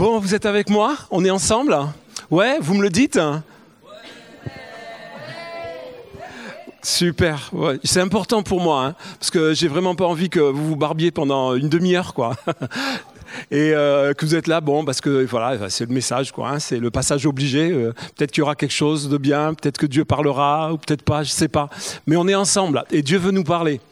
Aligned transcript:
Bon, 0.00 0.18
vous 0.18 0.34
êtes 0.34 0.46
avec 0.46 0.70
moi? 0.70 0.96
On 1.10 1.26
est 1.26 1.30
ensemble? 1.30 1.76
Ouais, 2.30 2.56
vous 2.58 2.72
me 2.72 2.80
le 2.80 2.88
dites? 2.88 3.20
Super, 6.82 7.50
ouais. 7.52 7.78
c'est 7.84 8.00
important 8.00 8.42
pour 8.42 8.62
moi, 8.62 8.86
hein, 8.86 8.94
parce 9.18 9.30
que 9.30 9.52
j'ai 9.52 9.68
vraiment 9.68 9.94
pas 9.94 10.06
envie 10.06 10.30
que 10.30 10.40
vous 10.40 10.68
vous 10.68 10.76
barbiez 10.76 11.10
pendant 11.10 11.54
une 11.54 11.68
demi-heure, 11.68 12.14
quoi. 12.14 12.34
Et 13.50 13.74
euh, 13.74 14.14
que 14.14 14.24
vous 14.24 14.34
êtes 14.34 14.46
là, 14.46 14.62
bon, 14.62 14.86
parce 14.86 15.02
que 15.02 15.26
voilà, 15.26 15.68
c'est 15.68 15.84
le 15.84 15.92
message, 15.92 16.32
quoi. 16.32 16.48
Hein, 16.48 16.60
c'est 16.60 16.78
le 16.78 16.90
passage 16.90 17.26
obligé. 17.26 17.70
Euh, 17.70 17.92
peut-être 18.16 18.30
qu'il 18.30 18.40
y 18.40 18.42
aura 18.42 18.54
quelque 18.54 18.72
chose 18.72 19.06
de 19.10 19.18
bien, 19.18 19.52
peut-être 19.52 19.76
que 19.76 19.84
Dieu 19.84 20.06
parlera, 20.06 20.72
ou 20.72 20.78
peut-être 20.78 21.02
pas, 21.02 21.24
je 21.24 21.30
sais 21.30 21.48
pas. 21.48 21.68
Mais 22.06 22.16
on 22.16 22.26
est 22.26 22.34
ensemble, 22.34 22.86
et 22.90 23.02
Dieu 23.02 23.18
veut 23.18 23.32
nous 23.32 23.44
parler. 23.44 23.82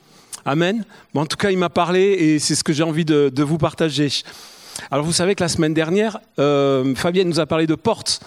Amen. 0.47 0.87
En 1.15 1.27
tout 1.27 1.37
cas, 1.37 1.51
il 1.51 1.59
m'a 1.59 1.69
parlé, 1.69 2.01
et 2.01 2.39
c'est 2.39 2.55
ce 2.55 2.65
que 2.65 2.73
j'ai 2.73 2.83
envie 2.83 3.05
de 3.05 3.43
vous 3.43 3.59
partager. 3.59 4.09
Alors 4.91 5.05
vous 5.05 5.13
savez 5.13 5.35
que 5.35 5.43
la 5.43 5.49
semaine 5.49 5.75
dernière, 5.75 6.19
euh, 6.39 6.95
Fabienne 6.95 7.29
nous 7.29 7.41
a 7.41 7.47
parlé 7.47 7.67
de 7.67 7.75
portes. 7.75 8.21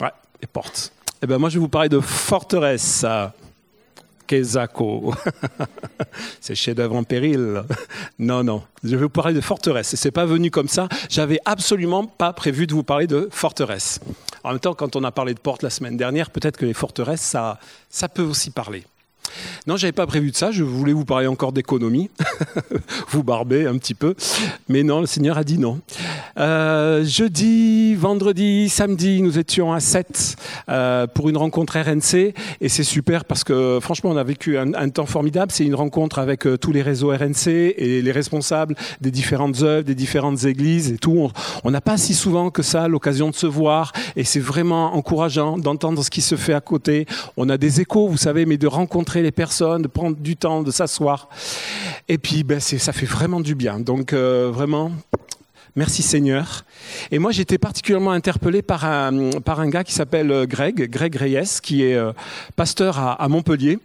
Ouais, 0.00 0.12
les 0.40 0.46
portes. 0.46 0.92
Eh 1.22 1.26
bien 1.26 1.38
moi 1.38 1.48
je 1.48 1.54
vais 1.54 1.60
vous 1.60 1.68
parler 1.68 1.88
de 1.88 2.00
forteresse. 2.00 3.04
Kezako. 4.26 5.14
C'est 6.40 6.54
chef-d'œuvre 6.54 6.96
en 6.96 7.04
péril. 7.04 7.62
Non, 8.18 8.42
non. 8.42 8.62
Je 8.82 8.90
vais 8.90 9.02
vous 9.04 9.08
parler 9.08 9.34
de 9.34 9.40
forteresse. 9.40 9.94
Et 9.94 9.96
c'est 9.96 10.10
pas 10.10 10.26
venu 10.26 10.50
comme 10.50 10.68
ça. 10.68 10.88
J'avais 11.08 11.38
absolument 11.44 12.04
pas 12.04 12.32
prévu 12.32 12.66
de 12.66 12.74
vous 12.74 12.82
parler 12.82 13.06
de 13.06 13.28
forteresse. 13.30 14.00
En 14.42 14.50
même 14.50 14.60
temps, 14.60 14.74
quand 14.74 14.96
on 14.96 15.04
a 15.04 15.12
parlé 15.12 15.34
de 15.34 15.38
portes 15.38 15.62
la 15.62 15.70
semaine 15.70 15.96
dernière, 15.96 16.30
peut-être 16.30 16.56
que 16.56 16.66
les 16.66 16.74
forteresses, 16.74 17.20
ça, 17.20 17.58
ça 17.88 18.08
peut 18.08 18.22
aussi 18.22 18.50
parler. 18.50 18.84
Non, 19.66 19.76
j'avais 19.76 19.92
pas 19.92 20.06
prévu 20.06 20.30
de 20.30 20.36
ça. 20.36 20.50
Je 20.50 20.62
voulais 20.62 20.92
vous 20.92 21.04
parler 21.04 21.26
encore 21.26 21.52
d'économie, 21.52 22.10
vous 23.08 23.22
barber 23.22 23.66
un 23.66 23.78
petit 23.78 23.94
peu, 23.94 24.14
mais 24.68 24.82
non, 24.82 25.00
le 25.00 25.06
Seigneur 25.06 25.38
a 25.38 25.44
dit 25.44 25.58
non. 25.58 25.80
Euh, 26.38 27.02
jeudi, 27.04 27.94
vendredi, 27.94 28.68
samedi, 28.68 29.22
nous 29.22 29.38
étions 29.38 29.72
à 29.72 29.80
7 29.80 30.36
euh, 30.68 31.06
pour 31.06 31.30
une 31.30 31.36
rencontre 31.38 31.78
RNC 31.78 32.34
et 32.60 32.68
c'est 32.68 32.84
super 32.84 33.24
parce 33.24 33.42
que 33.42 33.78
franchement, 33.80 34.10
on 34.10 34.16
a 34.16 34.24
vécu 34.24 34.58
un, 34.58 34.88
temps 34.90 35.06
formidable. 35.06 35.50
C'est 35.52 35.64
une 35.64 35.74
rencontre 35.74 36.18
avec 36.18 36.46
euh, 36.46 36.58
tous 36.58 36.72
les 36.72 36.82
réseaux 36.82 37.08
RNC 37.08 37.48
et 37.48 38.02
les 38.02 38.12
responsables 38.12 38.76
des 39.00 39.10
différentes 39.10 39.62
œuvres, 39.62 39.84
des 39.84 39.94
différentes 39.94 40.44
églises 40.44 40.92
et 40.92 40.98
tout. 40.98 41.30
On 41.64 41.70
n'a 41.70 41.80
pas 41.80 41.96
si 41.96 42.14
souvent 42.14 42.50
que 42.50 42.62
ça 42.62 42.86
l'occasion 42.88 43.30
de 43.30 43.34
se 43.34 43.46
voir 43.46 43.92
et 44.14 44.24
c'est 44.24 44.40
vraiment 44.40 44.94
encourageant 44.94 45.56
d'entendre 45.58 46.04
ce 46.04 46.10
qui 46.10 46.20
se 46.20 46.36
fait 46.36 46.54
à 46.54 46.60
côté. 46.60 47.06
On 47.36 47.48
a 47.48 47.56
des 47.56 47.80
échos, 47.80 48.08
vous 48.08 48.16
savez, 48.16 48.44
mais 48.44 48.58
de 48.58 48.66
rencontrer 48.66 49.22
personnes, 49.32 49.82
de 49.82 49.88
prendre 49.88 50.16
du 50.16 50.36
temps, 50.36 50.62
de 50.62 50.70
s'asseoir. 50.70 51.28
Et 52.08 52.18
puis, 52.18 52.44
ben, 52.44 52.60
ça 52.60 52.92
fait 52.92 53.06
vraiment 53.06 53.40
du 53.40 53.54
bien. 53.54 53.80
Donc, 53.80 54.12
euh, 54.12 54.50
vraiment, 54.52 54.92
Merci 55.78 56.02
Seigneur. 56.02 56.64
Et 57.10 57.18
moi, 57.18 57.32
j'étais 57.32 57.58
particulièrement 57.58 58.12
interpellé 58.12 58.62
par 58.62 58.86
un, 58.86 59.30
par 59.44 59.60
un 59.60 59.68
gars 59.68 59.84
qui 59.84 59.92
s'appelle 59.92 60.30
euh, 60.30 60.46
Greg, 60.46 60.88
Greg 60.88 61.14
Reyes, 61.14 61.60
qui 61.62 61.82
est 61.82 61.94
euh, 61.94 62.12
pasteur 62.56 62.98
à 62.98 63.28
Montpellier 63.28 63.78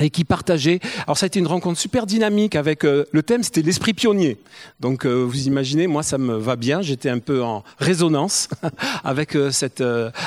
et 0.00 0.10
qui 0.10 0.24
partageait. 0.24 0.80
Alors 1.04 1.18
ça 1.18 1.24
a 1.24 1.28
été 1.28 1.38
une 1.38 1.46
rencontre 1.46 1.78
super 1.78 2.06
dynamique 2.06 2.56
avec 2.56 2.84
euh, 2.84 3.04
le 3.12 3.22
thème, 3.22 3.42
c'était 3.42 3.62
l'esprit 3.62 3.94
pionnier. 3.94 4.38
Donc 4.80 5.04
euh, 5.04 5.24
vous 5.24 5.46
imaginez, 5.46 5.86
moi 5.86 6.02
ça 6.02 6.18
me 6.18 6.36
va 6.36 6.56
bien, 6.56 6.82
j'étais 6.82 7.10
un 7.10 7.18
peu 7.18 7.42
en 7.42 7.64
résonance 7.78 8.48
avec 9.04 9.34
euh, 9.34 9.50
cette 9.50 9.82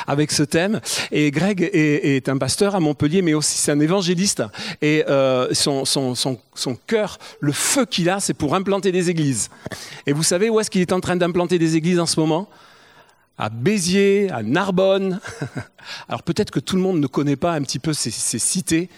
avec 0.06 0.32
ce 0.32 0.42
thème. 0.42 0.80
Et 1.10 1.30
Greg 1.30 1.62
est, 1.62 2.16
est, 2.16 2.28
un 2.28 2.38
pasteur 2.38 2.74
à 2.74 2.80
Montpellier, 2.80 3.22
mais 3.22 3.34
aussi 3.34 3.58
c'est 3.58 3.72
un 3.72 3.80
évangéliste. 3.80 4.42
Et 4.80 5.04
son 5.52 5.84
son 5.84 6.14
son 6.14 6.38
son 6.54 6.76
cœur, 6.86 7.18
le 7.40 7.52
feu 7.52 7.86
qu'il 7.86 8.10
a, 8.10 8.20
c'est 8.20 8.34
pour 8.34 8.54
implanter 8.54 8.92
des 8.92 9.10
églises. 9.10 9.50
Et 10.06 10.12
vous 10.12 10.22
savez 10.22 10.50
où 10.50 10.60
est-ce 10.60 10.70
qu'il 10.70 10.80
est 10.80 10.92
en 10.92 11.00
train 11.00 11.16
d'implanter 11.16 11.58
des 11.58 11.76
églises 11.76 11.98
en 11.98 12.06
ce 12.06 12.18
moment? 12.20 12.48
À 13.38 13.48
Béziers, 13.48 14.30
à 14.30 14.42
Narbonne. 14.42 15.20
Alors 16.08 16.22
peut-être 16.22 16.50
que 16.50 16.60
tout 16.60 16.76
le 16.76 16.82
monde 16.82 17.00
ne 17.00 17.06
connaît 17.06 17.36
pas 17.36 17.52
un 17.54 17.62
petit 17.62 17.78
peu 17.78 17.92
ces, 17.92 18.10
ces 18.10 18.38
cités, 18.38 18.88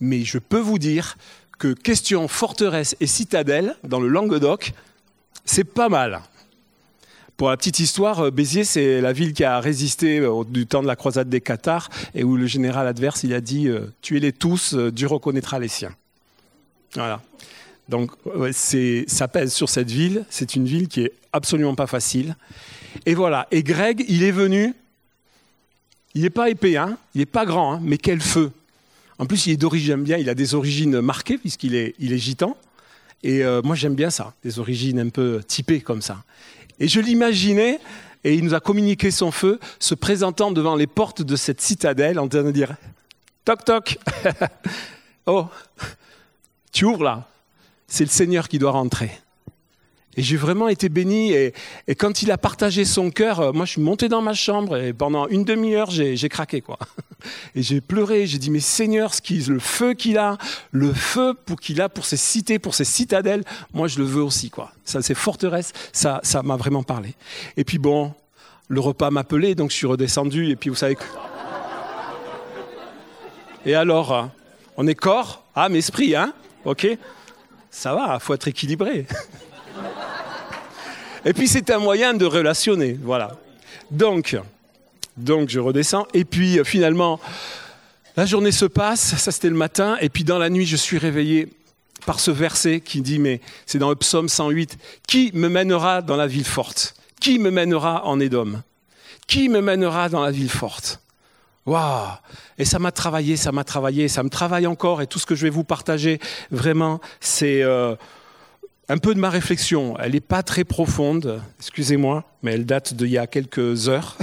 mais 0.00 0.24
je 0.24 0.38
peux 0.38 0.60
vous 0.60 0.78
dire 0.78 1.16
que 1.58 1.72
question 1.72 2.28
forteresse 2.28 2.96
et 3.00 3.06
citadelle 3.06 3.76
dans 3.84 4.00
le 4.00 4.08
Languedoc, 4.08 4.72
c'est 5.44 5.64
pas 5.64 5.88
mal. 5.88 6.20
Pour 7.36 7.50
la 7.50 7.56
petite 7.58 7.80
histoire, 7.80 8.20
euh, 8.20 8.30
Béziers, 8.30 8.64
c'est 8.64 9.00
la 9.02 9.12
ville 9.12 9.34
qui 9.34 9.44
a 9.44 9.60
résisté 9.60 10.18
euh, 10.20 10.42
du 10.48 10.66
temps 10.66 10.82
de 10.82 10.86
la 10.86 10.96
croisade 10.96 11.28
des 11.28 11.42
Cathares 11.42 11.90
et 12.14 12.24
où 12.24 12.36
le 12.36 12.46
général 12.46 12.86
adverse, 12.86 13.24
il 13.24 13.34
a 13.34 13.42
dit 13.42 13.68
euh, 13.68 13.92
Tuez-les 14.00 14.32
tous, 14.32 14.74
Dieu 14.74 15.06
reconnaîtra 15.06 15.58
les 15.58 15.68
siens. 15.68 15.94
Voilà. 16.94 17.20
Donc, 17.88 18.10
ça 19.06 19.28
pèse 19.28 19.52
sur 19.52 19.68
cette 19.68 19.90
ville. 19.90 20.24
C'est 20.30 20.56
une 20.56 20.64
ville 20.64 20.88
qui 20.88 21.02
est 21.02 21.12
absolument 21.32 21.74
pas 21.74 21.86
facile. 21.86 22.36
Et 23.04 23.14
voilà. 23.14 23.46
Et 23.50 23.62
Greg, 23.62 24.04
il 24.08 24.22
est 24.24 24.32
venu. 24.32 24.74
Il 26.14 26.22
n'est 26.22 26.30
pas 26.30 26.48
épais, 26.48 26.76
hein 26.76 26.96
il 27.14 27.18
n'est 27.18 27.26
pas 27.26 27.44
grand, 27.44 27.74
hein 27.74 27.80
mais 27.82 27.98
quel 27.98 28.20
feu 28.22 28.50
en 29.18 29.26
plus, 29.26 29.46
il 29.46 29.52
est 29.52 29.56
d'origine, 29.56 30.02
bien, 30.02 30.18
il 30.18 30.28
a 30.28 30.34
des 30.34 30.54
origines 30.54 31.00
marquées 31.00 31.38
puisqu'il 31.38 31.74
est, 31.74 31.94
il 31.98 32.16
gitan. 32.18 32.56
Et 33.22 33.42
euh, 33.42 33.62
moi, 33.62 33.74
j'aime 33.74 33.94
bien 33.94 34.10
ça, 34.10 34.34
des 34.44 34.58
origines 34.58 35.00
un 35.00 35.08
peu 35.08 35.42
typées 35.46 35.80
comme 35.80 36.02
ça. 36.02 36.22
Et 36.78 36.88
je 36.88 37.00
l'imaginais, 37.00 37.80
et 38.24 38.34
il 38.34 38.44
nous 38.44 38.54
a 38.54 38.60
communiqué 38.60 39.10
son 39.10 39.30
feu, 39.30 39.58
se 39.78 39.94
présentant 39.94 40.50
devant 40.50 40.76
les 40.76 40.86
portes 40.86 41.22
de 41.22 41.36
cette 41.36 41.60
citadelle 41.60 42.18
en 42.18 42.28
train 42.28 42.42
de 42.42 42.50
dire 42.50 42.76
Toc 43.44 43.64
toc 43.64 43.98
Oh, 45.26 45.46
tu 46.72 46.84
ouvres 46.84 47.04
là 47.04 47.28
C'est 47.88 48.04
le 48.04 48.10
Seigneur 48.10 48.48
qui 48.48 48.58
doit 48.58 48.72
rentrer. 48.72 49.10
Et 50.16 50.22
j'ai 50.22 50.36
vraiment 50.36 50.68
été 50.68 50.88
béni. 50.88 51.32
Et, 51.32 51.52
quand 51.98 52.22
il 52.22 52.30
a 52.30 52.38
partagé 52.38 52.84
son 52.84 53.10
cœur, 53.10 53.40
euh, 53.40 53.52
moi 53.52 53.66
je 53.66 53.72
suis 53.72 53.80
monté 53.80 54.08
dans 54.08 54.22
ma 54.22 54.34
chambre 54.34 54.76
et 54.76 54.92
pendant 54.92 55.28
une 55.28 55.44
demi-heure 55.44 55.90
j'ai 55.90 56.28
craqué 56.28 56.60
quoi. 56.60 56.78
Et 57.54 57.62
j'ai 57.62 57.80
pleuré. 57.80 58.26
J'ai 58.26 58.38
dit 58.38 58.50
mais 58.50 58.60
Seigneur, 58.60 59.14
ce 59.14 59.20
qui, 59.20 59.38
le 59.40 59.58
feu 59.58 59.94
qu'il 59.94 60.18
a, 60.18 60.38
le 60.70 60.92
feu 60.92 61.34
pour 61.44 61.60
qu'il 61.60 61.80
a 61.80 61.88
pour 61.88 62.06
ses 62.06 62.16
cités, 62.16 62.58
pour 62.58 62.74
ses 62.74 62.84
citadelles, 62.84 63.44
moi 63.72 63.88
je 63.88 63.98
le 63.98 64.04
veux 64.04 64.22
aussi 64.22 64.50
quoi. 64.50 64.72
Ça 64.84 65.02
c'est 65.02 65.14
forteresse, 65.14 65.72
ça 65.92 66.20
ça 66.22 66.42
m'a 66.42 66.56
vraiment 66.56 66.82
parlé. 66.82 67.14
Et 67.56 67.64
puis 67.64 67.78
bon, 67.78 68.14
le 68.68 68.80
repas 68.80 69.10
m'appelait 69.10 69.54
donc 69.54 69.70
je 69.70 69.76
suis 69.76 69.86
redescendu 69.86 70.50
et 70.50 70.56
puis 70.56 70.70
vous 70.70 70.76
savez 70.76 70.94
que. 70.94 71.04
Et 73.66 73.74
alors, 73.74 74.14
hein, 74.14 74.30
on 74.76 74.86
est 74.86 74.94
corps, 74.94 75.42
âme, 75.56 75.74
esprit, 75.74 76.14
hein 76.14 76.32
Ok? 76.64 76.86
Ça 77.68 77.94
va, 77.94 78.18
faut 78.20 78.32
être 78.32 78.46
équilibré. 78.46 79.06
Et 81.26 81.32
puis 81.32 81.48
c'est 81.48 81.70
un 81.70 81.78
moyen 81.78 82.14
de 82.14 82.24
relationner, 82.24 82.96
voilà. 83.02 83.36
Donc, 83.90 84.36
donc 85.16 85.48
je 85.48 85.58
redescends. 85.58 86.06
Et 86.14 86.24
puis 86.24 86.60
euh, 86.60 86.64
finalement, 86.64 87.18
la 88.16 88.26
journée 88.26 88.52
se 88.52 88.64
passe, 88.64 89.16
ça 89.16 89.32
c'était 89.32 89.50
le 89.50 89.56
matin, 89.56 89.96
et 90.00 90.08
puis 90.08 90.22
dans 90.22 90.38
la 90.38 90.50
nuit, 90.50 90.66
je 90.66 90.76
suis 90.76 90.98
réveillé 90.98 91.48
par 92.06 92.20
ce 92.20 92.30
verset 92.30 92.80
qui 92.80 93.00
dit, 93.00 93.18
mais 93.18 93.40
c'est 93.66 93.78
dans 93.80 93.90
le 93.90 93.96
psaume 93.96 94.28
108, 94.28 94.78
Qui 95.08 95.32
me 95.34 95.48
mènera 95.48 96.00
dans 96.00 96.14
la 96.14 96.28
ville 96.28 96.44
forte? 96.44 96.94
Qui 97.20 97.40
me 97.40 97.50
mènera 97.50 98.06
en 98.06 98.20
Édom? 98.20 98.62
Qui 99.26 99.48
me 99.48 99.60
mènera 99.60 100.08
dans 100.08 100.22
la 100.22 100.30
ville 100.30 100.48
forte? 100.48 101.00
Waouh! 101.66 102.06
Et 102.56 102.64
ça 102.64 102.78
m'a 102.78 102.92
travaillé, 102.92 103.36
ça 103.36 103.50
m'a 103.50 103.64
travaillé, 103.64 104.06
ça 104.06 104.22
me 104.22 104.30
travaille 104.30 104.68
encore, 104.68 105.02
et 105.02 105.08
tout 105.08 105.18
ce 105.18 105.26
que 105.26 105.34
je 105.34 105.42
vais 105.42 105.50
vous 105.50 105.64
partager, 105.64 106.20
vraiment, 106.52 107.00
c'est... 107.20 107.64
Euh, 107.64 107.96
un 108.88 108.98
peu 108.98 109.14
de 109.14 109.20
ma 109.20 109.30
réflexion. 109.30 109.96
Elle 109.98 110.12
n'est 110.12 110.20
pas 110.20 110.42
très 110.42 110.64
profonde, 110.64 111.40
excusez-moi, 111.58 112.24
mais 112.42 112.52
elle 112.52 112.66
date 112.66 112.94
d'il 112.94 113.08
y 113.08 113.18
a 113.18 113.26
quelques 113.26 113.88
heures. 113.88 114.16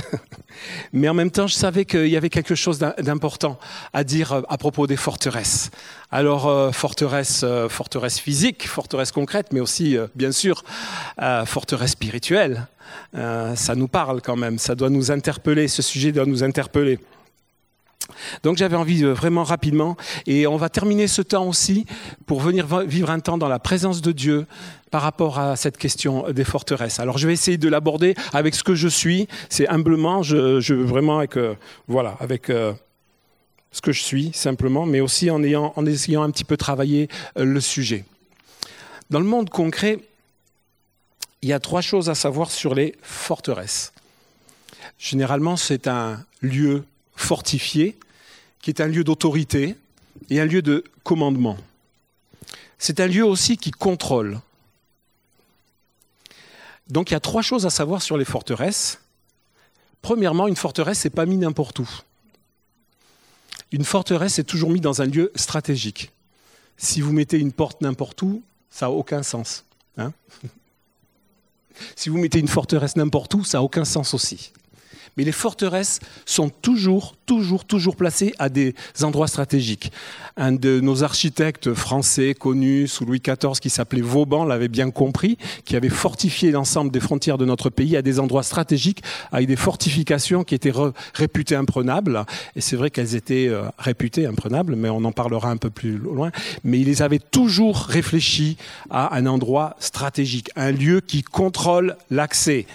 mais 0.93 1.09
en 1.09 1.13
même 1.13 1.31
temps, 1.31 1.47
je 1.47 1.55
savais 1.55 1.85
qu'il 1.85 2.07
y 2.07 2.15
avait 2.15 2.29
quelque 2.29 2.55
chose 2.55 2.79
d'important 2.79 3.59
à 3.91 4.03
dire 4.03 4.31
euh, 4.31 4.41
à 4.47 4.57
propos 4.57 4.87
des 4.87 4.95
forteresses. 4.95 5.69
Alors, 6.11 6.47
euh, 6.47 6.71
forteresse, 6.71 7.41
euh, 7.43 7.67
forteresse 7.67 8.19
physique, 8.19 8.67
forteresse 8.67 9.11
concrète, 9.11 9.47
mais 9.51 9.59
aussi, 9.59 9.97
bien 10.15 10.31
sûr, 10.31 10.63
forteresse 11.45 11.91
spirituelle. 11.91 12.67
ça 13.13 13.75
nous 13.75 13.87
parle 13.87 14.21
quand 14.21 14.35
même, 14.35 14.57
ça 14.57 14.75
doit 14.75 14.89
nous 14.89 15.11
interpeller, 15.11 15.67
ce 15.67 15.81
sujet 15.81 16.11
doit 16.11 16.25
nous 16.25 16.43
interpeller. 16.43 16.99
Donc 18.43 18.57
j'avais 18.57 18.75
envie 18.75 19.03
vraiment 19.03 19.43
rapidement, 19.43 19.95
et 20.27 20.47
on 20.47 20.57
va 20.57 20.69
terminer 20.69 21.07
ce 21.07 21.21
temps 21.21 21.47
aussi 21.47 21.85
pour 22.25 22.41
venir 22.41 22.67
vivre 22.85 23.09
un 23.09 23.19
temps 23.19 23.37
dans 23.37 23.47
la 23.47 23.59
présence 23.59 24.01
de 24.01 24.11
Dieu 24.11 24.45
par 24.91 25.01
rapport 25.01 25.39
à 25.39 25.55
cette 25.55 25.77
question 25.77 26.31
des 26.31 26.43
forteresses. 26.43 26.99
Alors 26.99 27.17
je 27.17 27.27
vais 27.27 27.33
essayer 27.33 27.57
de 27.57 27.69
l'aborder 27.69 28.15
avec 28.33 28.55
ce 28.55 28.63
que 28.63 28.75
je 28.75 28.87
suis, 28.87 29.27
c'est 29.49 29.67
humblement, 29.67 30.21
je, 30.21 30.73
vraiment 30.73 31.19
avec, 31.19 31.37
euh, 31.37 31.55
voilà, 31.87 32.15
avec 32.19 32.49
euh, 32.49 32.73
ce 33.71 33.81
que 33.81 33.91
je 33.91 34.01
suis 34.01 34.31
simplement, 34.33 34.85
mais 34.85 34.99
aussi 34.99 35.31
en, 35.31 35.43
ayant, 35.43 35.73
essayant 35.87 36.23
un 36.23 36.29
petit 36.29 36.43
peu 36.45 36.57
travailler 36.57 37.07
euh, 37.37 37.45
le 37.45 37.59
sujet. 37.59 38.05
Dans 39.09 39.19
le 39.19 39.25
monde 39.25 39.49
concret, 39.49 39.99
il 41.41 41.49
y 41.49 41.53
a 41.53 41.59
trois 41.59 41.81
choses 41.81 42.09
à 42.09 42.15
savoir 42.15 42.51
sur 42.51 42.75
les 42.75 42.95
forteresses. 43.01 43.93
Généralement, 44.97 45.57
c'est 45.57 45.87
un 45.87 46.23
lieu 46.41 46.85
fortifié, 47.15 47.97
qui 48.61 48.69
est 48.69 48.81
un 48.81 48.87
lieu 48.87 49.03
d'autorité 49.03 49.75
et 50.29 50.39
un 50.39 50.45
lieu 50.45 50.61
de 50.61 50.83
commandement. 51.03 51.57
C'est 52.77 52.99
un 52.99 53.07
lieu 53.07 53.25
aussi 53.25 53.57
qui 53.57 53.71
contrôle. 53.71 54.39
Donc 56.89 57.11
il 57.11 57.13
y 57.13 57.17
a 57.17 57.19
trois 57.19 57.41
choses 57.41 57.65
à 57.65 57.69
savoir 57.69 58.01
sur 58.01 58.17
les 58.17 58.25
forteresses. 58.25 58.99
Premièrement, 60.01 60.47
une 60.47 60.55
forteresse 60.55 61.03
n'est 61.05 61.11
pas 61.11 61.25
mise 61.25 61.39
n'importe 61.39 61.79
où. 61.79 61.89
Une 63.71 63.85
forteresse 63.85 64.37
est 64.37 64.43
toujours 64.43 64.69
mise 64.69 64.81
dans 64.81 65.01
un 65.01 65.05
lieu 65.05 65.31
stratégique. 65.35 66.11
Si 66.77 67.01
vous 67.01 67.13
mettez 67.13 67.39
une 67.39 67.51
porte 67.51 67.81
n'importe 67.81 68.21
où, 68.21 68.43
ça 68.69 68.87
n'a 68.87 68.91
aucun 68.91 69.23
sens. 69.23 69.65
Hein 69.97 70.11
si 71.95 72.09
vous 72.09 72.17
mettez 72.17 72.39
une 72.39 72.47
forteresse 72.47 72.95
n'importe 72.95 73.33
où, 73.33 73.43
ça 73.43 73.59
n'a 73.59 73.63
aucun 73.63 73.85
sens 73.85 74.13
aussi 74.13 74.51
mais 75.17 75.23
les 75.23 75.31
forteresses 75.31 75.99
sont 76.25 76.49
toujours, 76.49 77.15
toujours, 77.25 77.65
toujours 77.65 77.95
placées 77.95 78.33
à 78.39 78.49
des 78.49 78.75
endroits 79.01 79.27
stratégiques. 79.27 79.91
Un 80.37 80.51
de 80.51 80.79
nos 80.79 81.03
architectes 81.03 81.73
français 81.73 82.33
connus 82.33 82.87
sous 82.87 83.05
Louis 83.05 83.21
XIV, 83.21 83.59
qui 83.59 83.69
s'appelait 83.69 84.01
Vauban, 84.01 84.45
l'avait 84.45 84.67
bien 84.67 84.89
compris, 84.91 85.37
qui 85.65 85.75
avait 85.75 85.89
fortifié 85.89 86.51
l'ensemble 86.51 86.91
des 86.91 86.99
frontières 86.99 87.37
de 87.37 87.45
notre 87.45 87.69
pays 87.69 87.95
à 87.95 88.01
des 88.01 88.19
endroits 88.19 88.43
stratégiques, 88.43 89.03
avec 89.31 89.47
des 89.47 89.55
fortifications 89.55 90.43
qui 90.43 90.55
étaient 90.55 90.73
réputées 91.13 91.55
imprenables. 91.55 92.25
Et 92.55 92.61
c'est 92.61 92.75
vrai 92.75 92.89
qu'elles 92.89 93.15
étaient 93.15 93.47
euh, 93.47 93.63
réputées 93.77 94.25
imprenables, 94.25 94.75
mais 94.75 94.89
on 94.89 95.03
en 95.03 95.11
parlera 95.11 95.49
un 95.49 95.57
peu 95.57 95.69
plus 95.69 95.97
loin. 95.97 96.31
Mais 96.63 96.79
il 96.79 96.85
les 96.85 97.01
avait 97.01 97.19
toujours 97.19 97.77
réfléchis 97.77 98.57
à 98.89 99.15
un 99.15 99.25
endroit 99.25 99.75
stratégique, 99.79 100.49
un 100.55 100.71
lieu 100.71 101.01
qui 101.01 101.21
contrôle 101.21 101.95
l'accès 102.09 102.65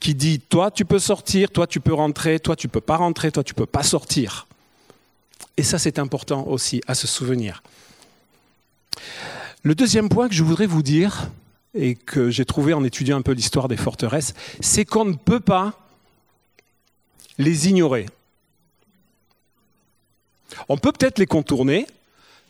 qui 0.00 0.14
dit 0.14 0.40
toi 0.40 0.70
tu 0.70 0.84
peux 0.84 0.98
sortir, 0.98 1.50
toi 1.50 1.66
tu 1.66 1.80
peux 1.80 1.94
rentrer, 1.94 2.40
toi 2.40 2.56
tu 2.56 2.68
peux 2.68 2.80
pas 2.80 2.96
rentrer, 2.96 3.32
toi 3.32 3.44
tu 3.44 3.54
peux 3.54 3.66
pas 3.66 3.82
sortir. 3.82 4.46
Et 5.56 5.62
ça 5.62 5.78
c'est 5.78 5.98
important 5.98 6.46
aussi 6.46 6.82
à 6.86 6.94
se 6.94 7.06
souvenir. 7.06 7.62
Le 9.62 9.74
deuxième 9.74 10.08
point 10.08 10.28
que 10.28 10.34
je 10.34 10.44
voudrais 10.44 10.66
vous 10.66 10.82
dire 10.82 11.28
et 11.74 11.94
que 11.94 12.30
j'ai 12.30 12.44
trouvé 12.44 12.72
en 12.72 12.84
étudiant 12.84 13.16
un 13.16 13.22
peu 13.22 13.32
l'histoire 13.32 13.68
des 13.68 13.76
forteresses, 13.76 14.34
c'est 14.60 14.84
qu'on 14.84 15.04
ne 15.04 15.14
peut 15.14 15.40
pas 15.40 15.78
les 17.38 17.68
ignorer. 17.68 18.06
On 20.68 20.78
peut 20.78 20.92
peut-être 20.92 21.18
les 21.18 21.26
contourner, 21.26 21.86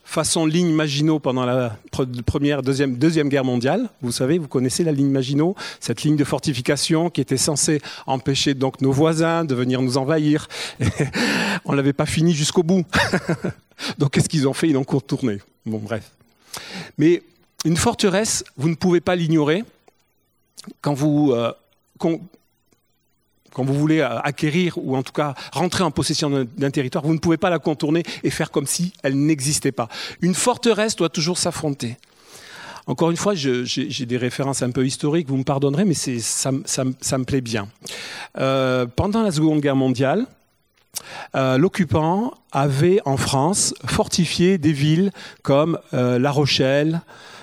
façon 0.06 0.46
ligne 0.46 0.72
Maginot 0.72 1.18
pendant 1.18 1.44
la 1.44 1.76
première, 2.24 2.62
deuxième, 2.62 2.96
deuxième 2.96 3.28
guerre 3.28 3.44
mondiale. 3.44 3.90
Vous 4.00 4.12
savez, 4.12 4.38
vous 4.38 4.46
connaissez 4.46 4.84
la 4.84 4.92
ligne 4.92 5.10
Maginot, 5.10 5.56
cette 5.80 6.04
ligne 6.04 6.16
de 6.16 6.24
fortification 6.24 7.10
qui 7.10 7.20
était 7.20 7.36
censée 7.36 7.82
empêcher 8.06 8.54
donc 8.54 8.80
nos 8.80 8.92
voisins 8.92 9.44
de 9.44 9.54
venir 9.54 9.82
nous 9.82 9.98
envahir. 9.98 10.48
On 11.64 11.72
l'avait 11.72 11.92
pas 11.92 12.06
fini 12.06 12.32
jusqu'au 12.32 12.62
bout. 12.62 12.86
donc 13.98 14.12
qu'est-ce 14.12 14.28
qu'ils 14.28 14.46
ont 14.46 14.54
fait? 14.54 14.68
Ils 14.68 14.74
l'ont 14.74 14.84
contourné. 14.84 15.38
Bon, 15.66 15.78
bref. 15.78 16.12
Mais 16.98 17.22
une 17.64 17.76
forteresse, 17.76 18.44
vous 18.56 18.68
ne 18.68 18.76
pouvez 18.76 19.00
pas 19.00 19.16
l'ignorer. 19.16 19.64
Quand 20.80 20.94
vous 20.94 21.32
euh, 21.32 21.52
quand 23.56 23.64
vous 23.64 23.72
voulez 23.72 24.00
euh, 24.00 24.18
acquérir 24.18 24.76
ou 24.76 24.98
en 24.98 25.02
tout 25.02 25.14
cas 25.14 25.34
rentrer 25.50 25.82
en 25.82 25.90
possession 25.90 26.46
d'un 26.58 26.70
territoire, 26.70 27.02
vous 27.02 27.14
ne 27.14 27.18
pouvez 27.18 27.38
pas 27.38 27.48
la 27.48 27.58
contourner 27.58 28.02
et 28.22 28.28
faire 28.28 28.50
comme 28.50 28.66
si 28.66 28.92
elle 29.02 29.16
n'existait 29.16 29.72
pas. 29.72 29.88
Une 30.20 30.34
forteresse 30.34 30.94
doit 30.94 31.08
toujours 31.08 31.38
s'affronter. 31.38 31.96
Encore 32.86 33.10
une 33.10 33.16
fois, 33.16 33.32
j'ai 33.34 34.06
des 34.06 34.16
références 34.18 34.60
un 34.60 34.70
peu 34.70 34.84
historiques, 34.84 35.26
vous 35.28 35.38
me 35.38 35.42
pardonnerez, 35.42 35.86
mais 35.86 35.94
ça, 35.94 36.52
me 36.52 37.24
plaît 37.24 37.40
bien. 37.40 37.68
Euh, 38.38 38.84
pendant 38.94 39.22
la 39.22 39.32
Seconde 39.32 39.60
Guerre 39.60 39.74
mondiale, 39.74 40.26
euh, 41.34 41.56
l'occupant 41.56 42.34
avait 42.52 43.00
en 43.06 43.16
France 43.16 43.74
fortifié 43.86 44.58
des 44.58 44.72
villes 44.72 45.12
comme 45.42 45.78
La 45.92 46.30
Rochelle, 46.30 47.00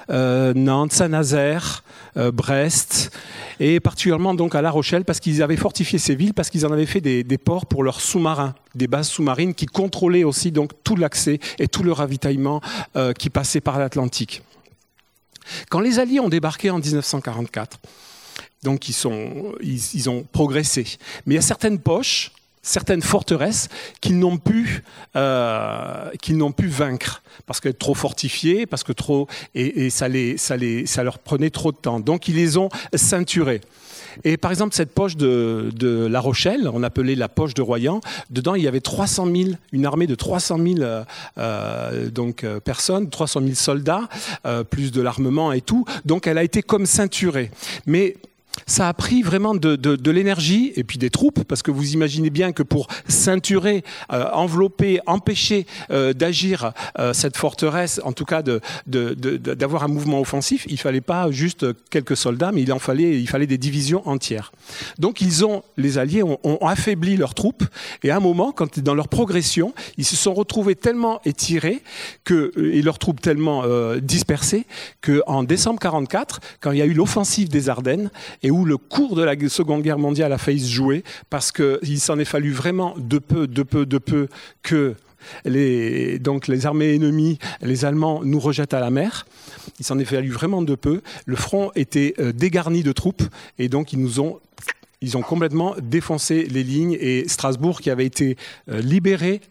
Nantes, 0.10 0.94
Saint-Nazaire, 0.94 1.84
Brest, 2.16 3.12
et 3.60 3.80
particulièrement 3.80 4.34
donc 4.34 4.56
à 4.56 4.62
La 4.62 4.72
Rochelle 4.72 5.06
parce 5.06 5.20
qu'ils 5.20 5.42
avaient 5.42 5.58
fortifié 5.58 6.00
ces 6.00 6.16
villes, 6.16 6.34
parce 6.34 6.50
qu'ils 6.50 6.66
en 6.66 6.72
avaient 6.72 6.86
fait 6.86 7.02
des, 7.02 7.38
ports 7.38 7.66
pour 7.66 7.84
leurs 7.84 8.02
sous-marins, 8.02 8.56
des 8.76 8.88
bases 8.88 9.10
sous-marines 9.10 9.54
qui 9.54 9.66
contrôlaient 9.66 10.24
aussi 10.24 10.52
donc 10.52 10.72
tout 10.84 10.96
l'accès 10.96 11.40
et 11.60 11.68
tout 11.68 11.84
le 11.84 11.92
ravitaillement 11.92 12.62
euh, 12.96 13.14
qui 13.14 13.30
passait 13.30 13.62
par 13.62 13.80
l'Atlantique. 13.80 14.44
Quand 15.70 15.80
les 15.80 16.00
Alliés 16.00 16.20
ont 16.20 16.30
débarqué 16.30 16.70
en 16.70 16.80
1944, 16.80 17.80
donc 18.64 18.88
ils, 18.88 18.94
sont, 18.94 19.54
ils 19.62 20.10
ont 20.10 20.24
progressé, 20.32 20.86
mais 21.26 21.36
il 21.36 21.38
y 21.38 21.40
a 21.40 21.42
certaines 21.42 21.80
poches 21.80 22.32
certaines 22.64 23.02
forteresses 23.02 23.70
qu'ils 24.02 24.18
n'ont 24.18 24.38
pu, 24.38 24.84
euh, 25.16 26.10
qu'ils 26.22 26.38
n'ont 26.38 26.54
pu 26.54 26.68
vaincre 26.68 27.22
parce 27.46 27.60
qu'elles 27.60 27.76
trop 27.76 27.94
fortifiées, 27.94 28.66
parce 28.66 28.84
que 28.84 28.94
trop 28.94 29.28
et, 29.54 29.90
ça, 29.90 30.08
les, 30.08 30.38
ça, 30.38 30.58
les, 30.58 30.86
ça 30.86 31.04
leur 31.04 31.20
prenait 31.20 31.50
trop 31.50 31.72
de 31.72 31.78
temps. 31.78 32.00
Donc 32.00 32.28
ils 32.28 32.36
les 32.36 32.58
ont 32.58 32.70
ceinturées. 32.96 33.62
Et 34.24 34.38
par 34.38 34.52
exemple, 34.52 34.76
cette 34.76 34.94
poche 34.94 35.18
de, 35.18 35.72
de, 35.76 36.06
La 36.06 36.20
Rochelle, 36.20 36.70
on 36.72 36.84
appelait 36.84 37.16
la 37.16 37.30
poche 37.30 37.54
de 37.54 37.62
Royan, 37.62 38.00
dedans 38.30 38.56
il 38.56 38.64
y 38.64 38.68
avait 38.68 38.80
300 38.80 39.26
000, 39.26 39.50
une 39.72 39.86
armée 39.86 40.08
de 40.08 40.16
300 40.16 40.58
000 40.58 40.82
euh, 40.82 41.04
euh, 41.38 42.10
donc, 42.10 42.44
euh, 42.44 42.60
personnes, 42.60 43.10
300 43.10 43.42
000 43.42 43.54
soldats, 43.56 44.08
euh, 44.46 44.64
plus 44.64 44.92
de 44.92 45.02
l'armement 45.02 45.52
et 45.52 45.62
tout. 45.62 45.86
Donc 46.06 46.28
elle 46.28 46.38
a 46.38 46.44
été 46.44 46.62
comme 46.62 46.86
ceinturée. 46.86 47.52
Mais 47.86 48.16
ça 48.66 48.88
a 48.88 48.94
pris 48.94 49.22
vraiment 49.22 49.56
de, 49.56 50.12
l'énergie 50.12 50.74
et 50.76 50.84
puis 50.84 50.98
des 50.98 51.10
troupes, 51.10 51.44
parce 51.44 51.62
que 51.62 51.72
vous 51.72 51.94
imaginez 51.94 52.30
bien 52.30 52.52
que 52.52 52.64
pour 52.64 52.88
ceinturer, 53.08 53.84
euh, 54.12 54.26
envelopper, 54.32 55.00
empêcher 55.06 55.66
euh, 55.92 56.14
d'agir 56.14 56.74
euh, 57.00 57.14
cette 57.14 57.38
forteresse, 57.38 58.00
en 58.04 58.14
tout 58.14 58.26
cas 58.26 58.44
d'avoir 58.86 59.84
un 59.84 59.88
mouvement 59.88 60.20
offensif, 60.20 60.66
il 60.70 60.80
fallait 60.80 61.02
pas 61.02 61.32
juste 61.32 61.66
quelques 61.90 62.18
soldats, 62.18 62.52
mais 62.52 62.62
il 62.62 62.72
en 62.72 62.80
fallait, 62.80 63.20
il 63.20 63.28
fallait 63.28 63.48
des 63.48 63.58
divisions 63.58 64.08
entières. 64.08 64.52
Donc 65.00 65.22
ils 65.22 65.46
ont, 65.46 65.64
les 65.78 65.98
Alliés 65.98 66.24
ont, 66.24 66.40
affaibli 66.62 67.18
leurs 67.18 67.34
troupes, 67.34 67.64
et 68.04 68.12
à 68.12 68.18
un 68.18 68.20
moment, 68.20 68.52
quand 68.52 68.80
dans 68.80 68.96
leur 68.96 69.08
progression, 69.08 69.74
ils 69.98 70.06
se 70.06 70.16
sont 70.16 70.34
retrouvés 70.34 70.76
tellement 70.76 71.20
étirés 71.26 71.82
que, 72.24 72.52
et 72.58 72.82
leurs 72.82 73.00
troupes 73.00 73.22
tellement 73.22 73.64
dispersées, 73.98 74.66
qu'en 75.02 75.44
décembre 75.44 75.80
44, 75.80 76.40
quand 76.62 76.72
il 76.72 76.78
y 76.78 76.82
a 76.82 76.86
eu 76.86 76.94
l'offensive 76.94 77.50
des 77.50 77.70
Ardennes, 77.70 78.10
et 78.44 78.52
où 78.52 78.66
le 78.66 78.78
cours 78.78 79.16
de 79.16 79.24
la 79.24 79.34
Seconde 79.50 79.82
Guerre 79.82 79.98
mondiale 79.98 80.32
a 80.34 80.38
failli 80.38 80.60
se 80.60 80.72
jouer, 80.72 81.04
parce 81.30 81.52
qu'il 81.52 82.00
s'en 82.00 82.20
est 82.20 82.26
fallu 82.26 82.52
vraiment 82.52 82.94
de 82.98 83.18
peu, 83.18 83.48
de 83.48 83.64
peu, 83.64 83.86
de 83.86 83.98
peu 83.98 84.28
que 84.62 84.96
les, 85.46 86.20
donc 86.20 86.48
les 86.48 86.66
armées 86.66 86.96
ennemies, 86.96 87.40
les 87.62 87.86
Allemands, 87.86 88.22
nous 88.24 88.40
rejettent 88.40 88.74
à 88.74 88.80
la 88.80 88.90
mer. 88.90 89.26
Il 89.80 89.86
s'en 89.86 89.98
est 90.00 90.06
fallu 90.06 90.30
vraiment 90.30 90.62
de 90.62 90.76
peu. 90.76 91.02
Le 91.26 91.36
front 91.36 91.72
était 91.76 92.14
euh, 92.20 92.32
dégarni 92.32 92.84
de 92.84 92.92
troupes 92.92 93.24
et 93.58 93.70
donc 93.70 93.94
ils 93.94 94.00
nous 94.00 94.20
ont 94.20 94.40
ils 95.04 95.18
ont 95.18 95.22
complètement 95.22 95.76
défoncé 95.82 96.46
les 96.46 96.64
lignes 96.64 96.98
et 96.98 97.28
Strasbourg, 97.28 97.82
qui 97.82 97.90
avait 97.90 98.06
été 98.06 98.38
euh, 98.70 98.80
libéré, 98.80 99.42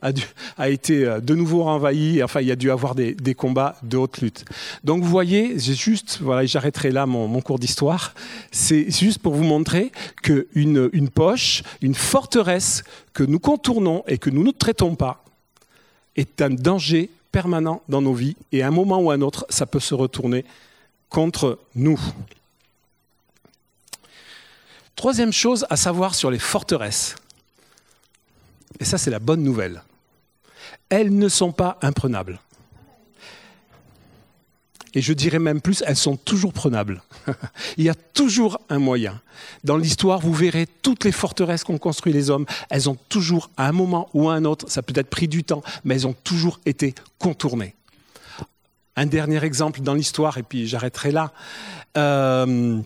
a, 0.57 0.71
été 0.71 1.05
euh, 1.05 1.21
de 1.21 1.35
nouveau 1.35 1.65
envahi. 1.65 2.23
Enfin, 2.23 2.41
il 2.41 2.49
y 2.49 2.51
a 2.51 2.57
dû 2.57 2.71
avoir 2.71 2.95
des, 2.95 3.35
combats 3.35 3.77
de 3.83 3.99
haute 3.99 4.23
lutte. 4.23 4.47
Donc, 4.83 5.03
vous 5.03 5.11
voyez, 5.11 5.59
j'ai 5.59 5.75
juste, 5.75 6.21
voilà, 6.23 6.47
j'arrêterai 6.47 6.91
là 6.91 7.05
mon, 7.05 7.41
cours 7.43 7.59
d'histoire. 7.59 8.15
C'est 8.51 8.91
juste 8.91 9.19
pour 9.19 9.35
vous 9.35 9.45
montrer 9.45 9.93
qu'une 10.23 10.89
une 10.93 11.11
poche, 11.11 11.63
une 11.83 11.95
forteresse 11.95 12.83
que 13.13 13.23
nous 13.23 13.39
contournons 13.39 14.05
et 14.07 14.17
que 14.17 14.31
nous 14.31 14.45
ne 14.45 14.53
traitons 14.53 14.95
pas 14.95 15.23
est 16.17 16.41
un 16.41 16.51
danger 16.51 17.11
permanent 17.31 17.83
dans 17.91 18.01
nos 18.01 18.15
vies 18.15 18.37
et 18.53 18.63
à 18.63 18.69
un 18.69 18.71
moment 18.71 19.01
ou 19.01 19.11
à 19.11 19.15
un 19.15 19.21
autre, 19.21 19.45
ça 19.51 19.67
peut 19.67 19.81
se 19.81 19.95
retourner 19.95 20.47
contre 21.11 21.59
nous. 21.75 22.01
Troisième 24.97 25.33
chose 25.33 25.67
à 25.71 25.77
savoir 25.77 26.15
sur 26.15 26.31
les 26.31 26.39
forteresses, 26.39 27.17
et 28.79 28.85
ça 28.85 28.99
c'est 28.99 29.11
la 29.11 29.19
bonne 29.19 29.43
nouvelle, 29.43 29.83
elles 30.89 31.15
ne 31.15 31.29
sont 31.29 31.53
pas 31.53 31.79
imprenables. 31.83 32.39
Et 34.95 35.01
je 35.01 35.13
dirais 35.13 35.39
même 35.39 35.61
plus, 35.61 35.83
elles 35.87 35.97
sont 35.97 36.17
toujours 36.17 36.53
prenables. 36.53 37.03
Il 37.79 37.85
y 37.85 37.89
a 37.89 37.95
toujours 37.95 38.61
un 38.69 38.79
moyen. 38.79 39.21
Dans 39.65 39.77
l'histoire, 39.77 40.21
vous 40.21 40.35
verrez 40.35 40.67
toutes 40.83 41.05
les 41.05 41.13
forteresses 41.13 41.65
qu'ont 41.65 41.79
construit 41.79 42.13
les 42.13 42.29
hommes, 42.29 42.45
elles 42.69 42.91
ont 42.91 42.99
toujours, 43.09 43.51
à 43.57 43.69
un 43.69 43.73
moment 43.73 44.11
ou 44.13 44.29
à 44.29 44.35
un 44.35 44.45
autre, 44.45 44.71
ça 44.71 44.83
peut 44.83 44.93
être 44.97 45.09
pris 45.09 45.29
du 45.29 45.45
temps, 45.45 45.63
mais 45.85 45.95
elles 45.95 46.07
ont 46.07 46.17
toujours 46.25 46.61
été 46.67 46.95
contournées. 47.19 47.75
Un 48.97 49.07
dernier 49.07 49.43
exemple 49.43 49.81
dans 49.81 49.95
l'histoire, 49.95 50.37
et 50.37 50.43
puis 50.43 50.67
j'arrêterai 50.67 51.13
là. 51.13 51.33
Euh, 51.97 52.79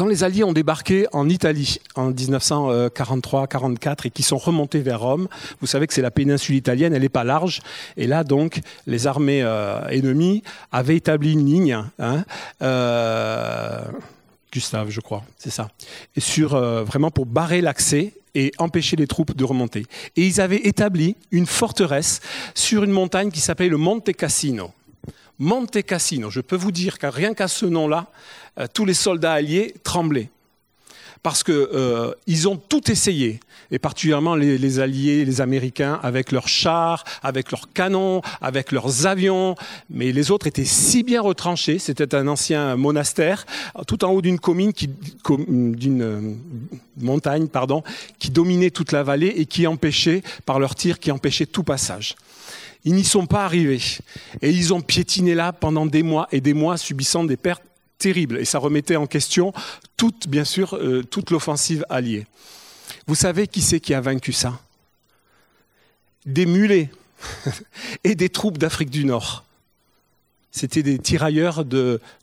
quand 0.00 0.06
les 0.06 0.24
Alliés 0.24 0.44
ont 0.44 0.54
débarqué 0.54 1.06
en 1.12 1.28
Italie 1.28 1.78
en 1.94 2.10
1943-44 2.10 4.06
et 4.06 4.10
qui 4.10 4.22
sont 4.22 4.38
remontés 4.38 4.80
vers 4.80 5.00
Rome, 5.00 5.28
vous 5.60 5.66
savez 5.66 5.86
que 5.86 5.92
c'est 5.92 6.00
la 6.00 6.10
péninsule 6.10 6.56
italienne, 6.56 6.94
elle 6.94 7.02
n'est 7.02 7.10
pas 7.10 7.22
large. 7.22 7.60
Et 7.98 8.06
là, 8.06 8.24
donc, 8.24 8.60
les 8.86 9.06
armées 9.06 9.42
euh, 9.42 9.86
ennemies 9.88 10.42
avaient 10.72 10.96
établi 10.96 11.34
une 11.34 11.44
ligne. 11.44 11.84
Hein, 11.98 12.24
euh, 12.62 13.82
Gustave, 14.50 14.88
je 14.88 15.02
crois, 15.02 15.22
c'est 15.36 15.50
ça. 15.50 15.68
Et 16.16 16.20
sur, 16.20 16.54
euh, 16.54 16.82
vraiment 16.82 17.10
pour 17.10 17.26
barrer 17.26 17.60
l'accès 17.60 18.14
et 18.34 18.52
empêcher 18.56 18.96
les 18.96 19.06
troupes 19.06 19.36
de 19.36 19.44
remonter. 19.44 19.84
Et 20.16 20.26
ils 20.26 20.40
avaient 20.40 20.66
établi 20.66 21.14
une 21.30 21.44
forteresse 21.44 22.20
sur 22.54 22.84
une 22.84 22.92
montagne 22.92 23.30
qui 23.30 23.40
s'appelait 23.40 23.68
le 23.68 23.76
Monte 23.76 24.14
Cassino. 24.14 24.72
Monte 25.40 25.82
Cassino. 25.82 26.30
Je 26.30 26.42
peux 26.42 26.56
vous 26.56 26.70
dire 26.70 26.98
que 26.98 27.06
rien 27.06 27.32
qu'à 27.32 27.48
ce 27.48 27.64
nom-là, 27.64 28.06
euh, 28.58 28.66
tous 28.72 28.84
les 28.84 28.94
soldats 28.94 29.32
alliés 29.32 29.74
tremblaient. 29.82 30.28
Parce 31.22 31.42
qu'ils 31.42 31.54
euh, 31.54 32.14
ont 32.46 32.56
tout 32.56 32.90
essayé, 32.90 33.40
et 33.70 33.78
particulièrement 33.78 34.34
les, 34.34 34.80
Alliés, 34.80 35.24
les 35.24 35.40
Américains, 35.40 35.98
avec 36.02 36.32
leurs 36.32 36.48
chars, 36.48 37.04
avec 37.22 37.50
leurs 37.50 37.72
canons, 37.72 38.22
avec 38.40 38.72
leurs 38.72 39.06
avions, 39.06 39.54
mais 39.90 40.12
les 40.12 40.30
autres 40.30 40.46
étaient 40.46 40.64
si 40.64 41.02
bien 41.02 41.20
retranchés, 41.20 41.78
c'était 41.78 42.14
un 42.14 42.26
ancien 42.26 42.76
monastère, 42.76 43.46
tout 43.86 44.02
en 44.04 44.12
haut 44.12 44.22
d'une 44.22 44.38
commune, 44.38 44.72
d'une 44.72 46.02
euh, 46.02 46.34
montagne, 46.98 47.48
pardon, 47.48 47.82
qui 48.18 48.30
dominait 48.30 48.70
toute 48.70 48.92
la 48.92 49.02
vallée 49.02 49.34
et 49.36 49.46
qui 49.46 49.66
empêchait, 49.66 50.22
par 50.44 50.58
leurs 50.58 50.74
tirs, 50.74 50.98
qui 50.98 51.10
empêchait 51.10 51.46
tout 51.46 51.64
passage. 51.64 52.16
Ils 52.84 52.94
n'y 52.94 53.04
sont 53.04 53.26
pas 53.26 53.44
arrivés. 53.44 53.80
Et 54.42 54.50
ils 54.50 54.72
ont 54.72 54.80
piétiné 54.80 55.34
là 55.34 55.52
pendant 55.52 55.86
des 55.86 56.02
mois 56.02 56.28
et 56.32 56.40
des 56.40 56.54
mois, 56.54 56.76
subissant 56.76 57.24
des 57.24 57.36
pertes 57.36 57.62
terribles. 57.98 58.38
Et 58.38 58.44
ça 58.44 58.58
remettait 58.58 58.96
en 58.96 59.06
question 59.06 59.52
toute, 59.96 60.28
bien 60.28 60.44
sûr, 60.44 60.74
euh, 60.76 61.02
toute 61.02 61.30
l'offensive 61.30 61.84
alliée. 61.90 62.26
Vous 63.06 63.14
savez 63.14 63.46
qui 63.46 63.60
c'est 63.60 63.80
qui 63.80 63.94
a 63.94 64.00
vaincu 64.00 64.32
ça? 64.32 64.58
Des 66.26 66.46
mulets 66.46 66.90
et 68.04 68.14
des 68.14 68.28
troupes 68.28 68.58
d'Afrique 68.58 68.90
du 68.90 69.04
Nord. 69.04 69.44
C'était 70.52 70.82
des 70.82 70.98
tirailleurs 70.98 71.64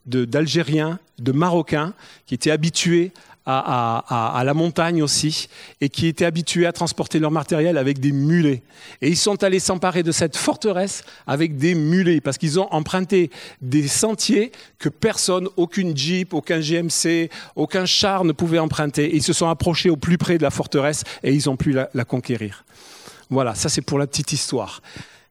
d'Algériens, 0.06 1.00
de, 1.18 1.24
de 1.24 1.32
Marocains 1.32 1.94
qui 2.26 2.34
étaient 2.34 2.52
habitués 2.52 3.12
à, 3.50 4.42
la 4.44 4.54
montagne 4.54 5.01
aussi, 5.01 5.48
et 5.80 5.89
qui 5.89 6.08
étaient 6.08 6.25
habitués 6.25 6.66
à 6.66 6.74
transporter 6.74 7.20
leur 7.20 7.32
matériel 7.32 7.77
avec 7.77 8.00
des 8.00 8.12
mulets. 8.12 8.62
Et 9.01 9.10
ils 9.10 9.18
sont 9.18 9.42
allés 9.44 9.60
s'emparer 9.60 10.04
de 10.04 10.12
cette 10.12 10.36
forteresse 10.36 11.04
avec 11.25 11.58
des 11.58 11.74
mulets, 11.74 12.20
parce 12.20 12.38
qu'ils 12.38 12.60
ont 12.60 12.68
emprunté 12.72 13.32
des 13.62 13.88
sentiers 13.88 14.51
que 14.80 14.89
personne, 14.89 15.48
aucune 15.56 15.96
Jeep, 15.96 16.34
aucun 16.34 16.60
GMC, 16.60 17.30
aucun 17.56 17.86
char 17.86 18.25
ne 18.25 18.34
pouvait 18.34 18.60
emprunter. 18.60 19.16
Ils 19.16 19.24
se 19.24 19.34
sont 19.34 19.48
approchés 19.48 19.89
au 19.89 19.98
plus 19.98 20.18
près 20.18 20.38
de 20.38 20.44
la 20.44 20.51
forteresse 20.51 21.04
et 21.24 21.34
ils 21.34 21.50
ont 21.50 21.56
pu 21.56 21.72
la, 21.72 22.06
conquérir. 22.06 22.66
Voilà, 23.30 23.56
ça 23.56 23.70
c'est 23.70 23.82
pour 23.82 24.00
la 24.00 24.08
petite 24.08 24.32
histoire. 24.34 24.82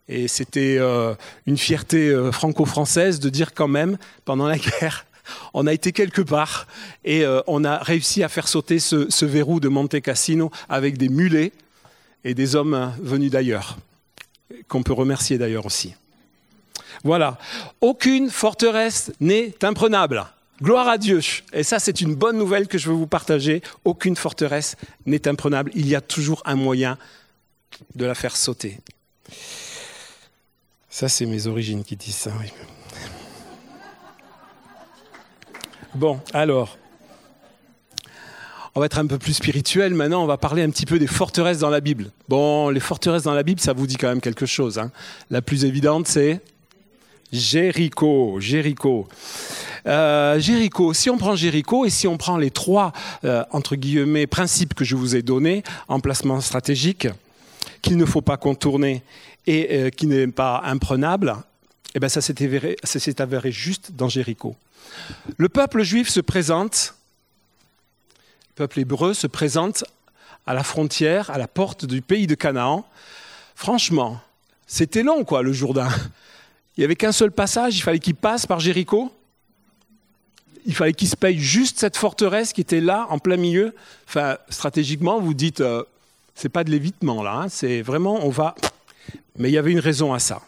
Et 0.08 0.28
c'était 0.28 0.76
euh, 0.78 1.14
une 1.46 1.58
fierté 1.58 2.08
euh, 2.08 2.30
franco-française 2.30 3.18
de 3.18 3.28
dire 3.28 3.54
quand 3.54 3.68
même, 3.68 3.98
pendant 4.24 4.46
la 4.46 4.58
guerre, 4.80 5.05
on 5.54 5.66
a 5.66 5.72
été 5.72 5.92
quelque 5.92 6.22
part 6.22 6.66
et 7.04 7.24
euh, 7.24 7.40
on 7.46 7.64
a 7.64 7.78
réussi 7.78 8.22
à 8.22 8.28
faire 8.28 8.48
sauter 8.48 8.78
ce, 8.78 9.24
verrou 9.24 9.60
de 9.60 9.68
Monte 9.68 10.00
Cassino 10.00 10.50
avec 10.68 10.98
des 10.98 11.08
mulets 11.08 11.52
et 12.24 12.34
des 12.34 12.56
hommes 12.56 12.92
venus 13.00 13.30
d'ailleurs, 13.30 13.78
qu'on 14.68 14.82
peut 14.82 14.92
remercier 14.92 15.38
d'ailleurs 15.38 15.66
aussi. 15.66 15.94
Voilà, 17.04 17.38
aucune 17.80 18.30
forteresse 18.30 19.12
n'est 19.20 19.54
imprenable. 19.64 20.24
Gloire 20.62 20.88
à 20.88 20.96
Dieu. 20.96 21.20
Et 21.52 21.62
ça, 21.62 21.78
c'est 21.78 22.00
une 22.00 22.14
bonne 22.14 22.38
nouvelle 22.38 22.66
que 22.66 22.78
je 22.78 22.88
veux 22.88 22.94
vous 22.94 23.06
partager. 23.06 23.62
Aucune 23.84 24.16
forteresse 24.16 24.76
n'est 25.04 25.28
imprenable. 25.28 25.70
Il 25.74 25.86
y 25.86 25.94
a 25.94 26.00
toujours 26.00 26.42
un 26.46 26.54
moyen 26.54 26.96
de 27.94 28.06
la 28.06 28.14
faire 28.14 28.36
sauter. 28.36 28.78
Ça, 30.88 31.08
c'est 31.08 31.26
mes 31.26 31.46
origines 31.46 31.84
qui 31.84 31.96
disent 31.96 32.16
ça. 32.16 32.32
Bon, 35.96 36.20
alors, 36.34 36.76
on 38.74 38.80
va 38.80 38.86
être 38.86 38.98
un 38.98 39.06
peu 39.06 39.16
plus 39.16 39.32
spirituel 39.32 39.94
maintenant, 39.94 40.22
on 40.22 40.26
va 40.26 40.36
parler 40.36 40.62
un 40.62 40.68
petit 40.68 40.84
peu 40.84 40.98
des 40.98 41.06
forteresses 41.06 41.60
dans 41.60 41.70
la 41.70 41.80
Bible. 41.80 42.10
Bon, 42.28 42.68
les 42.68 42.80
forteresses 42.80 43.22
dans 43.22 43.32
la 43.32 43.42
Bible, 43.42 43.62
ça 43.62 43.72
vous 43.72 43.86
dit 43.86 43.96
quand 43.96 44.08
même 44.08 44.20
quelque 44.20 44.44
chose. 44.44 44.78
Hein. 44.78 44.90
La 45.30 45.40
plus 45.40 45.64
évidente, 45.64 46.06
c'est 46.06 46.42
Jéricho. 47.32 48.38
Jéricho. 48.40 49.08
Euh, 49.86 50.38
Jéricho, 50.38 50.92
si 50.92 51.08
on 51.08 51.16
prend 51.16 51.34
Jéricho 51.34 51.86
et 51.86 51.90
si 51.90 52.06
on 52.06 52.18
prend 52.18 52.36
les 52.36 52.50
trois, 52.50 52.92
euh, 53.24 53.42
entre 53.50 53.74
guillemets, 53.74 54.26
principes 54.26 54.74
que 54.74 54.84
je 54.84 54.96
vous 54.96 55.16
ai 55.16 55.22
donnés, 55.22 55.62
emplacement 55.88 56.42
stratégique, 56.42 57.08
qu'il 57.80 57.96
ne 57.96 58.04
faut 58.04 58.20
pas 58.20 58.36
contourner 58.36 59.02
et 59.46 59.68
euh, 59.70 59.88
qui 59.88 60.06
n'est 60.06 60.26
pas 60.26 60.60
imprenable, 60.66 61.36
eh 61.96 61.98
bien 61.98 62.10
ça 62.10 62.20
s'est 62.20 63.20
avéré 63.22 63.50
juste 63.50 63.92
dans 63.92 64.10
Jéricho. 64.10 64.54
Le 65.38 65.48
peuple 65.48 65.82
juif 65.82 66.10
se 66.10 66.20
présente, 66.20 66.94
le 68.50 68.54
peuple 68.56 68.80
hébreu 68.80 69.14
se 69.14 69.26
présente 69.26 69.82
à 70.46 70.52
la 70.52 70.62
frontière, 70.62 71.30
à 71.30 71.38
la 71.38 71.48
porte 71.48 71.86
du 71.86 72.02
pays 72.02 72.26
de 72.26 72.34
Canaan. 72.34 72.86
Franchement, 73.54 74.20
c'était 74.66 75.02
long, 75.02 75.24
quoi, 75.24 75.42
le 75.42 75.54
Jourdain. 75.54 75.88
Il 76.76 76.80
n'y 76.80 76.84
avait 76.84 76.96
qu'un 76.96 77.12
seul 77.12 77.32
passage, 77.32 77.78
il 77.78 77.80
fallait 77.80 77.98
qu'il 77.98 78.14
passe 78.14 78.44
par 78.44 78.60
Jéricho. 78.60 79.10
Il 80.66 80.74
fallait 80.74 80.92
qu'il 80.92 81.08
se 81.08 81.16
paye 81.16 81.38
juste 81.38 81.78
cette 81.78 81.96
forteresse 81.96 82.52
qui 82.52 82.60
était 82.60 82.82
là, 82.82 83.06
en 83.08 83.18
plein 83.18 83.38
milieu. 83.38 83.74
Enfin, 84.06 84.36
stratégiquement, 84.50 85.18
vous 85.18 85.32
dites, 85.32 85.62
euh, 85.62 85.82
c'est 86.34 86.50
pas 86.50 86.62
de 86.62 86.70
l'évitement 86.70 87.22
là, 87.22 87.36
hein. 87.44 87.48
c'est 87.48 87.80
vraiment, 87.80 88.18
on 88.22 88.28
va. 88.28 88.54
Mais 89.38 89.48
il 89.48 89.52
y 89.52 89.58
avait 89.58 89.72
une 89.72 89.80
raison 89.80 90.12
à 90.12 90.18
ça. 90.18 90.42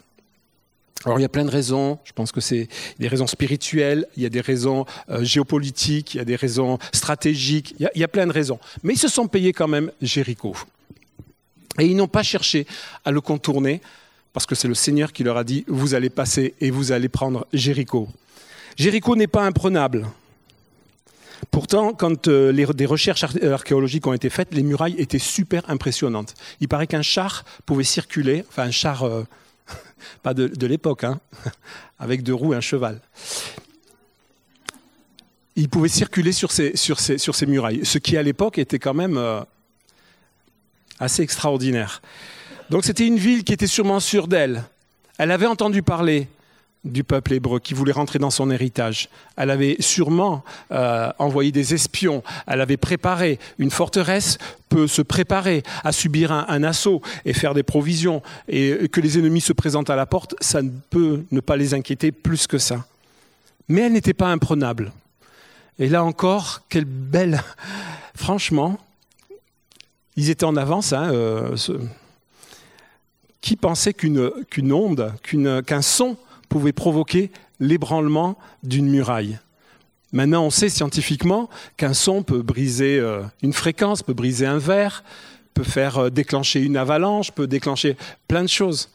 Alors 1.05 1.19
il 1.19 1.23
y 1.23 1.25
a 1.25 1.29
plein 1.29 1.45
de 1.45 1.51
raisons, 1.51 1.99
je 2.05 2.13
pense 2.13 2.33
que 2.33 2.41
c'est 2.41 2.69
des 2.99 3.07
raisons 3.07 3.29
spirituelles, 3.29 4.07
il 4.17 4.23
y 4.25 4.27
a 4.27 4.31
des 4.31 4.41
raisons 4.41 4.85
euh, 5.11 5.23
géopolitiques, 5.23 6.15
il 6.15 6.19
y 6.19 6.21
a 6.21 6.25
des 6.25 6.37
raisons 6.37 6.79
stratégiques, 6.93 7.75
il 7.79 7.89
y, 7.95 8.05
a, 8.05 8.09
plein 8.09 8.27
de 8.27 8.33
raisons. 8.33 8.59
Mais 8.83 8.95
ils 8.95 8.99
se 8.99 9.09
sont 9.09 9.29
payés 9.29 9.53
quand 9.53 9.69
même 9.69 9.93
Jéricho. 10.03 10.57
Et 11.79 11.87
ils 11.87 11.95
n'ont 11.95 12.09
pas 12.09 12.25
cherché 12.25 12.67
à 13.05 13.13
le 13.13 13.21
contourner, 13.21 13.81
parce 14.33 14.45
que 14.45 14.57
c'est 14.57 14.67
le 14.67 14.75
Seigneur 14.75 15.13
qui 15.13 15.23
leur 15.23 15.37
a 15.37 15.45
dit, 15.45 15.65
vous 15.69 15.95
allez 15.95 16.11
passer 16.11 16.55
et 16.61 16.71
vous 16.71 16.91
allez 16.91 17.09
prendre 17.09 17.47
Jéricho. 17.53 18.09
Jéricho 18.77 19.15
n'est 19.15 19.29
pas 19.29 19.45
imprenable. 19.45 20.09
Pourtant, 21.53 21.93
quand 21.93 22.27
euh, 22.27 22.53
des 22.53 22.87
recherches 22.87 23.25
archéologiques 23.25 24.07
ont 24.09 24.13
été 24.13 24.31
faites, 24.31 24.53
les 24.53 24.65
murailles 24.65 24.97
étaient 24.99 25.21
super 25.21 25.63
impressionnantes. 25.71 26.35
Il 26.61 26.67
paraît 26.67 26.89
qu'un 26.89 27.03
char 27.03 27.45
pouvait 27.67 27.85
circuler, 27.85 28.45
enfin 28.49 28.65
un 28.65 28.73
char... 28.73 29.05
Euh, 29.05 29.23
pas 30.23 30.35
de, 30.35 30.67
l'époque, 30.67 31.05
hein, 31.05 31.21
avec 31.99 32.23
deux 32.23 32.35
roues 32.35 32.55
et 32.55 32.57
un 32.57 32.61
cheval. 32.61 33.01
Il 35.57 35.69
pouvait 35.69 35.89
circuler 35.89 36.33
sur 36.33 36.53
ces, 36.53 36.73
murailles, 37.47 37.85
ce 37.85 37.99
qui 37.99 38.17
à 38.17 38.23
l'époque 38.23 38.59
était 38.59 38.79
quand 38.79 38.95
même 38.95 39.17
euh, 39.17 39.41
assez 41.01 41.23
extraordinaire. 41.23 42.01
Donc 42.71 42.85
c'était 42.85 43.07
une 43.07 43.19
ville 43.19 43.45
qui 43.45 43.53
était 43.53 43.67
sûrement 43.67 43.99
sûre 43.99 44.29
d'elle. 44.29 44.65
Elle 45.17 45.33
avait 45.33 45.47
entendu 45.47 45.83
parler 45.83 46.29
du 46.85 47.05
peuple 47.05 47.35
hébreu 47.35 47.59
qui 47.61 47.75
voulait 47.75 47.93
rentrer 47.93 48.19
dans 48.19 48.31
son 48.31 48.51
héritage. 48.51 49.09
Elle 49.37 49.51
avait 49.51 49.77
sûrement 49.81 50.45
euh, 50.71 51.11
envoyé 51.19 51.53
des 51.53 51.75
espions, 51.75 52.23
elle 52.47 52.61
avait 52.61 52.77
préparé. 52.77 53.39
Une 53.59 53.71
forteresse 53.71 54.39
peut 54.69 54.87
se 54.87 55.03
préparer 55.03 55.63
à 55.85 55.93
subir 55.93 56.33
un, 56.33 56.63
assaut 56.63 57.03
et 57.25 57.33
faire 57.33 57.55
des 57.55 57.63
provisions, 57.63 58.23
et 58.49 58.89
que 58.89 59.01
les 59.01 59.19
ennemis 59.19 59.41
se 59.41 59.53
présentent 59.53 59.91
à 59.91 59.97
la 59.97 60.07
porte, 60.07 60.35
ça 60.41 60.63
ne 60.63 60.71
peut 60.91 61.25
ne 61.31 61.41
pas 61.41 61.57
les 61.57 61.75
inquiéter 61.75 62.13
plus 62.13 62.47
que 62.47 62.59
ça. 62.59 62.85
Mais 63.69 63.83
elle 63.83 63.93
n'était 63.93 64.15
pas 64.15 64.29
imprenable. 64.29 64.93
Et 65.79 65.89
là 65.89 66.05
encore, 66.05 66.63
quelle 66.69 66.85
belle... 66.85 67.43
Franchement, 68.15 68.79
ils 70.17 70.29
étaient 70.29 70.45
en 70.45 70.57
avance. 70.57 70.93
Hein, 70.93 71.13
euh, 71.13 71.57
Qui 73.41 73.55
pensait 73.55 73.95
qu'une 73.95 74.73
onde, 74.73 75.15
qu'un 75.65 75.83
son 75.83 76.17
pouvait 76.49 76.73
provoquer 76.73 77.31
l'ébranlement 77.61 78.37
d'une 78.63 78.89
muraille. 78.89 79.39
Maintenant, 80.13 80.45
on 80.45 80.51
sait 80.51 80.71
scientifiquement 80.71 81.51
qu'un 81.77 81.93
son 81.93 82.23
peut 82.23 82.43
briser 82.43 82.99
euh, 82.99 83.23
une 83.43 83.53
fréquence, 83.53 84.03
peut 84.03 84.15
briser 84.15 84.47
un 84.47 84.59
verre, 84.59 85.05
peut 85.53 85.65
faire 85.65 85.99
euh, 85.99 86.11
déclencher 86.11 86.61
une 86.61 86.77
avalanche, 86.77 87.33
peut 87.33 87.47
déclencher 87.47 87.97
plein 88.27 88.43
de 88.43 88.49
choses. 88.49 88.89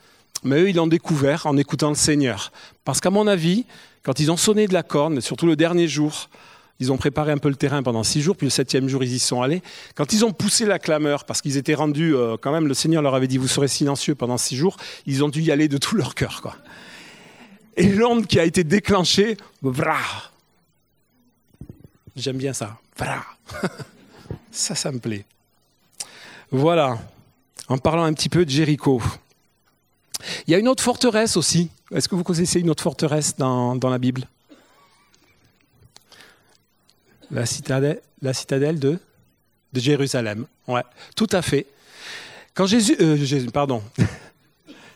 Mais 0.43 0.59
eux, 0.59 0.69
ils 0.69 0.75
l'ont 0.75 0.87
découvert 0.87 1.45
en 1.45 1.55
écoutant 1.55 1.89
le 1.89 1.95
Seigneur. 1.95 2.51
Parce 2.83 2.99
qu'à 2.99 3.11
mon 3.11 3.27
avis, 3.27 3.65
quand 4.01 4.19
ils 4.19 4.31
ont 4.31 4.37
sonné 4.37 4.67
de 4.67 4.73
la 4.73 4.83
corne, 4.83 5.21
surtout 5.21 5.45
le 5.45 5.55
dernier 5.55 5.87
jour, 5.87 6.29
ils 6.79 6.91
ont 6.91 6.97
préparé 6.97 7.31
un 7.31 7.37
peu 7.37 7.49
le 7.49 7.55
terrain 7.55 7.83
pendant 7.83 8.03
six 8.03 8.21
jours, 8.21 8.35
puis 8.35 8.47
le 8.47 8.51
septième 8.51 8.89
jour, 8.89 9.03
ils 9.03 9.13
y 9.13 9.19
sont 9.19 9.41
allés. 9.41 9.61
Quand 9.95 10.11
ils 10.11 10.25
ont 10.25 10.33
poussé 10.33 10.65
la 10.65 10.79
clameur, 10.79 11.23
parce 11.25 11.41
qu'ils 11.41 11.57
étaient 11.57 11.75
rendus, 11.75 12.15
euh, 12.15 12.35
quand 12.41 12.51
même, 12.51 12.67
le 12.67 12.73
Seigneur 12.73 13.01
leur 13.01 13.13
avait 13.13 13.27
dit, 13.27 13.37
vous 13.37 13.47
serez 13.47 13.67
silencieux 13.67 14.15
pendant 14.15 14.37
six 14.37 14.57
jours, 14.57 14.77
ils 15.05 15.23
ont 15.23 15.29
dû 15.29 15.41
y 15.41 15.51
aller 15.51 15.67
de 15.67 15.77
tout 15.77 15.95
leur 15.95 16.15
cœur. 16.15 16.41
Quoi. 16.41 16.55
Et 17.75 17.89
l'onde 17.89 18.27
qui 18.27 18.39
a 18.39 18.45
été 18.45 18.63
déclenchée. 18.63 19.37
J'aime 22.15 22.37
bien 22.37 22.53
ça. 22.53 22.77
Ça, 24.51 24.75
ça 24.75 24.91
me 24.91 24.99
plaît. 24.99 25.25
Voilà. 26.51 26.99
En 27.67 27.79
parlant 27.79 28.03
un 28.03 28.13
petit 28.13 28.29
peu 28.29 28.45
de 28.45 28.49
Jéricho. 28.51 29.01
Il 30.45 30.51
y 30.51 30.55
a 30.55 30.59
une 30.59 30.67
autre 30.67 30.83
forteresse 30.83 31.37
aussi. 31.37 31.69
Est-ce 31.91 32.07
que 32.07 32.15
vous 32.15 32.23
connaissez 32.23 32.59
une 32.59 32.69
autre 32.69 32.83
forteresse 32.83 33.35
dans, 33.35 33.77
la 33.81 33.97
Bible? 33.97 34.27
La 37.31 37.47
citadelle, 37.47 38.01
la 38.21 38.33
citadelle 38.33 38.79
de, 38.79 38.99
de 39.73 39.79
Jérusalem. 39.79 40.45
Ouais, 40.67 40.83
tout 41.15 41.27
à 41.31 41.41
fait. 41.41 41.65
Quand 42.53 42.67
Jésus, 42.67 42.95
euh, 43.01 43.17
Jésus 43.17 43.49
pardon, 43.49 43.81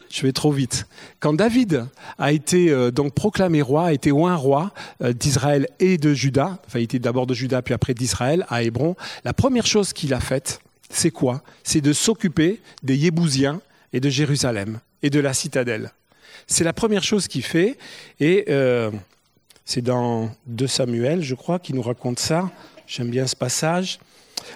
je 0.10 0.22
vais 0.22 0.32
trop 0.32 0.52
vite. 0.52 0.88
Quand 1.20 1.34
David 1.34 1.86
a 2.18 2.32
été 2.32 2.70
euh, 2.70 2.92
donc 2.92 3.14
proclamé 3.14 3.62
roi, 3.62 3.88
a 3.88 3.94
été 3.94 4.12
un 4.12 4.36
roi 4.36 4.72
euh, 5.04 5.14
d'Israël 5.14 5.68
et 5.80 5.98
de 5.98 6.14
Juda, 6.14 6.60
enfin 6.66 6.80
il 6.80 6.84
était 6.84 7.00
d'abord 7.00 7.28
de 7.28 7.34
Juda 7.34 7.62
puis 7.62 7.74
après 7.74 7.94
d'Israël 7.94 8.46
à 8.50 8.64
Hébron, 8.64 8.96
la 9.24 9.34
première 9.34 9.66
chose 9.66 9.94
qu'il 9.94 10.14
a 10.14 10.20
faite, 10.20 10.60
c'est 10.90 11.12
quoi? 11.12 11.42
C'est 11.64 11.82
de 11.82 11.94
s'occuper 11.94 12.62
des 12.84 12.96
Yébousiens 12.96 13.62
et 13.94 14.00
de 14.00 14.10
Jérusalem 14.10 14.80
et 15.04 15.10
de 15.10 15.20
la 15.20 15.34
citadelle. 15.34 15.92
C'est 16.48 16.64
la 16.64 16.74
première 16.74 17.04
chose 17.04 17.28
qu'il 17.28 17.44
fait 17.44 17.78
et 18.20 18.46
euh, 18.50 18.92
c'est 19.66 19.82
dans 19.82 20.32
2 20.48 20.68
Samuel, 20.68 21.22
je 21.22 21.36
crois, 21.36 21.60
qui 21.60 21.74
nous 21.74 21.82
raconte 21.82 22.20
ça. 22.20 22.50
J'aime 22.88 23.10
bien 23.10 23.28
ce 23.28 23.36
passage. 23.36 24.00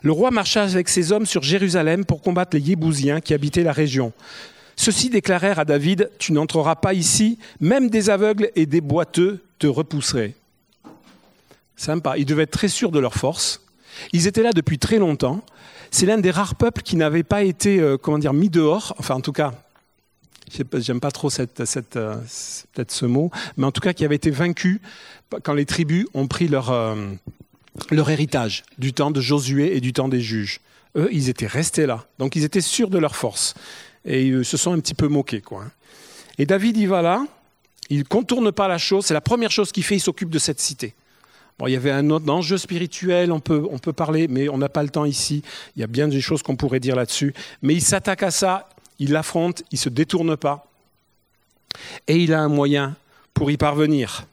Le 0.03 0.11
roi 0.13 0.31
marcha 0.31 0.63
avec 0.63 0.87
ses 0.87 1.11
hommes 1.11 1.25
sur 1.25 1.43
Jérusalem 1.43 2.05
pour 2.05 2.21
combattre 2.21 2.55
les 2.55 2.61
Yébousiens 2.61 3.19
qui 3.19 3.33
habitaient 3.33 3.63
la 3.63 3.73
région. 3.73 4.13
Ceux-ci 4.81 5.11
déclarèrent 5.11 5.59
à 5.59 5.65
David, 5.65 6.09
Tu 6.17 6.33
n'entreras 6.33 6.73
pas 6.73 6.95
ici, 6.95 7.37
même 7.59 7.91
des 7.91 8.09
aveugles 8.09 8.49
et 8.55 8.65
des 8.65 8.81
boiteux 8.81 9.43
te 9.59 9.67
repousseraient. 9.67 10.33
Sympa, 11.75 12.17
ils 12.17 12.25
devaient 12.25 12.43
être 12.43 12.49
très 12.49 12.67
sûrs 12.67 12.89
de 12.89 12.97
leur 12.97 13.13
force. 13.13 13.61
Ils 14.11 14.25
étaient 14.25 14.41
là 14.41 14.53
depuis 14.53 14.79
très 14.79 14.97
longtemps. 14.97 15.45
C'est 15.91 16.07
l'un 16.07 16.17
des 16.17 16.31
rares 16.31 16.55
peuples 16.55 16.81
qui 16.81 16.95
n'avait 16.95 17.21
pas 17.21 17.43
été, 17.43 17.79
euh, 17.79 17.97
comment 17.97 18.17
dire, 18.17 18.33
mis 18.33 18.49
dehors. 18.49 18.95
Enfin, 18.97 19.13
en 19.13 19.21
tout 19.21 19.33
cas, 19.33 19.53
j'aime 20.73 20.99
pas 20.99 21.11
trop 21.11 21.29
cette, 21.29 21.63
cette, 21.65 21.97
euh, 21.97 22.15
peut-être 22.73 22.91
ce 22.91 23.05
mot, 23.05 23.29
mais 23.57 23.67
en 23.67 23.71
tout 23.71 23.81
cas 23.81 23.93
qui 23.93 24.03
avait 24.03 24.15
été 24.15 24.31
vaincu 24.31 24.81
quand 25.43 25.53
les 25.53 25.67
tribus 25.67 26.07
ont 26.15 26.25
pris 26.25 26.47
leur, 26.47 26.71
euh, 26.71 26.95
leur 27.91 28.09
héritage 28.09 28.63
du 28.79 28.93
temps 28.93 29.11
de 29.11 29.21
Josué 29.21 29.77
et 29.77 29.79
du 29.79 29.93
temps 29.93 30.09
des 30.09 30.21
juges. 30.21 30.59
Eux, 30.95 31.07
ils 31.11 31.29
étaient 31.29 31.45
restés 31.45 31.85
là. 31.85 32.07
Donc 32.17 32.35
ils 32.35 32.43
étaient 32.43 32.61
sûrs 32.61 32.89
de 32.89 32.97
leur 32.97 33.15
force. 33.15 33.53
Et 34.05 34.27
ils 34.27 34.45
se 34.45 34.57
sont 34.57 34.73
un 34.73 34.79
petit 34.79 34.93
peu 34.93 35.07
moqués. 35.07 35.41
Quoi. 35.41 35.65
Et 36.37 36.45
David, 36.45 36.77
il 36.77 36.87
va 36.87 37.01
là, 37.01 37.25
il 37.89 38.03
contourne 38.05 38.51
pas 38.51 38.67
la 38.67 38.77
chose, 38.77 39.05
c'est 39.05 39.13
la 39.13 39.21
première 39.21 39.51
chose 39.51 39.71
qu'il 39.71 39.83
fait, 39.83 39.95
il 39.95 39.99
s'occupe 39.99 40.29
de 40.29 40.39
cette 40.39 40.59
cité. 40.59 40.93
Bon, 41.59 41.67
il 41.67 41.73
y 41.73 41.75
avait 41.75 41.91
un 41.91 42.09
autre 42.09 42.27
enjeu 42.31 42.57
spirituel, 42.57 43.31
on 43.31 43.39
peut, 43.39 43.67
on 43.69 43.77
peut 43.77 43.93
parler, 43.93 44.27
mais 44.27 44.49
on 44.49 44.57
n'a 44.57 44.69
pas 44.69 44.81
le 44.81 44.89
temps 44.89 45.05
ici. 45.05 45.43
Il 45.75 45.81
y 45.81 45.83
a 45.83 45.87
bien 45.87 46.07
des 46.07 46.21
choses 46.21 46.41
qu'on 46.41 46.55
pourrait 46.55 46.79
dire 46.79 46.95
là-dessus. 46.95 47.33
Mais 47.61 47.73
il 47.73 47.81
s'attaque 47.81 48.23
à 48.23 48.31
ça, 48.31 48.69
il 48.97 49.11
l'affronte, 49.11 49.61
il 49.71 49.75
ne 49.75 49.79
se 49.79 49.89
détourne 49.89 50.37
pas. 50.37 50.67
Et 52.07 52.17
il 52.17 52.33
a 52.33 52.39
un 52.39 52.47
moyen 52.47 52.95
pour 53.33 53.51
y 53.51 53.57
parvenir. 53.57 54.25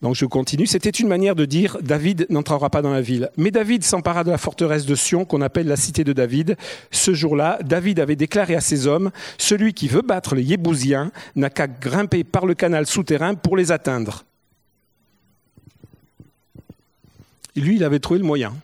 Donc 0.00 0.14
je 0.14 0.24
continue. 0.26 0.66
C'était 0.66 0.90
une 0.90 1.08
manière 1.08 1.34
de 1.34 1.44
dire 1.44 1.78
David 1.82 2.26
n'entrera 2.30 2.70
pas 2.70 2.82
dans 2.82 2.92
la 2.92 3.00
ville. 3.00 3.30
Mais 3.36 3.50
David 3.50 3.82
s'empara 3.82 4.22
de 4.22 4.30
la 4.30 4.38
forteresse 4.38 4.86
de 4.86 4.94
Sion, 4.94 5.24
qu'on 5.24 5.40
appelle 5.40 5.66
la 5.66 5.76
cité 5.76 6.04
de 6.04 6.12
David. 6.12 6.56
Ce 6.90 7.14
jour-là, 7.14 7.58
David 7.64 7.98
avait 7.98 8.16
déclaré 8.16 8.54
à 8.54 8.60
ses 8.60 8.86
hommes 8.86 9.10
Celui 9.38 9.74
qui 9.74 9.88
veut 9.88 10.02
battre 10.02 10.34
les 10.34 10.44
Yébousiens 10.44 11.10
n'a 11.34 11.50
qu'à 11.50 11.66
grimper 11.66 12.22
par 12.22 12.46
le 12.46 12.54
canal 12.54 12.86
souterrain 12.86 13.34
pour 13.34 13.56
les 13.56 13.72
atteindre. 13.72 14.24
Lui, 17.56 17.76
il 17.76 17.84
avait 17.84 17.98
trouvé 17.98 18.20
le 18.20 18.26
moyen. 18.26 18.54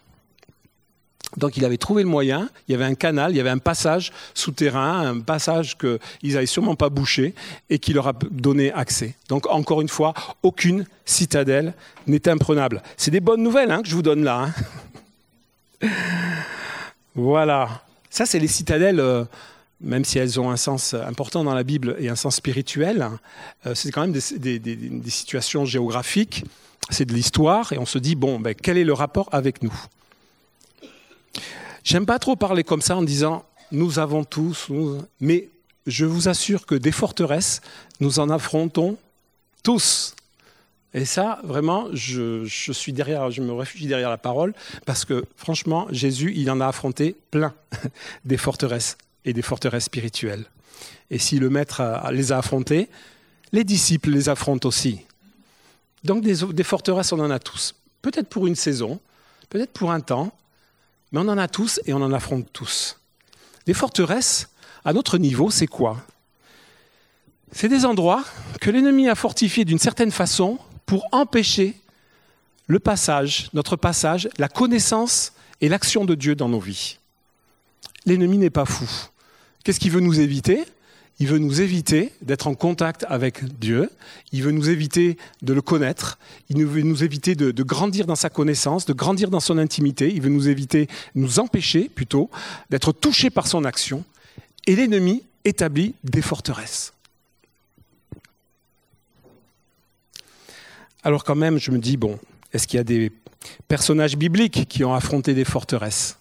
Donc 1.37 1.57
il 1.57 1.65
avait 1.65 1.77
trouvé 1.77 2.03
le 2.03 2.09
moyen, 2.09 2.49
il 2.69 2.73
y 2.73 2.75
avait 2.75 2.85
un 2.85 2.95
canal, 2.95 3.33
il 3.33 3.37
y 3.37 3.41
avait 3.41 3.51
un 3.51 3.59
passage 3.59 4.13
souterrain, 4.35 5.07
un 5.07 5.21
passage 5.21 5.77
qu'ils 5.77 6.35
n'avaient 6.35 6.47
sûrement 6.47 6.77
pas 6.77 6.89
bouché 6.89 7.35
et 7.71 7.79
qui 7.79 7.93
leur 7.93 8.09
a 8.09 8.13
donné 8.31 8.73
accès. 8.73 9.15
Donc 9.29 9.49
encore 9.49 9.81
une 9.81 9.89
fois, 9.89 10.15
aucune 10.43 10.87
citadelle 11.05 11.75
n'est 12.07 12.29
imprenable. 12.29 12.83
C'est 12.97 13.11
des 13.11 13.21
bonnes 13.21 13.43
nouvelles 13.43 13.71
hein, 13.71 13.83
que 13.83 13.89
je 13.89 13.95
vous 13.95 14.03
donne 14.03 14.25
là. 14.25 14.49
Hein. 15.83 15.89
voilà. 17.15 17.83
Ça, 18.11 18.27
c'est 18.27 18.39
les 18.39 18.49
citadelles, 18.49 19.01
euh, 19.01 19.25
même 19.81 20.05
si 20.05 20.19
elles 20.19 20.39
ont 20.39 20.51
un 20.51 20.57
sens 20.57 20.95
important 20.95 21.43
dans 21.43 21.55
la 21.55 21.65
Bible 21.65 21.97
et 21.99 22.09
un 22.09 22.15
sens 22.15 22.37
spirituel, 22.37 23.09
euh, 23.67 23.75
c'est 23.75 23.91
quand 23.91 24.03
même 24.03 24.13
des, 24.13 25.11
situations 25.11 25.65
géographiques, 25.65 26.45
c'est 26.91 27.05
de 27.05 27.13
l'histoire, 27.13 27.73
et 27.73 27.79
on 27.79 27.87
se 27.87 27.99
dit, 27.99 28.15
bon, 28.15 28.39
ben, 28.39 28.55
quel 28.55 28.79
est 28.79 28.85
le 28.85 28.93
rapport 28.93 29.29
avec 29.33 29.63
nous? 29.63 29.75
J'aime 31.85 32.07
pas 32.07 32.19
trop 32.19 32.37
parler 32.37 32.65
comme 32.65 32.83
ça 32.83 32.97
en 32.97 33.03
disant 33.03 33.45
nous 33.73 33.99
avons 33.99 34.25
tous, 34.25 34.69
mais 35.21 35.49
je 35.87 36.05
vous 36.05 36.29
assure 36.29 36.67
que 36.67 36.75
des 36.75 36.93
forteresses, 36.93 37.61
nous 38.01 38.19
en 38.19 38.31
affrontons 38.31 38.97
tous. 39.63 40.15
Et 40.95 41.05
ça, 41.05 41.41
vraiment, 41.43 41.89
je, 41.93 42.47
suis 42.47 42.93
derrière, 42.93 43.31
je 43.31 43.43
me 43.43 43.53
réfugie 43.53 43.87
derrière 43.87 44.11
la 44.11 44.19
parole, 44.19 44.55
parce 44.87 45.05
que 45.05 45.25
franchement, 45.37 45.89
Jésus, 45.91 46.33
il 46.37 46.51
en 46.51 46.61
a 46.61 46.69
affronté 46.69 47.17
plein 47.31 47.53
des 48.25 48.37
forteresses 48.37 48.97
et 49.25 49.33
des 49.33 49.43
forteresses 49.43 49.85
spirituelles. 49.85 50.47
Et 51.11 51.19
si 51.19 51.39
le 51.39 51.51
Maître 51.51 51.83
les 52.13 52.33
a 52.33 52.39
affrontées, 52.39 52.89
les 53.53 53.65
disciples 53.65 54.11
les 54.11 54.29
affrontent 54.29 54.69
aussi. 54.69 55.01
Donc 56.05 56.23
des, 56.23 56.37
des 56.53 56.65
forteresses, 56.65 57.13
on 57.13 57.21
en 57.21 57.31
a 57.31 57.39
tous. 57.39 57.75
Peut-être 58.03 58.29
pour 58.29 58.47
une 58.47 58.55
saison, 58.55 59.01
peut-être 59.49 59.73
pour 59.73 59.91
un 59.91 60.01
temps, 60.01 60.33
mais 61.13 61.21
on 61.21 61.29
en 61.29 61.39
a 61.39 61.49
tous 61.49 61.81
et 61.87 61.93
on 61.93 62.03
en 62.03 62.13
affronte 62.13 62.47
tous. 62.53 62.99
Les 63.67 63.75
forteresses, 63.75 64.49
à 64.85 64.93
notre 64.93 65.19
niveau, 65.19 65.51
c'est 65.51 65.67
quoi? 65.67 66.05
C'est 67.53 67.69
des 67.69 67.85
endroits 67.85 68.25
que 68.61 68.71
l'ennemi 68.71 69.09
a 69.09 69.15
fortifiés 69.15 69.65
d'une 69.65 69.79
certaine 69.79 70.11
façon 70.11 70.59
pour 70.87 71.07
empêcher 71.13 71.77
le 72.67 72.79
passage, 72.79 73.49
notre 73.53 73.77
passage, 73.77 74.29
la 74.39 74.49
connaissance 74.49 75.33
et 75.61 75.69
l'action 75.69 76.05
de 76.05 76.15
Dieu 76.15 76.35
dans 76.35 76.49
nos 76.49 76.61
vies. 76.61 76.99
L'ennemi 78.07 78.39
n'est 78.39 78.51
pas 78.51 78.65
fou. 78.65 78.89
Qu'est-ce 79.63 79.81
qu'il 79.81 79.93
veut 79.93 80.01
nous 80.01 80.21
éviter? 80.21 80.65
Il 81.21 81.29
veut 81.29 81.39
nous 81.39 81.61
éviter 81.61 82.13
d'être 82.23 82.47
en 82.47 82.55
contact 82.55 83.05
avec 83.09 83.45
Dieu, 83.59 83.91
il 84.33 84.43
veut 84.43 84.51
nous 84.51 84.69
éviter 84.69 85.17
de 85.43 85.53
le 85.53 85.63
connaître, 85.63 86.19
il 86.49 86.65
veut 86.67 86.83
nous 86.83 87.05
éviter 87.05 87.37
de, 87.37 87.63
grandir 87.63 88.07
dans 88.07 88.17
sa 88.17 88.31
connaissance, 88.31 88.85
de 88.85 88.93
grandir 88.93 89.31
dans 89.31 89.41
son 89.41 89.59
intimité, 89.59 90.13
il 90.13 90.21
veut 90.21 90.31
nous 90.31 90.49
éviter, 90.49 90.89
nous 91.15 91.39
empêcher 91.39 91.89
plutôt, 91.89 92.31
d'être 92.71 92.93
touchés 92.93 93.31
par 93.31 93.47
son 93.47 93.65
action. 93.65 94.05
Et 94.67 94.75
l'ennemi 94.75 95.23
établit 95.45 95.95
des 96.03 96.23
forteresses. 96.23 96.93
Alors 101.05 101.23
quand 101.23 101.37
même, 101.37 101.59
je 101.59 101.71
me 101.71 101.79
dis, 101.79 101.97
bon, 101.97 102.19
est-ce 102.53 102.67
qu'il 102.67 102.79
y 102.79 102.81
a 102.81 102.85
des 102.85 103.13
personnages 103.69 104.17
bibliques 104.17 104.67
qui 104.69 104.85
ont 104.85 104.95
affronté 104.95 105.35
des 105.35 105.45
forteresses? 105.45 106.19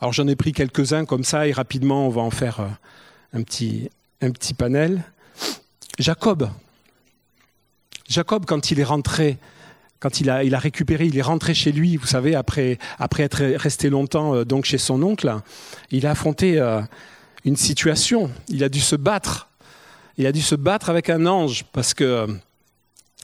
Alors 0.00 0.12
j'en 0.12 0.26
ai 0.26 0.34
pris 0.34 0.52
quelques-uns 0.52 1.04
comme 1.04 1.24
ça 1.24 1.46
et 1.46 1.52
rapidement 1.52 2.06
on 2.06 2.10
va 2.10 2.22
en 2.22 2.30
faire 2.30 2.60
euh, 2.60 2.68
un 3.32 3.42
petit, 3.42 3.90
un 4.20 4.30
petit 4.30 4.54
panel. 4.54 5.02
Jacob. 5.98 6.50
Jacob, 8.08 8.46
quand 8.46 8.70
il 8.70 8.80
est 8.80 8.84
rentré, 8.84 9.38
quand 10.00 10.20
il 10.20 10.30
a, 10.30 10.58
récupéré, 10.58 11.06
il 11.06 11.18
est 11.18 11.22
rentré 11.22 11.54
chez 11.54 11.72
lui, 11.72 11.96
vous 11.96 12.06
savez, 12.06 12.34
après, 12.34 12.78
après 12.98 13.22
être 13.22 13.42
resté 13.56 13.90
longtemps 13.90 14.34
euh, 14.34 14.44
donc 14.44 14.64
chez 14.64 14.78
son 14.78 15.02
oncle, 15.02 15.34
il 15.90 16.06
a 16.06 16.12
affronté 16.12 16.58
euh, 16.58 16.80
une 17.44 17.56
situation. 17.56 18.30
Il 18.48 18.64
a 18.64 18.68
dû 18.68 18.80
se 18.80 18.96
battre. 18.96 19.48
Il 20.16 20.26
a 20.26 20.32
dû 20.32 20.40
se 20.40 20.54
battre 20.54 20.90
avec 20.90 21.10
un 21.10 21.26
ange 21.26 21.64
parce 21.72 21.94
que 21.94 22.04
euh, 22.04 22.26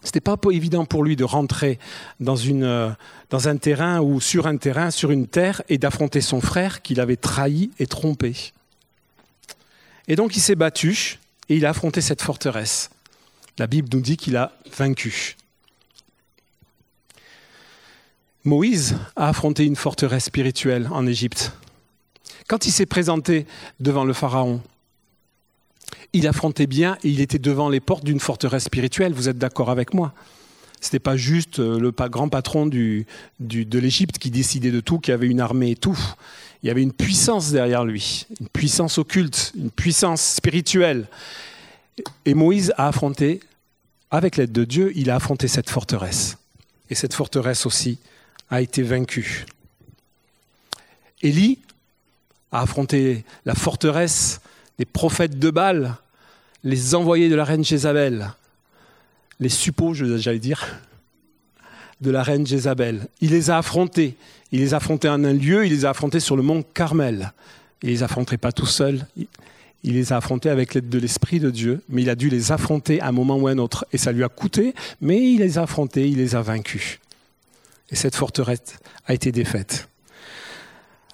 c'était 0.03 0.21
pas 0.21 0.37
évident 0.53 0.85
pour 0.85 1.03
lui 1.03 1.17
de 1.17 1.25
rentrer 1.25 1.79
dans, 2.21 2.37
une, 2.37 2.95
dans 3.31 3.49
un 3.49 3.57
terrain 3.57 4.01
ou 4.01 4.21
sur 4.21 4.47
un 4.47 4.59
terrain, 4.59 4.91
sur 4.91 5.11
une 5.11 5.27
terre, 5.27 5.63
et 5.71 5.79
d'affronter 5.79 6.21
son 6.21 6.43
frère 6.43 6.83
qu'il 6.83 7.01
avait 7.01 7.17
trahi 7.17 7.71
et 7.79 7.87
trompé. 7.87 8.53
Et 10.09 10.17
donc 10.17 10.37
il 10.37 10.40
s'est 10.40 10.55
battu 10.55 11.19
et 11.49 11.57
il 11.57 11.67
a 11.67 11.71
affronté 11.71 12.01
cette 12.01 12.23
forteresse. 12.23 12.90
La 13.59 13.67
Bible 13.67 13.88
nous 13.93 14.01
dit 14.01 14.17
qu'il 14.17 14.37
a 14.37 14.53
vaincu. 14.77 15.37
Moïse 18.45 18.97
a 19.17 19.29
affronté 19.29 19.64
une 19.64 19.77
forteresse 19.77 20.25
spirituelle 20.25 20.88
en 20.90 21.07
Égypte. 21.07 21.53
Quand 22.47 22.67
il 22.67 22.73
s'est 22.73 22.85
présenté 22.85 23.47
devant 23.81 24.05
le 24.05 24.12
Pharaon, 24.12 24.61
il 26.12 26.27
affrontait 26.29 26.67
bien 26.67 26.99
et 27.03 27.09
il 27.09 27.21
était 27.21 27.38
devant 27.38 27.69
les 27.71 27.81
portes 27.81 28.05
d'une 28.05 28.21
forteresse 28.21 28.64
spirituelle. 28.64 29.14
Vous 29.14 29.29
êtes 29.29 29.38
d'accord 29.38 29.71
avec 29.71 29.95
moi? 29.95 30.12
Ce 30.85 30.88
n'était 30.88 30.99
pas 30.99 31.16
juste 31.16 31.61
euh, 31.61 31.79
le 31.79 31.92
grand 31.92 32.29
patron 32.29 32.66
de 32.66 33.05
l'Égypte 33.40 34.18
qui 34.18 34.31
décidait 34.31 34.70
de 34.70 34.81
tout, 34.81 34.99
qui 34.99 35.12
avait 35.12 35.29
une 35.29 35.40
armée 35.40 35.70
et 35.70 35.77
tout 35.77 35.99
il 36.64 36.68
y 36.68 36.70
avait 36.70 36.83
une 36.83 36.94
puissance 36.94 37.53
derrière 37.53 37.85
lui, 37.85 38.27
une 38.40 38.49
puissance 38.49 38.97
occulte, 38.97 39.53
une 39.55 39.70
puissance 39.70 40.23
spirituelle. 40.23 41.09
Et 42.25 42.33
Moïse 42.33 42.73
a 42.79 42.88
affronté, 42.88 43.40
avec 44.11 44.38
l'aide 44.38 44.51
de 44.51 44.64
Dieu, 44.64 44.90
il 44.94 45.11
a 45.11 45.16
affronté 45.16 45.47
cette 45.47 45.68
forteresse. 45.68 46.38
Et 46.88 46.94
cette 46.94 47.12
forteresse 47.12 47.66
aussi 47.66 47.99
a 48.49 48.62
été 48.62 48.83
vaincue. 48.83 49.44
Élie 51.20 51.59
a 52.51 52.62
affronté 52.62 53.27
la 53.44 53.55
forteresse 53.55 54.40
des 54.79 54.87
prophètes 54.87 55.38
de 55.38 55.51
Baal, 55.51 55.97
les 56.62 56.94
envoyés 56.94 57.29
de 57.29 57.35
la 57.35 57.44
reine 57.44 57.62
Jézabel, 57.62 58.33
les 59.40 59.49
suppôts, 59.49 59.94
j'allais 59.94 60.38
dire, 60.38 60.81
de 62.01 62.11
la 62.11 62.23
reine 62.23 62.47
Jézabel. 62.47 63.09
Il 63.20 63.31
les 63.31 63.51
a 63.51 63.59
affrontés. 63.59 64.16
Il 64.53 64.61
les 64.61 64.75
a 64.75 64.77
affrontés 64.77 65.09
en 65.09 65.25
un 65.25 65.33
lieu, 65.33 65.66
il 65.66 65.73
les 65.73 65.85
a 65.85 65.90
affrontés 65.90 66.20
sur 66.20 66.37
le 66.37 66.42
mont 66.42 66.62
Carmel. 66.62 67.33
Il 67.83 67.88
les 67.88 68.03
affronterait 68.03 68.38
pas 68.38 68.53
tout 68.53 68.66
seul. 68.66 69.07
Il 69.83 69.94
les 69.94 70.12
a 70.12 70.16
affrontés 70.16 70.49
avec 70.49 70.75
l'aide 70.75 70.88
de 70.88 70.99
l'Esprit 70.99 71.40
de 71.40 71.51
Dieu, 71.51 71.83
mais 71.88 72.03
il 72.03 72.11
a 72.11 72.14
dû 72.14 72.31
les 72.31 72.53
affronter 72.53 73.01
à 73.01 73.09
un 73.09 73.12
moment 73.12 73.37
ou 73.37 73.49
à 73.49 73.51
un 73.51 73.59
autre. 73.59 73.85
Et 73.92 73.99
ça 73.99 74.12
lui 74.12 74.25
a 74.25 74.29
coûté, 74.29 74.75
mais 75.01 75.20
il 75.20 75.40
les 75.40 75.59
a 75.59 75.62
affrontés, 75.62 76.09
il 76.09 76.16
les 76.16 76.35
a 76.35 76.42
vaincus. 76.42 77.01
Et 77.90 77.97
cette 77.97 78.16
forteresse 78.16 78.79
a 79.07 79.12
été 79.12 79.31
défaite. 79.33 79.88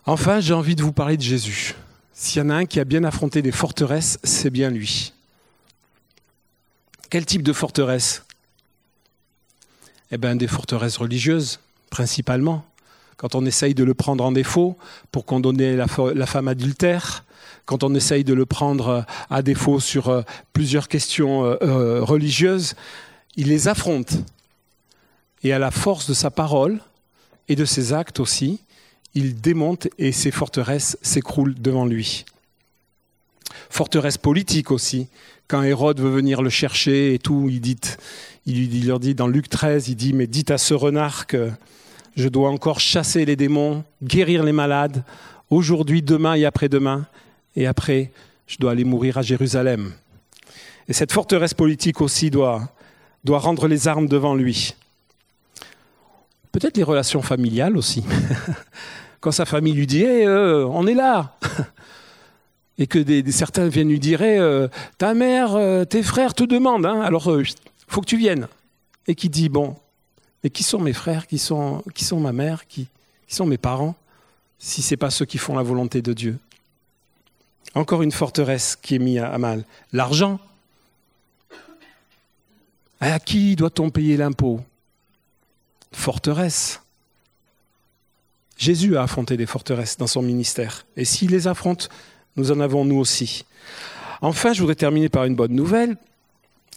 Enfin, 0.07 0.41
j'ai 0.41 0.55
envie 0.55 0.77
de 0.77 0.83
vous 0.83 0.93
parler 0.93 1.17
de 1.17 1.23
Jésus. 1.23 1.75
S'il 2.13 2.43
y 2.43 2.45
en 2.45 2.51
a 2.51 2.55
un 2.55 2.67
qui 2.67 2.79
a 2.79 2.85
bien 2.85 3.05
affronté 3.05 3.43
des 3.43 3.53
forteresses, 3.53 4.19
c'est 4.23 4.51
bien 4.51 4.71
lui. 4.71 5.13
Quel 7.11 7.27
type 7.27 7.43
de 7.43 7.53
forteresse? 7.53 8.25
Eh 10.13 10.17
bien, 10.17 10.37
des 10.37 10.47
forteresses 10.47 10.97
religieuses, 10.97 11.59
principalement. 11.91 12.65
Quand 13.17 13.35
on 13.35 13.45
essaye 13.45 13.75
de 13.75 13.83
le 13.83 13.95
prendre 13.95 14.25
en 14.25 14.31
défaut 14.31 14.79
pour 15.11 15.27
condamner 15.27 15.75
la, 15.75 15.89
femme 15.89 16.47
adultère, 16.47 17.25
quand 17.65 17.83
on 17.83 17.97
essaye 17.97 18.23
de 18.23 18.33
le 18.33 18.47
prendre 18.47 19.05
à 19.29 19.43
défaut 19.43 19.81
sur 19.81 20.09
euh, 20.09 20.23
plusieurs 20.53 20.87
questions 20.87 21.45
euh, 21.45 21.57
euh, 21.63 22.05
religieuses, 22.05 22.75
il 23.35 23.49
les 23.49 23.67
affronte. 23.67 24.13
Et 25.43 25.53
à 25.53 25.59
la 25.59 25.73
force 25.73 26.09
de 26.09 26.15
sa 26.15 26.31
parole 26.31 26.81
et 27.49 27.57
de 27.57 27.65
ses 27.65 27.93
actes 27.93 28.21
aussi, 28.21 28.61
il 29.15 29.41
démonte 29.41 29.89
et 29.99 30.13
ses 30.13 30.31
forteresses 30.31 30.97
s'écroulent 31.03 31.61
devant 31.61 31.87
lui. 31.87 32.25
Forteresse 33.71 34.19
politique 34.19 34.71
aussi. 34.71 35.09
Quand 35.49 35.63
Hérode 35.63 36.01
veut 36.01 36.11
venir 36.11 36.43
le 36.43 36.51
chercher 36.51 37.15
et 37.15 37.19
tout, 37.19 37.49
il, 37.49 37.61
dit, 37.61 37.79
il 38.45 38.87
leur 38.87 39.01
dit 39.01 39.15
dans 39.15 39.29
Luc 39.29 39.49
13, 39.49 39.89
il 39.89 39.95
dit, 39.95 40.13
mais 40.13 40.27
dites 40.27 40.51
à 40.51 40.59
ce 40.59 40.75
renard 40.75 41.27
que 41.27 41.51
je 42.17 42.29
dois 42.29 42.51
encore 42.51 42.81
chasser 42.81 43.25
les 43.25 43.37
démons, 43.37 43.85
guérir 44.03 44.43
les 44.43 44.53
malades, 44.53 45.05
aujourd'hui, 45.49 46.03
demain 46.03 46.35
et 46.35 46.45
après-demain, 46.45 47.07
et 47.57 47.67
après, 47.67 48.11
je 48.47 48.59
dois 48.59 48.73
aller 48.73 48.85
mourir 48.85 49.19
à 49.19 49.23
Jérusalem. 49.23 49.93
Et 50.89 50.93
cette 50.93 51.13
forteresse 51.13 51.55
politique 51.55 52.01
aussi 52.01 52.31
doit, 52.31 52.69
doit 53.25 53.39
rendre 53.39 53.69
les 53.69 53.87
armes 53.87 54.09
devant 54.09 54.35
lui. 54.35 54.75
Peut-être 56.51 56.77
les 56.77 56.83
relations 56.83 57.23
familiales 57.23 57.77
aussi. 57.77 58.03
Quand 59.21 59.31
sa 59.31 59.45
famille 59.45 59.75
lui 59.75 59.87
dit 59.87 60.05
euh, 60.05 60.65
On 60.67 60.87
est 60.87 60.95
là 60.95 61.37
Et 62.81 62.87
que 62.87 62.99
des, 62.99 63.31
certains 63.31 63.69
viennent 63.69 63.91
lui 63.91 64.01
dire 64.01 64.21
euh, 64.23 64.67
Ta 64.99 65.15
mère, 65.15 65.55
euh, 65.55 65.85
tes 65.85 66.03
frères 66.03 66.35
te 66.35 66.43
demandent, 66.43 66.87
hein, 66.87 67.01
alors 67.03 67.41
il 67.41 67.55
faut 67.87 68.01
que 68.01 68.07
tu 68.07 68.17
viennes. 68.17 68.49
Et 69.07 69.15
qui 69.15 69.29
dit 69.29 69.49
Bon, 69.49 69.77
mais 70.43 70.51
qui 70.51 70.63
sont 70.63 70.81
mes 70.81 70.93
frères 70.93 71.27
Qui 71.27 71.39
sont, 71.39 71.85
qui 71.95 72.05
sont 72.05 72.19
ma 72.19 72.33
mère 72.33 72.67
qui, 72.67 72.89
qui 73.29 73.35
sont 73.35 73.47
mes 73.47 73.59
parents 73.59 73.95
Si 74.59 74.83
ce 74.83 74.95
n'est 74.95 74.97
pas 74.97 75.11
ceux 75.11 75.27
qui 75.27 75.39
font 75.39 75.55
la 75.57 75.63
volonté 75.63 76.03
de 76.03 76.13
Dieu? 76.13 76.39
Encore 77.75 78.03
une 78.03 78.13
forteresse 78.13 78.77
qui 78.81 78.97
est 78.97 78.99
mise 78.99 79.19
à 79.19 79.39
mal. 79.39 79.65
L'argent. 79.93 80.41
À 83.01 83.19
qui 83.21 83.57
doit-on 83.57 83.91
payer 83.91 84.17
l'impôt? 84.17 84.61
Forteresse. 85.93 86.81
Jésus 88.57 88.97
a 88.97 89.03
affronté 89.03 89.37
des 89.37 89.47
forteresses 89.47 89.97
dans 89.97 90.07
son 90.07 90.21
ministère. 90.21 90.85
Et 90.97 91.05
s'il 91.05 91.31
les 91.31 91.47
affronte, 91.47 91.89
nous 92.37 92.53
en 92.53 92.61
avons 92.61 92.85
nous 92.85 92.99
aussi. 92.99 93.45
Enfin, 94.21 94.53
je 94.53 94.61
voudrais 94.61 94.75
terminer 94.75 95.09
par 95.09 95.25
une 95.25 95.35
bonne 95.35 95.53
nouvelle. 95.53 95.97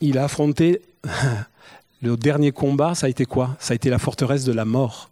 Il 0.02 0.18
a 0.18 0.26
affronté 0.26 0.82
le 2.02 2.18
dernier 2.18 2.52
combat, 2.52 2.96
ça 2.96 3.08
a 3.08 3.10
été 3.10 3.26
quoi? 3.26 3.56
Ça 3.60 3.74
a 3.74 3.76
été 3.76 3.90
la 3.90 4.00
forteresse 4.00 4.44
de 4.44 4.54
la 4.54 4.66
mort. 4.66 5.10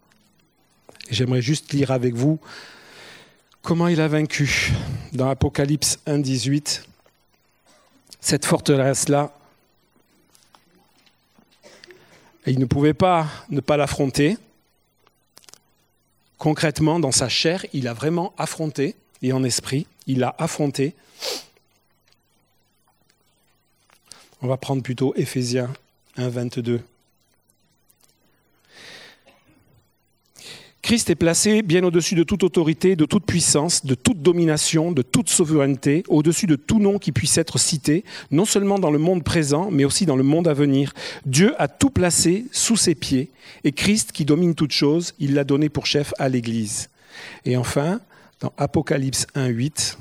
J'aimerais 1.10 1.42
juste 1.42 1.72
lire 1.72 1.90
avec 1.90 2.14
vous 2.14 2.38
comment 3.62 3.88
il 3.88 4.00
a 4.00 4.08
vaincu 4.08 4.72
dans 5.12 5.28
Apocalypse 5.28 5.98
1, 6.06 6.18
18 6.18 6.84
cette 8.20 8.46
forteresse-là 8.46 9.32
il 12.46 12.58
ne 12.58 12.64
pouvait 12.64 12.94
pas 12.94 13.28
ne 13.50 13.60
pas 13.60 13.76
l'affronter. 13.76 14.36
Concrètement, 16.38 16.98
dans 16.98 17.12
sa 17.12 17.28
chair, 17.28 17.64
il 17.72 17.86
a 17.86 17.94
vraiment 17.94 18.32
affronté, 18.36 18.96
et 19.22 19.32
en 19.32 19.44
esprit, 19.44 19.86
il 20.06 20.22
a 20.22 20.34
affronté. 20.38 20.94
On 24.40 24.48
va 24.48 24.56
prendre 24.56 24.82
plutôt 24.82 25.14
Éphésiens 25.16 25.72
1, 26.16 26.28
22. 26.28 26.80
Christ 30.82 31.10
est 31.10 31.14
placé 31.14 31.62
bien 31.62 31.84
au-dessus 31.84 32.16
de 32.16 32.24
toute 32.24 32.42
autorité, 32.42 32.96
de 32.96 33.04
toute 33.04 33.24
puissance, 33.24 33.86
de 33.86 33.94
toute 33.94 34.20
domination, 34.20 34.90
de 34.90 35.02
toute 35.02 35.28
souveraineté, 35.28 36.02
au-dessus 36.08 36.48
de 36.48 36.56
tout 36.56 36.80
nom 36.80 36.98
qui 36.98 37.12
puisse 37.12 37.38
être 37.38 37.56
cité, 37.56 38.04
non 38.32 38.44
seulement 38.44 38.80
dans 38.80 38.90
le 38.90 38.98
monde 38.98 39.22
présent, 39.22 39.70
mais 39.70 39.84
aussi 39.84 40.06
dans 40.06 40.16
le 40.16 40.24
monde 40.24 40.48
à 40.48 40.54
venir. 40.54 40.92
Dieu 41.24 41.54
a 41.58 41.68
tout 41.68 41.90
placé 41.90 42.46
sous 42.50 42.76
ses 42.76 42.96
pieds, 42.96 43.30
et 43.62 43.70
Christ, 43.70 44.10
qui 44.10 44.24
domine 44.24 44.56
toute 44.56 44.72
chose, 44.72 45.14
il 45.20 45.34
l'a 45.34 45.44
donné 45.44 45.68
pour 45.68 45.86
chef 45.86 46.12
à 46.18 46.28
l'Église. 46.28 46.90
Et 47.44 47.56
enfin, 47.56 48.00
dans 48.42 48.52
Apocalypse 48.56 49.26
1, 49.36 49.46
8, 49.46 49.98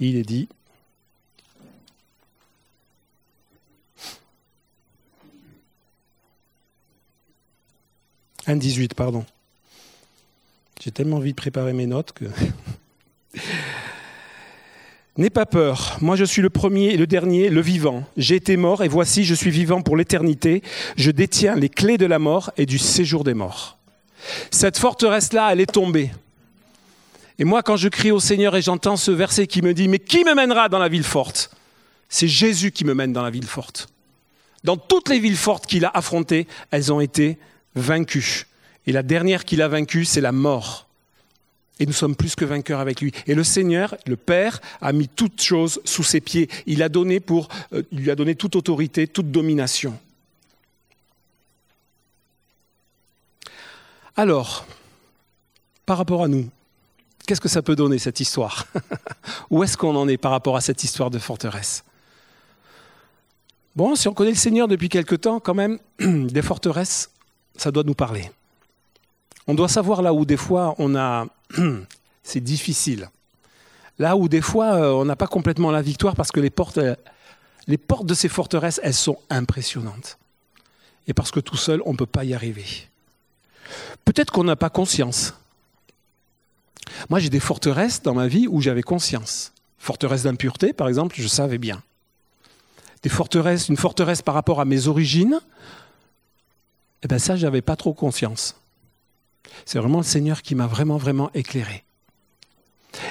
il 0.00 0.16
est 0.16 0.24
dit, 0.24 0.48
1,18, 8.48 8.94
pardon. 8.94 9.24
J'ai 10.80 10.90
tellement 10.90 11.18
envie 11.18 11.30
de 11.30 11.36
préparer 11.36 11.72
mes 11.72 11.86
notes 11.86 12.12
que. 12.12 12.24
N'aie 15.16 15.30
pas 15.30 15.46
peur, 15.46 15.98
moi 16.00 16.16
je 16.16 16.24
suis 16.24 16.42
le 16.42 16.50
premier 16.50 16.86
et 16.86 16.96
le 16.96 17.06
dernier, 17.06 17.48
le 17.48 17.60
vivant. 17.60 18.04
J'ai 18.16 18.36
été 18.36 18.56
mort 18.56 18.82
et 18.84 18.88
voici 18.88 19.24
je 19.24 19.34
suis 19.34 19.50
vivant 19.50 19.82
pour 19.82 19.96
l'éternité. 19.96 20.62
Je 20.96 21.10
détiens 21.10 21.54
les 21.56 21.68
clés 21.68 21.98
de 21.98 22.06
la 22.06 22.18
mort 22.20 22.52
et 22.56 22.66
du 22.66 22.78
séjour 22.78 23.24
des 23.24 23.34
morts. 23.34 23.77
Cette 24.50 24.78
forteresse-là, 24.78 25.52
elle 25.52 25.60
est 25.60 25.72
tombée. 25.72 26.10
Et 27.38 27.44
moi 27.44 27.62
quand 27.62 27.76
je 27.76 27.88
crie 27.88 28.10
au 28.10 28.20
Seigneur 28.20 28.56
et 28.56 28.62
j'entends 28.62 28.96
ce 28.96 29.10
verset 29.10 29.46
qui 29.46 29.62
me 29.62 29.74
dit, 29.74 29.88
mais 29.88 29.98
qui 29.98 30.24
me 30.24 30.34
mènera 30.34 30.68
dans 30.68 30.78
la 30.78 30.88
ville 30.88 31.04
forte? 31.04 31.50
C'est 32.08 32.28
Jésus 32.28 32.72
qui 32.72 32.84
me 32.84 32.94
mène 32.94 33.12
dans 33.12 33.22
la 33.22 33.30
ville 33.30 33.46
forte. 33.46 33.88
Dans 34.64 34.76
toutes 34.76 35.08
les 35.08 35.20
villes 35.20 35.36
fortes 35.36 35.66
qu'il 35.66 35.84
a 35.84 35.90
affrontées, 35.94 36.46
elles 36.70 36.92
ont 36.92 37.00
été 37.00 37.38
vaincu. 37.74 38.46
Et 38.86 38.92
la 38.92 39.02
dernière 39.02 39.44
qu'il 39.44 39.62
a 39.62 39.68
vaincue, 39.68 40.04
c'est 40.04 40.20
la 40.20 40.32
mort. 40.32 40.88
Et 41.78 41.86
nous 41.86 41.92
sommes 41.92 42.16
plus 42.16 42.34
que 42.34 42.44
vainqueurs 42.44 42.80
avec 42.80 43.00
lui. 43.00 43.12
Et 43.26 43.34
le 43.34 43.44
Seigneur, 43.44 43.96
le 44.06 44.16
Père, 44.16 44.60
a 44.80 44.92
mis 44.92 45.06
toutes 45.06 45.40
choses 45.40 45.80
sous 45.84 46.02
ses 46.02 46.20
pieds. 46.20 46.48
Il, 46.66 46.82
a 46.82 46.88
donné 46.88 47.20
pour, 47.20 47.48
euh, 47.72 47.82
il 47.92 48.00
lui 48.00 48.10
a 48.10 48.16
donné 48.16 48.34
toute 48.34 48.56
autorité, 48.56 49.06
toute 49.06 49.30
domination. 49.30 49.96
Alors, 54.18 54.66
par 55.86 55.96
rapport 55.96 56.24
à 56.24 56.26
nous, 56.26 56.50
qu'est-ce 57.24 57.40
que 57.40 57.48
ça 57.48 57.62
peut 57.62 57.76
donner 57.76 57.98
cette 57.98 58.18
histoire 58.18 58.66
Où 59.50 59.62
est-ce 59.62 59.76
qu'on 59.76 59.94
en 59.94 60.08
est 60.08 60.16
par 60.16 60.32
rapport 60.32 60.56
à 60.56 60.60
cette 60.60 60.82
histoire 60.82 61.08
de 61.08 61.20
forteresse? 61.20 61.84
Bon, 63.76 63.94
si 63.94 64.08
on 64.08 64.14
connaît 64.14 64.32
le 64.32 64.36
Seigneur 64.36 64.66
depuis 64.66 64.88
quelque 64.88 65.14
temps, 65.14 65.38
quand 65.38 65.54
même, 65.54 65.78
des 66.00 66.42
forteresses, 66.42 67.10
ça 67.56 67.70
doit 67.70 67.84
nous 67.84 67.94
parler. 67.94 68.28
On 69.46 69.54
doit 69.54 69.68
savoir 69.68 70.02
là 70.02 70.12
où 70.12 70.24
des 70.24 70.36
fois 70.36 70.74
on 70.78 70.96
a, 70.96 71.24
c'est 72.24 72.40
difficile. 72.40 73.10
Là 74.00 74.16
où 74.16 74.28
des 74.28 74.42
fois 74.42 74.74
euh, 74.74 74.90
on 74.94 75.04
n'a 75.04 75.14
pas 75.14 75.28
complètement 75.28 75.70
la 75.70 75.80
victoire 75.80 76.16
parce 76.16 76.32
que 76.32 76.40
les 76.40 76.50
portes, 76.50 76.78
euh, 76.78 76.96
les 77.68 77.78
portes 77.78 78.06
de 78.06 78.14
ces 78.14 78.28
forteresses, 78.28 78.80
elles 78.82 78.94
sont 78.94 79.20
impressionnantes. 79.30 80.18
Et 81.06 81.14
parce 81.14 81.30
que 81.30 81.38
tout 81.38 81.56
seul, 81.56 81.80
on 81.86 81.92
ne 81.92 81.96
peut 81.96 82.04
pas 82.04 82.24
y 82.24 82.34
arriver. 82.34 82.87
Peut-être 84.04 84.32
qu'on 84.32 84.44
n'a 84.44 84.56
pas 84.56 84.70
conscience. 84.70 85.34
Moi, 87.10 87.18
j'ai 87.18 87.30
des 87.30 87.40
forteresses 87.40 88.02
dans 88.02 88.14
ma 88.14 88.26
vie 88.26 88.46
où 88.48 88.60
j'avais 88.60 88.82
conscience. 88.82 89.52
Forteresse 89.78 90.24
d'impureté, 90.24 90.72
par 90.72 90.88
exemple, 90.88 91.14
je 91.18 91.28
savais 91.28 91.58
bien. 91.58 91.82
Des 93.02 93.08
forteresses, 93.08 93.68
une 93.68 93.76
forteresse 93.76 94.22
par 94.22 94.34
rapport 94.34 94.60
à 94.60 94.64
mes 94.64 94.88
origines, 94.88 95.40
eh 97.02 97.08
bien 97.08 97.18
ça, 97.18 97.36
je 97.36 97.44
n'avais 97.44 97.62
pas 97.62 97.76
trop 97.76 97.94
conscience. 97.94 98.56
C'est 99.64 99.78
vraiment 99.78 99.98
le 99.98 100.04
Seigneur 100.04 100.42
qui 100.42 100.54
m'a 100.54 100.66
vraiment, 100.66 100.96
vraiment 100.96 101.30
éclairé. 101.34 101.84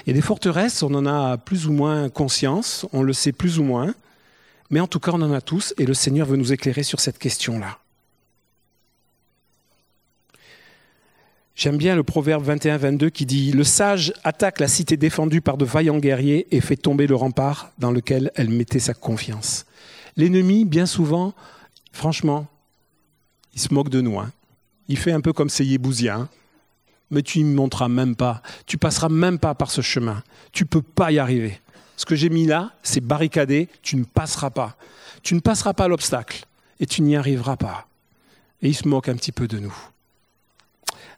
Et 0.06 0.14
les 0.14 0.22
forteresses, 0.22 0.84
on 0.84 0.94
en 0.94 1.06
a 1.06 1.38
plus 1.38 1.68
ou 1.68 1.72
moins 1.72 2.10
conscience, 2.10 2.86
on 2.92 3.04
le 3.04 3.14
sait 3.14 3.32
plus 3.32 3.60
ou 3.60 3.64
moins, 3.64 3.94
mais 4.70 4.80
en 4.82 4.88
tout 4.88 5.00
cas, 5.00 5.12
on 5.14 5.22
en 5.22 5.32
a 5.32 5.40
tous, 5.40 5.74
et 5.78 5.86
le 5.86 5.94
Seigneur 5.94 6.28
veut 6.28 6.36
nous 6.36 6.52
éclairer 6.52 6.84
sur 6.84 7.00
cette 7.00 7.20
question-là. 7.20 7.78
J'aime 11.58 11.78
bien 11.78 11.96
le 11.96 12.04
proverbe 12.04 12.48
21-22 12.48 13.10
qui 13.10 13.26
dit 13.26 13.52
Le 13.52 13.64
sage 13.64 14.14
attaque 14.24 14.60
la 14.60 14.68
cité 14.68 14.96
défendue 14.96 15.42
par 15.42 15.58
de 15.58 15.66
vaillants 15.66 15.98
guerriers 15.98 16.46
et 16.56 16.62
fait 16.62 16.78
tomber 16.78 17.08
le 17.08 17.16
rempart 17.16 17.72
dans 17.80 17.90
lequel 17.90 18.32
elle 18.36 18.50
mettait 18.50 18.78
sa 18.78 18.94
confiance. 18.94 19.66
L'ennemi, 20.18 20.66
bien 20.66 20.86
souvent, 20.86 21.34
franchement, 21.92 22.46
il 23.56 23.60
se 23.60 23.74
moque 23.74 23.90
de 23.90 24.02
nous. 24.02 24.20
Hein. 24.20 24.32
Il 24.88 25.00
fait 25.00 25.12
un 25.12 25.20
peu 25.20 25.34
comme 25.34 25.50
ces 25.50 25.66
Yébousiens. 25.66 26.30
mais 27.10 27.24
tu 27.24 27.40
n'y 27.42 27.56
monteras 27.56 27.88
même 27.88 28.16
pas. 28.16 28.44
Tu 28.68 28.78
passeras 28.78 29.10
même 29.10 29.40
pas 29.40 29.56
par 29.56 29.72
ce 29.72 29.82
chemin. 29.82 30.22
Tu 30.52 30.64
ne 30.64 30.68
peux 30.68 30.84
pas 30.84 31.12
y 31.12 31.18
arriver. 31.18 31.60
Ce 31.96 32.06
que 32.06 32.16
j'ai 32.16 32.30
mis 32.30 32.46
là, 32.46 32.74
c'est 32.84 33.02
barricadé. 33.02 33.68
Tu 33.82 33.96
ne 33.96 34.04
passeras 34.04 34.52
pas. 34.52 34.78
Tu 35.24 35.34
ne 35.34 35.40
passeras 35.40 35.74
pas 35.74 35.88
l'obstacle 35.88 36.46
et 36.80 36.86
tu 36.86 37.02
n'y 37.02 37.16
arriveras 37.16 37.58
pas. 37.58 37.88
Et 38.62 38.68
il 38.68 38.76
se 38.76 38.88
moque 38.88 39.10
un 39.10 39.16
petit 39.16 39.32
peu 39.32 39.48
de 39.48 39.58
nous. 39.58 39.76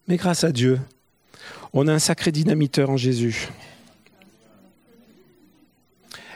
Mais 0.10 0.18
grâce 0.18 0.44
à 0.44 0.52
Dieu, 0.52 0.82
on 1.72 1.88
a 1.88 1.94
un 1.94 2.00
sacré 2.00 2.32
dynamiteur 2.32 2.90
en 2.90 2.98
Jésus. 2.98 3.50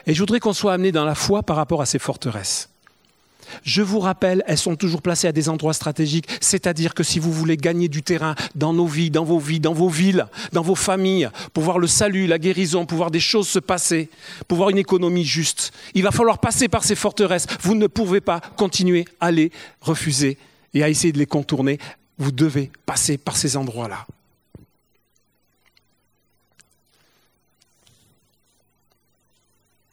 Et 0.06 0.14
je 0.14 0.20
voudrais 0.20 0.38
qu'on 0.38 0.52
soit 0.52 0.72
amené 0.72 0.92
dans 0.92 1.04
la 1.04 1.16
foi 1.16 1.42
par 1.42 1.56
rapport 1.56 1.82
à 1.82 1.86
ces 1.86 1.98
forteresses. 1.98 2.70
Je 3.64 3.82
vous 3.82 3.98
rappelle, 3.98 4.44
elles 4.46 4.58
sont 4.58 4.76
toujours 4.76 5.02
placées 5.02 5.26
à 5.26 5.32
des 5.32 5.48
endroits 5.48 5.74
stratégiques, 5.74 6.28
c'est-à-dire 6.40 6.94
que 6.94 7.02
si 7.02 7.18
vous 7.18 7.32
voulez 7.32 7.56
gagner 7.56 7.88
du 7.88 8.02
terrain 8.02 8.36
dans 8.54 8.72
nos 8.72 8.86
vies, 8.86 9.10
dans 9.10 9.24
vos 9.24 9.40
vies, 9.40 9.58
dans 9.58 9.74
vos 9.74 9.88
villes, 9.88 10.26
dans 10.52 10.62
vos 10.62 10.76
familles, 10.76 11.28
pour 11.52 11.64
voir 11.64 11.80
le 11.80 11.88
salut, 11.88 12.28
la 12.28 12.38
guérison, 12.38 12.86
pour 12.86 12.98
voir 12.98 13.10
des 13.10 13.20
choses 13.20 13.48
se 13.48 13.58
passer, 13.58 14.08
pour 14.46 14.56
voir 14.56 14.70
une 14.70 14.78
économie 14.78 15.24
juste, 15.24 15.72
il 15.94 16.04
va 16.04 16.12
falloir 16.12 16.38
passer 16.38 16.68
par 16.68 16.84
ces 16.84 16.94
forteresses. 16.94 17.46
Vous 17.60 17.74
ne 17.74 17.88
pouvez 17.88 18.20
pas 18.20 18.40
continuer 18.56 19.04
à 19.18 19.32
les 19.32 19.50
refuser 19.80 20.38
et 20.74 20.84
à 20.84 20.88
essayer 20.88 21.12
de 21.12 21.18
les 21.18 21.26
contourner. 21.26 21.80
Vous 22.18 22.32
devez 22.32 22.70
passer 22.86 23.18
par 23.18 23.36
ces 23.36 23.56
endroits-là. 23.56 24.06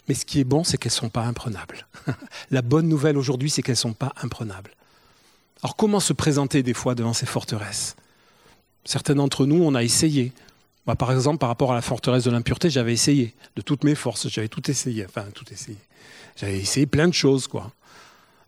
Mais 0.08 0.14
ce 0.14 0.26
qui 0.26 0.40
est 0.40 0.44
bon, 0.44 0.64
c'est 0.64 0.78
qu'elles 0.78 0.92
ne 0.92 0.96
sont 0.96 1.10
pas 1.10 1.24
imprenables. 1.24 1.88
La 2.52 2.62
bonne 2.62 2.88
nouvelle 2.88 3.18
aujourd'hui, 3.18 3.50
c'est 3.50 3.62
qu'elles 3.62 3.74
ne 3.74 3.78
sont 3.78 3.94
pas 3.94 4.14
imprenables. 4.22 4.72
Alors 5.64 5.76
comment 5.76 6.00
se 6.00 6.14
présenter 6.14 6.64
des 6.64 6.74
fois 6.74 6.96
devant 6.96 7.14
ces 7.14 7.26
forteresses? 7.26 7.96
Certains 8.84 9.16
d'entre 9.16 9.46
nous, 9.46 9.64
on 9.64 9.76
a 9.76 9.84
essayé. 9.84 10.34
Moi, 10.88 10.96
par 10.96 11.12
exemple, 11.12 11.38
par 11.38 11.50
rapport 11.50 11.72
à 11.72 11.76
la 11.76 11.82
forteresse 11.82 12.24
de 12.24 12.32
l'impureté, 12.32 12.70
j'avais 12.70 12.94
essayé. 12.94 13.36
De 13.56 13.62
toutes 13.62 13.84
mes 13.84 13.96
forces, 13.96 14.28
j'avais 14.28 14.48
tout 14.48 14.70
essayé. 14.70 15.06
Enfin, 15.06 15.26
tout 15.34 15.46
essayé. 15.52 15.78
J'avais 16.36 16.58
essayé 16.58 16.88
plein 16.88 17.08
de 17.08 17.14
choses, 17.14 17.48
quoi. 17.48 17.72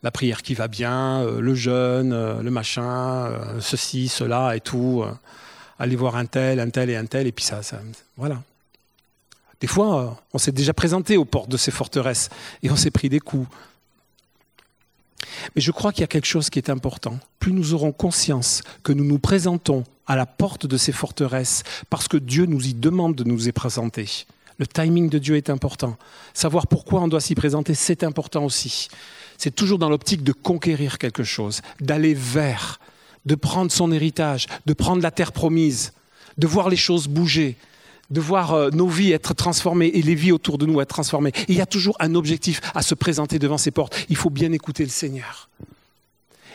La 0.04 0.12
prière 0.12 0.42
qui 0.42 0.54
va 0.54 0.68
bien, 0.68 1.22
euh, 1.22 1.40
le 1.40 1.56
jeûne, 1.56 2.12
euh, 2.12 2.42
le 2.44 2.52
machin, 2.52 3.26
euh, 3.26 3.62
ceci, 3.62 4.10
cela 4.10 4.56
et 4.56 4.60
tout. 4.60 5.04
aller 5.80 5.96
voir 5.96 6.18
un 6.18 6.26
tel, 6.26 6.60
un 6.60 6.70
tel 6.70 6.90
et 6.90 6.96
un 6.96 7.06
tel, 7.06 7.26
et 7.26 7.32
puis 7.32 7.46
ça, 7.46 7.64
ça 7.64 7.80
voilà. 8.18 8.44
Des 9.60 9.68
fois, 9.68 10.22
on 10.34 10.38
s'est 10.38 10.52
déjà 10.52 10.74
présenté 10.74 11.16
aux 11.16 11.26
portes 11.26 11.50
de 11.50 11.58
ces 11.58 11.72
forteresses 11.72 12.30
et 12.62 12.70
on 12.70 12.76
s'est 12.76 12.92
pris 12.92 13.08
des 13.08 13.22
coups. 13.22 13.48
Mais 15.56 15.62
je 15.62 15.72
crois 15.72 15.92
qu'il 15.92 16.02
y 16.02 16.04
a 16.04 16.08
quelque 16.08 16.28
chose 16.28 16.50
qui 16.50 16.60
est 16.60 16.70
important. 16.70 17.18
Plus 17.40 17.54
nous 17.54 17.74
aurons 17.74 17.94
conscience 17.94 18.62
que 18.84 18.92
nous 18.92 19.06
nous 19.06 19.20
présentons 19.20 19.86
à 20.06 20.18
la 20.18 20.26
porte 20.26 20.66
de 20.66 20.78
ces 20.78 20.92
forteresses 20.92 21.64
parce 21.90 22.10
que 22.10 22.18
Dieu 22.18 22.46
nous 22.46 22.68
y 22.68 22.74
demande 22.74 23.16
de 23.16 23.24
nous 23.24 23.48
y 23.48 23.52
présenter. 23.54 24.26
Le 24.60 24.68
timing 24.68 25.10
de 25.10 25.18
Dieu 25.18 25.38
est 25.38 25.50
important. 25.50 25.98
Savoir 26.34 26.68
pourquoi 26.68 27.02
on 27.02 27.08
doit 27.08 27.22
s'y 27.22 27.36
présenter, 27.36 27.74
c'est 27.74 28.04
important 28.04 28.46
aussi. 28.46 28.90
C'est 29.44 29.52
toujours 29.52 29.78
dans 29.78 29.90
l'optique 29.90 30.24
de 30.24 30.32
conquérir 30.32 30.98
quelque 30.98 31.26
chose, 31.26 31.64
d'aller 31.82 32.14
vers, 32.14 32.80
de 33.26 33.36
prendre 33.36 33.74
son 33.74 33.92
héritage, 33.92 34.48
de 34.66 34.72
prendre 34.72 35.02
la 35.02 35.12
terre 35.12 35.34
promise, 35.34 35.92
de 36.38 36.48
voir 36.48 36.70
les 36.70 36.78
choses 36.78 37.10
bouger, 37.10 37.58
de 38.10 38.22
voir 38.22 38.54
euh, 38.54 38.70
nos 38.70 38.88
vies 38.88 39.12
être 39.12 39.34
transformées 39.34 39.88
et 39.88 40.02
les 40.02 40.16
vies 40.16 40.32
autour 40.32 40.58
de 40.58 40.66
nous 40.66 40.80
être 40.80 40.88
transformées. 40.88 41.34
Il 41.50 41.56
y 41.56 41.60
a 41.60 41.66
toujours 41.66 41.98
un 42.00 42.16
objectif 42.16 42.62
à 42.74 42.82
se 42.82 42.96
présenter 42.96 43.38
devant 43.38 43.58
ces 43.58 43.72
portes. 43.72 44.06
Il 44.08 44.16
faut 44.16 44.30
bien 44.30 44.54
écouter 44.54 44.86
le 44.86 44.90
Seigneur. 44.90 45.50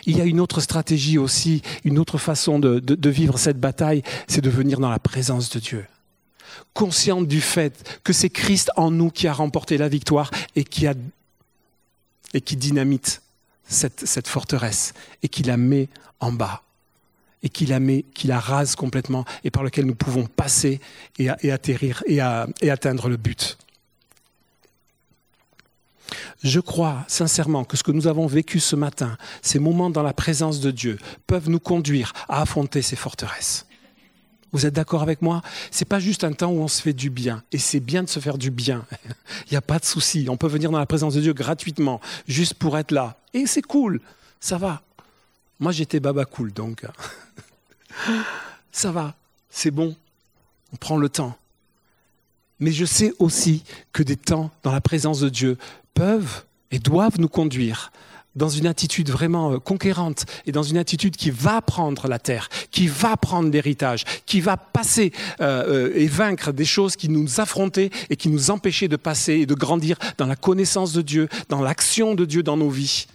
Il 0.06 0.16
y 0.16 0.22
a 0.22 0.24
une 0.24 0.40
autre 0.40 0.62
stratégie 0.62 1.18
aussi, 1.18 1.60
une 1.84 1.98
autre 1.98 2.16
façon 2.16 2.58
de, 2.58 2.78
de 2.78 3.10
vivre 3.10 3.38
cette 3.38 3.60
bataille, 3.60 4.02
c'est 4.28 4.40
de 4.40 4.48
venir 4.48 4.80
dans 4.80 4.88
la 4.88 4.98
présence 4.98 5.50
de 5.50 5.58
Dieu. 5.58 5.84
Consciente 6.72 7.28
du 7.28 7.42
fait 7.42 8.00
que 8.02 8.14
c'est 8.14 8.30
Christ 8.30 8.70
en 8.76 8.90
nous 8.90 9.10
qui 9.10 9.26
a 9.28 9.34
remporté 9.34 9.76
la 9.76 9.90
victoire 9.90 10.30
et 10.56 10.64
qui, 10.64 10.86
a, 10.86 10.94
et 12.34 12.40
qui 12.40 12.56
dynamite 12.56 13.22
cette, 13.64 14.28
forteresse 14.28 14.94
et 15.22 15.28
qui 15.28 15.42
la 15.42 15.56
met 15.56 15.88
en 16.20 16.32
bas 16.32 16.62
et 17.42 17.48
qui 17.48 17.66
la 17.66 17.78
met, 17.78 18.04
qui 18.14 18.26
la 18.26 18.40
rase 18.40 18.74
complètement 18.74 19.24
et 19.44 19.50
par 19.50 19.62
lequel 19.62 19.84
nous 19.84 19.94
pouvons 19.94 20.26
passer 20.26 20.80
et 21.18 21.30
atteindre 21.50 23.08
le 23.08 23.16
but. 23.16 23.56
Je 26.42 26.60
crois 26.60 27.04
sincèrement 27.08 27.64
que 27.64 27.76
ce 27.76 27.82
que 27.82 27.92
nous 27.92 28.06
avons 28.06 28.26
vécu 28.26 28.60
ce 28.60 28.76
matin, 28.76 29.16
ces 29.42 29.58
moments 29.58 29.90
dans 29.90 30.02
la 30.02 30.12
présence 30.12 30.60
de 30.60 30.70
Dieu, 30.70 30.98
peuvent 31.26 31.48
nous 31.48 31.60
conduire 31.60 32.12
à 32.28 32.42
affronter 32.42 32.82
ces 32.82 32.96
forteresses. 32.96 33.67
Vous 34.52 34.66
êtes 34.66 34.74
d'accord 34.74 35.02
avec 35.02 35.22
moi? 35.22 35.42
C'est 35.70 35.84
pas 35.84 36.00
juste 36.00 36.24
un 36.24 36.32
temps 36.32 36.50
où 36.50 36.60
on 36.60 36.68
se 36.68 36.80
fait 36.80 36.92
du 36.92 37.10
bien, 37.10 37.42
et 37.52 37.58
c'est 37.58 37.80
bien 37.80 38.02
de 38.02 38.08
se 38.08 38.20
faire 38.20 38.38
du 38.38 38.50
bien. 38.50 38.84
Il 39.46 39.52
n'y 39.52 39.56
a 39.56 39.62
pas 39.62 39.78
de 39.78 39.84
souci. 39.84 40.26
On 40.28 40.36
peut 40.36 40.46
venir 40.46 40.70
dans 40.70 40.78
la 40.78 40.86
présence 40.86 41.14
de 41.14 41.20
Dieu 41.20 41.32
gratuitement, 41.32 42.00
juste 42.26 42.54
pour 42.54 42.78
être 42.78 42.90
là, 42.90 43.18
et 43.34 43.46
c'est 43.46 43.62
cool. 43.62 44.00
Ça 44.40 44.56
va. 44.56 44.82
Moi, 45.60 45.72
j'étais 45.72 46.00
baba 46.00 46.24
cool, 46.24 46.52
donc 46.52 46.86
ça 48.72 48.92
va, 48.92 49.14
c'est 49.50 49.70
bon, 49.70 49.96
on 50.72 50.76
prend 50.76 50.96
le 50.96 51.08
temps. 51.08 51.36
Mais 52.60 52.72
je 52.72 52.84
sais 52.84 53.12
aussi 53.18 53.62
que 53.92 54.02
des 54.02 54.16
temps 54.16 54.50
dans 54.62 54.72
la 54.72 54.80
présence 54.80 55.20
de 55.20 55.28
Dieu 55.28 55.58
peuvent 55.94 56.44
et 56.70 56.78
doivent 56.78 57.18
nous 57.18 57.28
conduire 57.28 57.92
dans 58.38 58.48
une 58.48 58.66
attitude 58.66 59.10
vraiment 59.10 59.52
euh, 59.52 59.58
conquérante 59.58 60.24
et 60.46 60.52
dans 60.52 60.62
une 60.62 60.78
attitude 60.78 61.16
qui 61.16 61.30
va 61.30 61.60
prendre 61.60 62.08
la 62.08 62.18
terre, 62.18 62.48
qui 62.70 62.86
va 62.86 63.16
prendre 63.18 63.50
l'héritage, 63.50 64.04
qui 64.24 64.40
va 64.40 64.56
passer 64.56 65.12
euh, 65.40 65.90
euh, 65.90 65.92
et 65.94 66.06
vaincre 66.06 66.52
des 66.52 66.64
choses 66.64 66.96
qui 66.96 67.10
nous 67.10 67.40
affrontaient 67.40 67.90
et 68.08 68.16
qui 68.16 68.30
nous 68.30 68.50
empêchaient 68.50 68.88
de 68.88 68.96
passer 68.96 69.34
et 69.34 69.46
de 69.46 69.54
grandir 69.54 69.98
dans 70.16 70.26
la 70.26 70.36
connaissance 70.36 70.92
de 70.92 71.02
Dieu, 71.02 71.28
dans 71.50 71.60
l'action 71.60 72.14
de 72.14 72.24
Dieu 72.24 72.42
dans 72.42 72.56
nos 72.56 72.70
vies. 72.70 73.06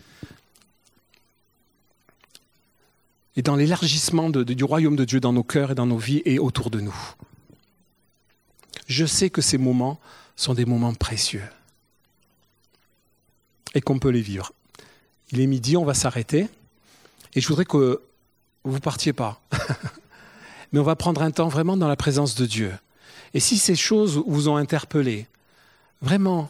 et 3.36 3.42
dans 3.42 3.56
l'élargissement 3.56 4.30
du 4.30 4.64
royaume 4.64 4.96
de 4.96 5.06
Dieu 5.06 5.20
dans 5.20 5.34
nos 5.34 5.42
cœurs 5.42 5.72
et 5.72 5.76
dans 5.76 5.88
nos 5.88 5.98
vies 5.98 6.22
et 6.24 6.38
autour 6.38 6.70
de 6.70 6.80
nous. 6.80 6.96
Je 8.86 9.08
sais 9.08 9.32
que 9.32 9.42
ces 9.42 9.58
moments 9.58 10.00
sont 10.36 10.54
des 10.54 10.66
moments 10.66 10.94
précieux 10.94 11.42
et 13.74 13.82
qu'on 13.82 13.98
peut 13.98 14.10
les 14.10 14.22
vivre. 14.22 14.54
Il 15.32 15.40
est 15.40 15.48
midi, 15.48 15.78
on 15.78 15.86
va 15.86 15.94
s'arrêter 15.94 16.48
et 17.34 17.42
je 17.42 17.48
voudrais 17.48 17.66
que 17.66 18.02
vous 18.64 18.80
partiez 18.80 19.14
pas. 19.14 19.42
Mais 20.72 20.80
on 20.80 20.84
va 20.84 20.96
prendre 20.96 21.22
un 21.22 21.32
temps 21.32 21.48
vraiment 21.48 21.78
dans 21.78 21.88
la 21.88 21.96
présence 21.96 22.36
de 22.36 22.46
Dieu. 22.46 22.72
Et 23.34 23.40
si 23.40 23.58
ces 23.58 23.76
choses 23.76 24.22
vous 24.26 24.48
ont 24.48 24.58
interpellé, 24.58 25.28
vraiment, 26.02 26.50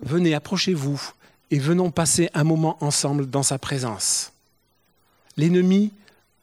venez, 0.00 0.34
approchez-vous 0.34 1.00
et 1.50 1.58
venons 1.58 1.90
passer 1.90 2.30
un 2.34 2.44
moment 2.44 2.76
ensemble 2.80 3.28
dans 3.28 3.42
sa 3.42 3.58
présence. 3.58 4.32
L'ennemi 5.36 5.92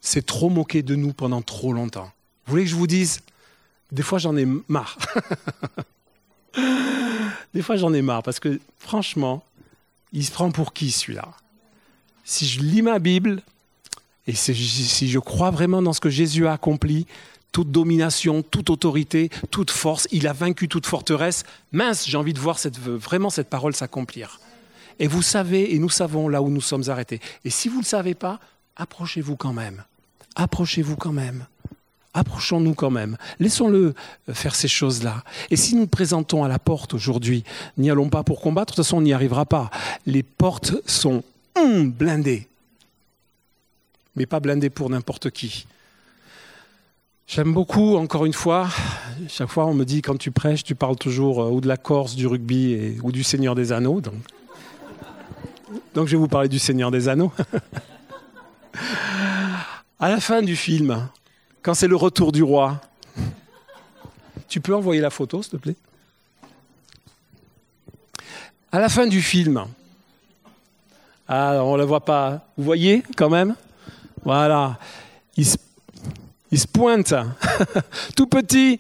s'est 0.01 0.21
trop 0.21 0.49
moqué 0.49 0.82
de 0.82 0.95
nous 0.95 1.13
pendant 1.13 1.41
trop 1.41 1.73
longtemps. 1.73 2.12
Vous 2.45 2.51
voulez 2.51 2.63
que 2.63 2.69
je 2.69 2.75
vous 2.75 2.88
dise 2.88 3.21
Des 3.91 4.03
fois, 4.03 4.19
j'en 4.19 4.36
ai 4.38 4.47
marre. 4.67 4.97
Des 7.53 7.62
fois, 7.62 7.75
j'en 7.75 7.93
ai 7.93 8.01
marre 8.01 8.23
parce 8.23 8.39
que 8.39 8.60
franchement, 8.80 9.43
il 10.13 10.25
se 10.25 10.32
prend 10.32 10.51
pour 10.51 10.73
qui 10.73 10.91
celui-là? 10.91 11.30
Si 12.27 12.45
je 12.45 12.59
lis 12.59 12.81
ma 12.81 12.99
Bible 12.99 13.41
et 14.27 14.35
si 14.35 15.09
je 15.09 15.19
crois 15.19 15.51
vraiment 15.51 15.81
dans 15.81 15.93
ce 15.93 16.01
que 16.01 16.09
Jésus 16.09 16.47
a 16.47 16.53
accompli, 16.53 17.07
toute 17.53 17.71
domination, 17.71 18.43
toute 18.43 18.69
autorité, 18.69 19.29
toute 19.51 19.71
force, 19.71 20.07
il 20.11 20.27
a 20.27 20.33
vaincu 20.33 20.67
toute 20.67 20.85
forteresse. 20.85 21.43
Mince, 21.71 22.05
j'ai 22.05 22.17
envie 22.17 22.33
de 22.33 22.39
voir 22.39 22.59
vraiment 22.85 23.29
cette 23.29 23.49
parole 23.49 23.73
s'accomplir. 23.73 24.41
Et 24.99 25.07
vous 25.07 25.21
savez, 25.21 25.73
et 25.73 25.79
nous 25.79 25.89
savons 25.89 26.27
là 26.27 26.41
où 26.41 26.49
nous 26.49 26.59
sommes 26.59 26.89
arrêtés. 26.89 27.21
Et 27.45 27.49
si 27.49 27.69
vous 27.69 27.77
ne 27.77 27.81
le 27.83 27.87
savez 27.87 28.15
pas, 28.15 28.41
approchez-vous 28.75 29.37
quand 29.37 29.53
même 29.53 29.85
approchez-vous 30.37 30.95
quand 30.95 31.11
même. 31.11 31.45
Approchons-nous 32.13 32.73
quand 32.73 32.89
même. 32.89 33.17
Laissons-le 33.39 33.93
faire 34.31 34.55
ces 34.55 34.67
choses-là. 34.67 35.23
Et 35.51 35.55
si 35.55 35.75
nous 35.75 35.81
nous 35.81 35.87
présentons 35.87 36.43
à 36.43 36.47
la 36.47 36.57
porte 36.57 36.93
aujourd'hui, 36.93 37.43
n'y 37.77 37.91
allons 37.91 38.09
pas 38.09 38.23
pour 38.23 38.41
combattre, 38.41 38.73
de 38.73 38.75
toute 38.77 38.85
façon 38.85 38.97
on 38.97 39.01
n'y 39.01 39.13
arrivera 39.13 39.45
pas. 39.45 39.69
Les 40.05 40.23
portes 40.23 40.73
sont 40.89 41.23
hum, 41.58 41.91
blindées. 41.91 42.48
Mais 44.15 44.26
pas 44.26 44.39
blindées 44.39 44.70
pour 44.70 44.89
n'importe 44.89 45.30
qui. 45.30 45.67
J'aime 47.28 47.54
beaucoup, 47.54 47.98
encore 47.98 48.26
une 48.26 48.34
fois, 48.34 48.70
chaque 49.28 49.50
fois 49.50 49.65
on 49.65 49.74
me 49.74 49.84
dit 49.84 50.02
quand 50.02 50.17
tu 50.17 50.32
prêches, 50.32 50.63
tu 50.63 50.76
parles 50.76 50.96
toujours 50.96 51.43
euh, 51.43 51.50
ou 51.50 51.60
de 51.60 51.67
la 51.67 51.78
Corse, 51.78 52.15
du 52.15 52.26
rugby 52.26 52.98
ou 53.04 53.12
du 53.12 53.24
Seigneur 53.24 53.54
des 53.54 53.74
Anneaux. 53.74 54.00
Donc, 54.00 54.13
donc 55.93 56.08
je 56.08 56.13
vais 56.13 56.17
vous 56.17 56.30
parler 56.30 56.48
du 56.48 56.60
Seigneur 56.60 56.91
des 56.91 57.10
Anneaux. 57.10 57.32
À 60.00 60.10
la 60.10 60.20
fin 60.20 60.43
du 60.43 60.56
film, 60.56 61.10
quand 61.63 61.74
c'est 61.74 61.88
le 61.88 61.96
retour 61.96 62.32
du 62.32 62.43
roi, 62.43 62.80
tu 64.48 64.62
peux 64.62 64.76
envoyer 64.76 65.02
la 65.02 65.10
photo, 65.10 65.41
s'il 65.41 65.54
te 65.54 65.58
plaît? 65.58 65.76
À 68.72 68.80
la 68.80 68.89
fin 68.89 69.08
du 69.08 69.24
film, 69.24 69.65
ah, 71.27 71.63
on 71.63 71.73
ne 71.73 71.79
la 71.79 71.85
voit 71.85 72.05
pas, 72.05 72.47
vous 72.57 72.63
voyez 72.63 73.03
quand 73.17 73.29
même 73.29 73.55
Voilà. 74.23 74.77
Il 75.35 75.45
se 75.45 76.67
pointe, 76.67 77.13
tout 78.15 78.27
petit. 78.27 78.79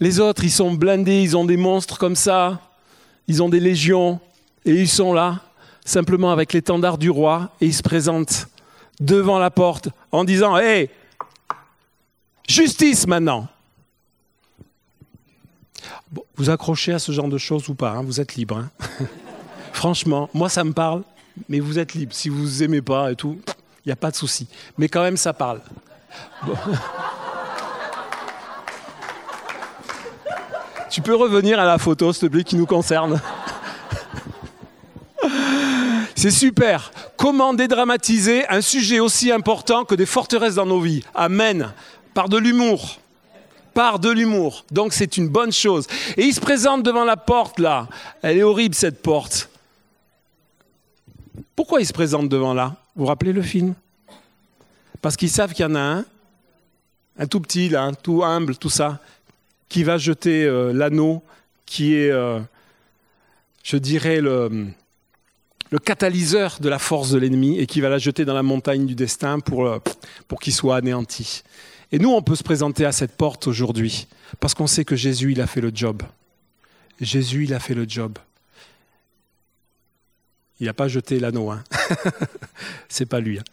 Les 0.00 0.20
autres, 0.20 0.44
ils 0.44 0.50
sont 0.50 0.72
blindés, 0.74 1.22
ils 1.22 1.36
ont 1.36 1.44
des 1.44 1.56
monstres 1.56 1.98
comme 1.98 2.16
ça, 2.16 2.60
ils 3.28 3.42
ont 3.42 3.48
des 3.48 3.60
légions, 3.60 4.20
et 4.64 4.72
ils 4.72 4.88
sont 4.88 5.14
là, 5.14 5.40
simplement 5.84 6.32
avec 6.32 6.52
l'étendard 6.52 6.98
du 6.98 7.08
roi, 7.08 7.50
et 7.60 7.66
ils 7.66 7.74
se 7.74 7.82
présentent 7.82 8.48
devant 9.00 9.38
la 9.38 9.50
porte 9.50 9.88
en 10.10 10.24
disant 10.24 10.58
Hé, 10.58 10.90
justice 12.48 13.06
maintenant 13.06 13.48
Vous 16.36 16.50
accrochez 16.50 16.92
à 16.92 16.98
ce 16.98 17.12
genre 17.12 17.28
de 17.28 17.38
choses 17.38 17.68
ou 17.68 17.74
pas, 17.74 17.92
hein, 17.92 18.02
vous 18.02 18.20
êtes 18.20 18.34
libre. 18.34 18.58
Hein. 18.58 19.06
Franchement, 19.72 20.30
moi 20.34 20.48
ça 20.48 20.64
me 20.64 20.72
parle, 20.72 21.02
mais 21.48 21.60
vous 21.60 21.78
êtes 21.78 21.94
libre. 21.94 22.14
Si 22.14 22.28
vous 22.28 22.62
aimez 22.62 22.82
pas 22.82 23.10
et 23.10 23.16
tout, 23.16 23.38
il 23.84 23.88
n'y 23.88 23.92
a 23.92 23.96
pas 23.96 24.10
de 24.10 24.16
souci. 24.16 24.46
Mais 24.78 24.88
quand 24.88 25.02
même, 25.02 25.16
ça 25.16 25.32
parle. 25.32 25.60
Tu 30.90 31.00
peux 31.00 31.16
revenir 31.16 31.58
à 31.58 31.64
la 31.64 31.78
photo, 31.78 32.12
s'il 32.12 32.28
te 32.28 32.32
plaît, 32.32 32.44
qui 32.44 32.54
nous 32.54 32.66
concerne. 32.66 33.20
C'est 36.14 36.30
super. 36.30 36.92
Comment 37.16 37.54
dédramatiser 37.54 38.46
un 38.48 38.60
sujet 38.60 39.00
aussi 39.00 39.32
important 39.32 39.84
que 39.84 39.94
des 39.94 40.06
forteresses 40.06 40.56
dans 40.56 40.66
nos 40.66 40.80
vies? 40.80 41.02
Amen. 41.14 41.72
Par 42.14 42.28
de 42.28 42.36
l'humour. 42.36 42.98
Par 43.74 43.98
de 43.98 44.10
l'humour. 44.10 44.64
Donc 44.70 44.92
c'est 44.92 45.16
une 45.16 45.28
bonne 45.28 45.50
chose. 45.50 45.86
Et 46.16 46.24
il 46.24 46.34
se 46.34 46.40
présente 46.40 46.82
devant 46.82 47.04
la 47.04 47.16
porte 47.16 47.58
là. 47.58 47.88
Elle 48.20 48.38
est 48.38 48.42
horrible 48.42 48.74
cette 48.74 49.02
porte. 49.02 49.48
Pourquoi 51.54 51.80
il 51.80 51.86
se 51.86 51.92
présente 51.92 52.28
devant 52.28 52.54
là? 52.54 52.76
Vous 52.96 53.02
vous 53.02 53.06
rappelez 53.06 53.32
le 53.32 53.42
film? 53.42 53.74
Parce 55.00 55.16
qu'ils 55.16 55.30
savent 55.30 55.52
qu'il 55.52 55.64
y 55.64 55.68
en 55.68 55.74
a 55.74 55.80
un, 55.80 56.04
un 57.18 57.26
tout 57.26 57.40
petit 57.40 57.68
là, 57.68 57.90
tout 58.02 58.22
humble, 58.22 58.56
tout 58.56 58.70
ça, 58.70 59.00
qui 59.68 59.84
va 59.84 59.98
jeter 59.98 60.44
euh, 60.44 60.72
l'anneau 60.72 61.22
qui 61.66 61.94
est, 61.94 62.10
euh, 62.10 62.40
je 63.62 63.76
dirais, 63.76 64.20
le, 64.20 64.66
le, 65.70 65.78
catalyseur 65.78 66.58
de 66.60 66.68
la 66.68 66.78
force 66.78 67.10
de 67.10 67.18
l'ennemi 67.18 67.58
et 67.58 67.66
qui 67.66 67.80
va 67.80 67.88
la 67.88 67.98
jeter 67.98 68.24
dans 68.24 68.34
la 68.34 68.42
montagne 68.42 68.84
du 68.84 68.94
destin 68.94 69.40
pour, 69.40 69.66
euh, 69.66 69.78
pour 70.28 70.40
qu'il 70.40 70.52
soit 70.52 70.76
anéanti. 70.76 71.42
Et 71.90 71.98
nous, 71.98 72.10
on 72.10 72.22
peut 72.22 72.36
se 72.36 72.42
présenter 72.42 72.84
à 72.84 72.92
cette 72.92 73.16
porte 73.16 73.46
aujourd'hui 73.46 74.06
parce 74.40 74.54
qu'on 74.54 74.66
sait 74.66 74.84
que 74.84 74.96
Jésus, 74.96 75.32
il 75.32 75.40
a 75.40 75.46
fait 75.46 75.60
le 75.60 75.70
job. 75.74 76.02
Jésus, 77.00 77.44
il 77.44 77.54
a 77.54 77.60
fait 77.60 77.74
le 77.74 77.86
job. 77.88 78.18
Il 80.60 80.66
n'a 80.66 80.74
pas 80.74 80.88
jeté 80.88 81.18
l'anneau, 81.18 81.50
hein. 81.50 81.62
c'est 82.88 83.06
pas 83.06 83.20
lui. 83.20 83.38
Hein. 83.38 83.44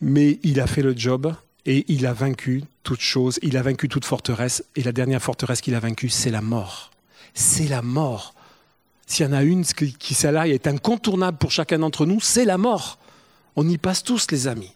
Mais 0.00 0.38
il 0.42 0.60
a 0.60 0.66
fait 0.66 0.82
le 0.82 0.96
job 0.96 1.34
et 1.64 1.84
il 1.88 2.06
a 2.06 2.12
vaincu 2.12 2.64
toute 2.82 3.00
chose, 3.00 3.38
il 3.42 3.56
a 3.56 3.62
vaincu 3.62 3.88
toute 3.88 4.04
forteresse, 4.04 4.64
et 4.76 4.82
la 4.82 4.92
dernière 4.92 5.20
forteresse 5.20 5.60
qu'il 5.60 5.74
a 5.74 5.80
vaincue, 5.80 6.08
c'est 6.08 6.30
la 6.30 6.40
mort. 6.40 6.92
C'est 7.34 7.66
la 7.66 7.82
mort. 7.82 8.34
S'il 9.06 9.26
y 9.26 9.28
en 9.28 9.32
a 9.32 9.42
une 9.42 9.64
qui, 9.64 9.92
qui 9.92 10.14
celle-là, 10.14 10.46
est 10.46 10.66
incontournable 10.66 11.38
pour 11.38 11.50
chacun 11.50 11.80
d'entre 11.80 12.06
nous, 12.06 12.20
c'est 12.20 12.44
la 12.44 12.58
mort. 12.58 12.98
On 13.56 13.68
y 13.68 13.78
passe 13.78 14.04
tous, 14.04 14.30
les 14.30 14.46
amis. 14.46 14.72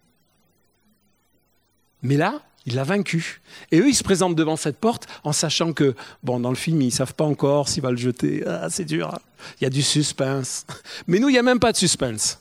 Mais 2.03 2.16
là, 2.16 2.42
il 2.66 2.75
l'a 2.75 2.85
vaincu. 2.85 3.40
Et 3.73 3.79
eux, 3.81 3.88
ils 3.88 3.94
se 3.94 4.03
présentent 4.03 4.35
devant 4.35 4.57
cette 4.57 4.79
porte 4.79 5.07
en 5.25 5.33
sachant 5.33 5.73
que, 5.73 5.94
bon, 6.23 6.40
dans 6.40 6.51
le 6.51 6.57
film, 6.57 6.81
ils 6.83 6.87
ne 6.87 6.90
savent 6.90 7.14
pas 7.14 7.25
encore 7.25 7.68
s'il 7.68 7.83
va 7.83 7.90
le 7.90 7.96
jeter. 7.96 8.44
Ah, 8.46 8.68
c'est 8.70 8.85
dur. 8.85 9.14
Hein. 9.14 9.18
Il 9.61 9.64
y 9.64 9.66
a 9.66 9.70
du 9.70 9.83
suspense. 9.83 10.66
Mais 11.07 11.18
nous, 11.18 11.29
il 11.29 11.33
n'y 11.33 11.38
a 11.38 11.42
même 11.42 11.61
pas 11.61 11.73
de 11.73 11.77
suspense. 11.77 12.38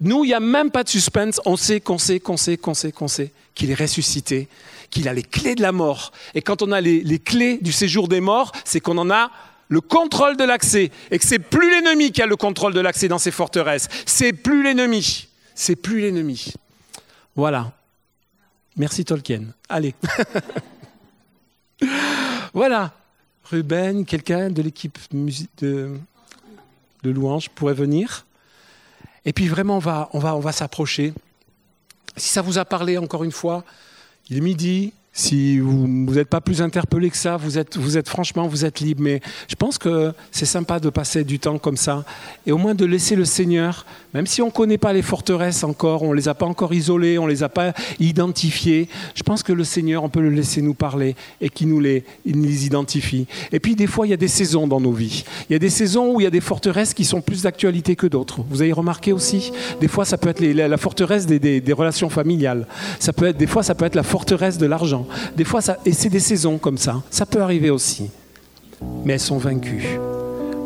Nous, 0.00 0.24
il 0.24 0.28
n'y 0.28 0.34
a 0.34 0.40
même 0.40 0.70
pas 0.70 0.84
de 0.84 0.88
suspense. 0.88 1.40
On 1.44 1.56
sait 1.56 1.80
qu'on 1.80 1.98
sait, 1.98 2.20
qu'on 2.20 2.36
sait, 2.36 2.56
qu'on 2.56 2.74
sait, 2.74 2.92
qu'on 2.92 3.08
sait 3.08 3.32
qu'il 3.54 3.70
est 3.70 3.74
ressuscité, 3.74 4.48
qu'il 4.90 5.08
a 5.08 5.14
les 5.14 5.22
clés 5.22 5.54
de 5.54 5.62
la 5.62 5.72
mort. 5.72 6.12
Et 6.34 6.42
quand 6.42 6.62
on 6.62 6.70
a 6.70 6.80
les, 6.80 7.18
clés 7.18 7.58
du 7.60 7.72
séjour 7.72 8.06
des 8.06 8.20
morts, 8.20 8.52
c'est 8.64 8.80
qu'on 8.80 8.98
en 8.98 9.10
a 9.10 9.30
le 9.68 9.80
contrôle 9.80 10.36
de 10.36 10.44
l'accès. 10.44 10.90
Et 11.10 11.18
que 11.18 11.26
c'est 11.26 11.40
plus 11.40 11.70
l'ennemi 11.70 12.12
qui 12.12 12.22
a 12.22 12.26
le 12.26 12.36
contrôle 12.36 12.72
de 12.72 12.80
l'accès 12.80 13.08
dans 13.08 13.18
ces 13.18 13.32
forteresses. 13.32 13.88
C'est 14.04 14.32
plus 14.32 14.62
l'ennemi. 14.62 15.28
C'est 15.54 15.76
plus 15.76 16.00
l'ennemi. 16.00 16.52
Voilà. 17.34 17.72
Merci 18.76 19.04
Tolkien. 19.04 19.44
Allez. 19.68 19.94
voilà. 22.54 22.92
Ruben, 23.44 24.04
quelqu'un 24.04 24.50
de 24.50 24.60
l'équipe 24.60 24.98
de, 25.12 25.96
de 27.02 27.10
louange 27.10 27.48
pourrait 27.50 27.74
venir 27.74 28.26
et 29.26 29.32
puis 29.32 29.48
vraiment, 29.48 29.80
va, 29.80 30.08
on 30.12 30.20
va, 30.20 30.36
on 30.36 30.40
va 30.40 30.52
s'approcher. 30.52 31.12
Si 32.16 32.28
ça 32.28 32.42
vous 32.42 32.58
a 32.58 32.64
parlé, 32.64 32.96
encore 32.96 33.24
une 33.24 33.32
fois, 33.32 33.64
il 34.30 34.38
est 34.38 34.40
midi, 34.40 34.92
si 35.16 35.58
vous 35.58 35.88
n'êtes 35.88 36.28
pas 36.28 36.42
plus 36.42 36.60
interpellé 36.60 37.08
que 37.08 37.16
ça, 37.16 37.38
vous 37.38 37.56
êtes, 37.56 37.78
vous 37.78 37.96
êtes 37.96 38.06
franchement, 38.06 38.46
vous 38.48 38.66
êtes 38.66 38.80
libre. 38.80 39.02
Mais 39.02 39.22
je 39.48 39.54
pense 39.54 39.78
que 39.78 40.12
c'est 40.30 40.44
sympa 40.44 40.78
de 40.78 40.90
passer 40.90 41.24
du 41.24 41.38
temps 41.38 41.56
comme 41.56 41.78
ça 41.78 42.04
et 42.46 42.52
au 42.52 42.58
moins 42.58 42.74
de 42.74 42.84
laisser 42.84 43.16
le 43.16 43.24
Seigneur, 43.24 43.86
même 44.12 44.26
si 44.26 44.42
on 44.42 44.46
ne 44.46 44.50
connaît 44.50 44.76
pas 44.76 44.92
les 44.92 45.00
forteresses 45.00 45.64
encore, 45.64 46.02
on 46.02 46.10
ne 46.10 46.16
les 46.16 46.28
a 46.28 46.34
pas 46.34 46.44
encore 46.44 46.74
isolées, 46.74 47.18
on 47.18 47.24
ne 47.24 47.30
les 47.30 47.42
a 47.42 47.48
pas 47.48 47.72
identifiées, 47.98 48.88
je 49.14 49.22
pense 49.22 49.42
que 49.42 49.54
le 49.54 49.64
Seigneur, 49.64 50.04
on 50.04 50.10
peut 50.10 50.20
le 50.20 50.28
laisser 50.28 50.60
nous 50.60 50.74
parler 50.74 51.16
et 51.40 51.48
qu'il 51.48 51.68
nous 51.68 51.80
les, 51.80 52.04
les 52.26 52.66
identifie. 52.66 53.26
Et 53.52 53.58
puis 53.58 53.74
des 53.74 53.86
fois, 53.86 54.06
il 54.06 54.10
y 54.10 54.14
a 54.14 54.18
des 54.18 54.28
saisons 54.28 54.66
dans 54.66 54.82
nos 54.82 54.92
vies. 54.92 55.24
Il 55.48 55.54
y 55.54 55.56
a 55.56 55.58
des 55.58 55.70
saisons 55.70 56.14
où 56.14 56.20
il 56.20 56.24
y 56.24 56.26
a 56.26 56.30
des 56.30 56.42
forteresses 56.42 56.92
qui 56.92 57.06
sont 57.06 57.22
plus 57.22 57.42
d'actualité 57.42 57.96
que 57.96 58.06
d'autres. 58.06 58.40
Vous 58.50 58.60
avez 58.60 58.72
remarqué 58.72 59.14
aussi 59.14 59.50
Des 59.80 59.88
fois, 59.88 60.04
ça 60.04 60.18
peut 60.18 60.28
être 60.28 60.42
la 60.42 60.76
forteresse 60.76 61.24
des, 61.24 61.38
des 61.38 61.72
relations 61.72 62.10
familiales. 62.10 62.66
Ça 63.00 63.14
peut 63.14 63.28
être, 63.28 63.38
des 63.38 63.46
fois, 63.46 63.62
ça 63.62 63.74
peut 63.74 63.86
être 63.86 63.94
la 63.94 64.02
forteresse 64.02 64.58
de 64.58 64.66
l'argent. 64.66 65.05
Des 65.36 65.44
fois, 65.44 65.60
ça, 65.60 65.78
et 65.84 65.92
c'est 65.92 66.08
des 66.08 66.20
saisons 66.20 66.58
comme 66.58 66.78
ça. 66.78 67.02
Ça 67.10 67.26
peut 67.26 67.40
arriver 67.40 67.70
aussi. 67.70 68.10
Mais 69.04 69.14
elles 69.14 69.20
sont 69.20 69.38
vaincues. 69.38 69.98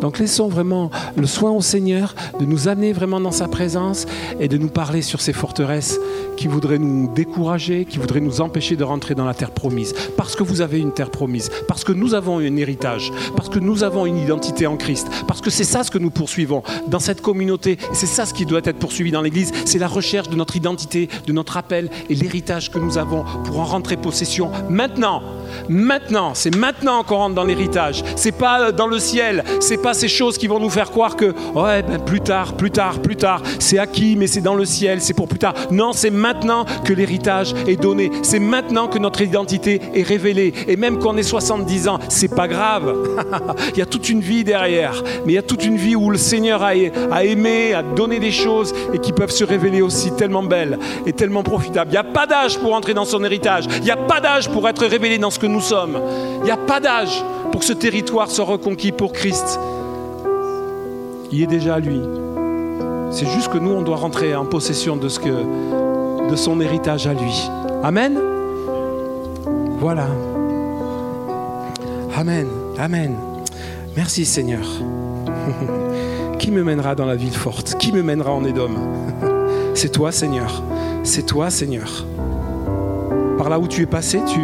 Donc 0.01 0.19
laissons 0.19 0.49
vraiment 0.49 0.91
le 1.17 1.27
soin 1.27 1.51
au 1.51 1.61
Seigneur 1.61 2.15
de 2.39 2.45
nous 2.45 2.69
amener 2.69 2.93
vraiment 2.93 3.21
dans 3.21 3.33
sa 3.33 3.49
présence 3.49 4.07
et 4.39 4.49
de 4.49 4.57
nous 4.57 4.69
parler 4.69 5.03
sur 5.03 5.21
ces 5.21 5.33
forteresses 5.33 5.99
qui 6.37 6.49
voudraient 6.49 6.79
nous 6.79 7.13
décourager, 7.13 7.85
qui 7.85 7.99
voudraient 7.99 8.21
nous 8.21 8.41
empêcher 8.41 8.75
de 8.75 8.85
rentrer 8.85 9.15
dans 9.15 9.27
la 9.27 9.35
terre 9.35 9.51
promise. 9.51 9.95
Parce 10.17 10.37
que 10.37 10.43
vous 10.43 10.63
avez 10.63 10.79
une 10.79 10.93
terre 10.93 11.11
promise, 11.11 11.51
parce 11.69 11.85
que 11.85 11.93
nous 11.93 12.15
avons 12.15 12.39
un 12.39 12.57
héritage, 12.57 13.13
parce 13.37 13.51
que 13.51 13.59
nous 13.59 13.85
avons 13.85 14.07
une 14.07 14.17
identité 14.17 14.67
en 14.67 14.79
Christ, 14.79 15.09
parce 15.29 15.43
que 15.43 15.51
c'est 15.51 15.65
ça 15.65 15.85
ce 15.85 15.91
que 15.91 15.99
nous 15.99 16.11
poursuivons 16.11 16.63
dans 16.87 16.99
cette 16.99 17.21
communauté, 17.21 17.79
c'est 17.93 18.07
ça 18.07 18.25
ce 18.25 18.33
qui 18.33 18.47
doit 18.47 18.61
être 18.65 18.79
poursuivi 18.79 19.11
dans 19.11 19.21
l'Église, 19.21 19.53
c'est 19.67 19.79
la 19.79 19.89
recherche 19.89 20.31
de 20.31 20.37
notre 20.37 20.57
identité, 20.57 21.11
de 21.27 21.33
notre 21.33 21.59
appel 21.59 21.91
et 22.09 22.15
l'héritage 22.15 22.71
que 22.71 22.79
nous 22.79 22.97
avons 22.97 23.25
pour 23.45 23.61
en 23.61 23.65
rentrer 23.65 23.99
possession 23.99 24.51
maintenant. 24.71 25.23
Maintenant, 25.69 26.33
c'est 26.35 26.55
maintenant 26.55 27.03
qu'on 27.03 27.17
rentre 27.17 27.35
dans 27.35 27.45
l'héritage. 27.45 28.05
C'est 28.17 28.33
pas 28.33 28.73
dans 28.73 28.87
le 28.87 28.99
ciel, 28.99 29.45
c'est 29.61 29.83
pas 29.83 29.89
ces 29.94 30.09
choses 30.09 30.38
qui 30.38 30.46
vont 30.46 30.59
nous 30.59 30.70
faire 30.70 30.90
croire 30.90 31.16
que 31.16 31.35
ouais, 31.55 31.83
ben, 31.83 31.98
plus 31.98 32.20
tard, 32.20 32.55
plus 32.55 32.70
tard, 32.70 33.00
plus 33.00 33.16
tard, 33.16 33.42
c'est 33.59 33.79
acquis, 33.79 34.16
mais 34.16 34.26
c'est 34.26 34.40
dans 34.40 34.55
le 34.55 34.64
ciel, 34.64 35.00
c'est 35.00 35.14
pour 35.14 35.29
plus 35.29 35.38
tard. 35.38 35.55
Non, 35.70 35.92
c'est 35.92 36.11
maintenant 36.11 36.64
que 36.85 36.92
l'héritage 36.92 37.55
est 37.66 37.81
donné. 37.81 38.11
C'est 38.22 38.38
maintenant 38.38 38.88
que 38.88 38.98
notre 38.98 39.20
identité 39.20 39.81
est 39.94 40.03
révélée. 40.03 40.53
Et 40.68 40.76
même 40.76 40.98
quand 40.98 41.14
on 41.14 41.16
est 41.16 41.22
70 41.22 41.88
ans, 41.88 41.98
c'est 42.09 42.35
pas 42.35 42.48
grave. 42.48 42.94
il 43.74 43.79
y 43.79 43.83
a 43.83 43.87
toute 43.87 44.09
une 44.09 44.20
vie 44.20 44.44
derrière, 44.44 45.03
mais 45.24 45.33
il 45.33 45.37
y 45.37 45.38
a 45.38 45.42
toute 45.42 45.64
une 45.64 45.76
vie 45.76 45.96
où 45.96 46.11
le 46.11 46.18
Seigneur 46.18 46.62
a, 46.62 46.72
a 47.11 47.24
aimé, 47.24 47.74
a 47.74 47.83
donné 47.83 48.18
des 48.18 48.33
choses 48.33 48.74
et 48.92 48.98
qui 48.98 49.12
peuvent 49.12 49.31
se 49.31 49.44
révéler 49.44 49.83
aussi 49.83 50.12
tellement 50.12 50.42
belles 50.42 50.79
et 51.07 51.12
tellement 51.12 51.42
profitables. 51.42 51.90
Il 51.90 51.94
n'y 51.94 51.98
a 51.98 52.05
pas 52.05 52.26
d'âge 52.26 52.59
pour 52.59 52.74
entrer 52.74 52.94
dans 52.94 53.05
son 53.05 53.24
héritage. 53.24 53.64
Il 53.79 53.85
n'y 53.85 53.90
a 53.90 53.96
pas 53.96 54.20
d'âge 54.20 54.48
pour 54.50 54.68
être 54.68 54.85
révélé 54.87 55.18
dans 55.18 55.31
ce 55.31 55.38
que 55.38 55.46
nous 55.46 55.61
sommes. 55.61 56.00
Il 56.40 56.44
n'y 56.44 56.50
a 56.50 56.57
pas 56.57 56.81
d'âge 56.81 57.24
pour 57.50 57.61
que 57.61 57.66
ce 57.66 57.72
territoire 57.72 58.31
soit 58.31 58.44
reconquis 58.44 58.92
pour 58.92 59.12
Christ. 59.12 59.59
Il 61.33 61.43
est 61.43 61.47
déjà 61.47 61.77
à 61.77 61.79
lui. 61.79 62.01
C'est 63.12 63.27
juste 63.27 63.53
que 63.53 63.59
nous, 63.59 63.71
on 63.71 63.83
doit 63.83 63.97
rentrer 63.97 64.35
en 64.35 64.45
possession 64.45 64.97
de, 64.97 65.09
ce 65.09 65.21
que, 65.21 66.29
de 66.29 66.37
son 66.37 66.61
héritage 66.61 67.07
à 67.07 67.14
lui. 67.14 67.49
Amen? 67.85 68.19
Voilà. 69.79 70.07
Amen. 72.16 72.49
Amen. 72.79 73.14
Merci 73.97 74.25
Seigneur. 74.25 74.66
Qui 76.38 76.50
me 76.50 76.65
mènera 76.65 76.94
dans 76.94 77.07
la 77.07 77.17
ville 77.17 77.33
forte? 77.33 77.77
Qui 77.79 77.92
me 77.92 78.02
mènera 78.02 78.33
en 78.33 78.44
Édom? 78.44 78.71
C'est 79.75 79.90
toi 79.92 80.11
Seigneur. 80.11 80.63
C'est 81.04 81.27
toi 81.27 81.50
Seigneur. 81.50 82.07
Par 83.38 83.48
là 83.50 83.59
où 83.59 83.69
tu 83.69 83.83
es 83.83 83.87
passé, 83.87 84.21
tu, 84.27 84.40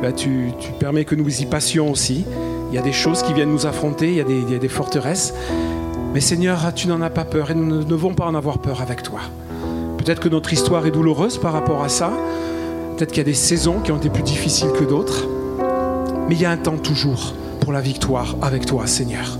bah, 0.00 0.12
tu, 0.12 0.52
permets 0.78 1.04
que 1.04 1.14
nous 1.14 1.42
y 1.42 1.46
passions 1.46 1.90
aussi. 1.90 2.24
Il 2.70 2.74
y 2.74 2.78
a 2.78 2.82
des 2.82 2.92
choses 2.92 3.22
qui 3.22 3.32
viennent 3.32 3.50
nous 3.50 3.66
affronter, 3.66 4.10
il 4.10 4.50
y 4.50 4.54
a 4.54 4.58
des 4.58 4.68
forteresses. 4.68 5.34
Mais 6.12 6.20
Seigneur, 6.20 6.72
tu 6.74 6.88
n'en 6.88 7.00
as 7.02 7.10
pas 7.10 7.24
peur 7.24 7.50
et 7.50 7.54
nous 7.54 7.64
ne 7.64 7.82
devons 7.84 8.14
pas 8.14 8.26
en 8.26 8.34
avoir 8.34 8.58
peur 8.58 8.82
avec 8.82 9.02
toi. 9.02 9.20
Peut-être 9.98 10.20
que 10.20 10.28
notre 10.28 10.52
histoire 10.52 10.86
est 10.86 10.90
douloureuse 10.90 11.38
par 11.38 11.52
rapport 11.52 11.84
à 11.84 11.88
ça. 11.88 12.10
Peut-être 12.96 13.10
qu'il 13.10 13.18
y 13.18 13.20
a 13.20 13.24
des 13.24 13.34
saisons 13.34 13.80
qui 13.80 13.92
ont 13.92 13.98
été 13.98 14.10
plus 14.10 14.22
difficiles 14.22 14.72
que 14.72 14.84
d'autres. 14.84 15.28
Mais 16.28 16.34
il 16.34 16.40
y 16.40 16.46
a 16.46 16.50
un 16.50 16.56
temps 16.56 16.78
toujours 16.78 17.34
pour 17.60 17.72
la 17.72 17.80
victoire 17.80 18.34
avec 18.42 18.66
toi, 18.66 18.86
Seigneur. 18.86 19.38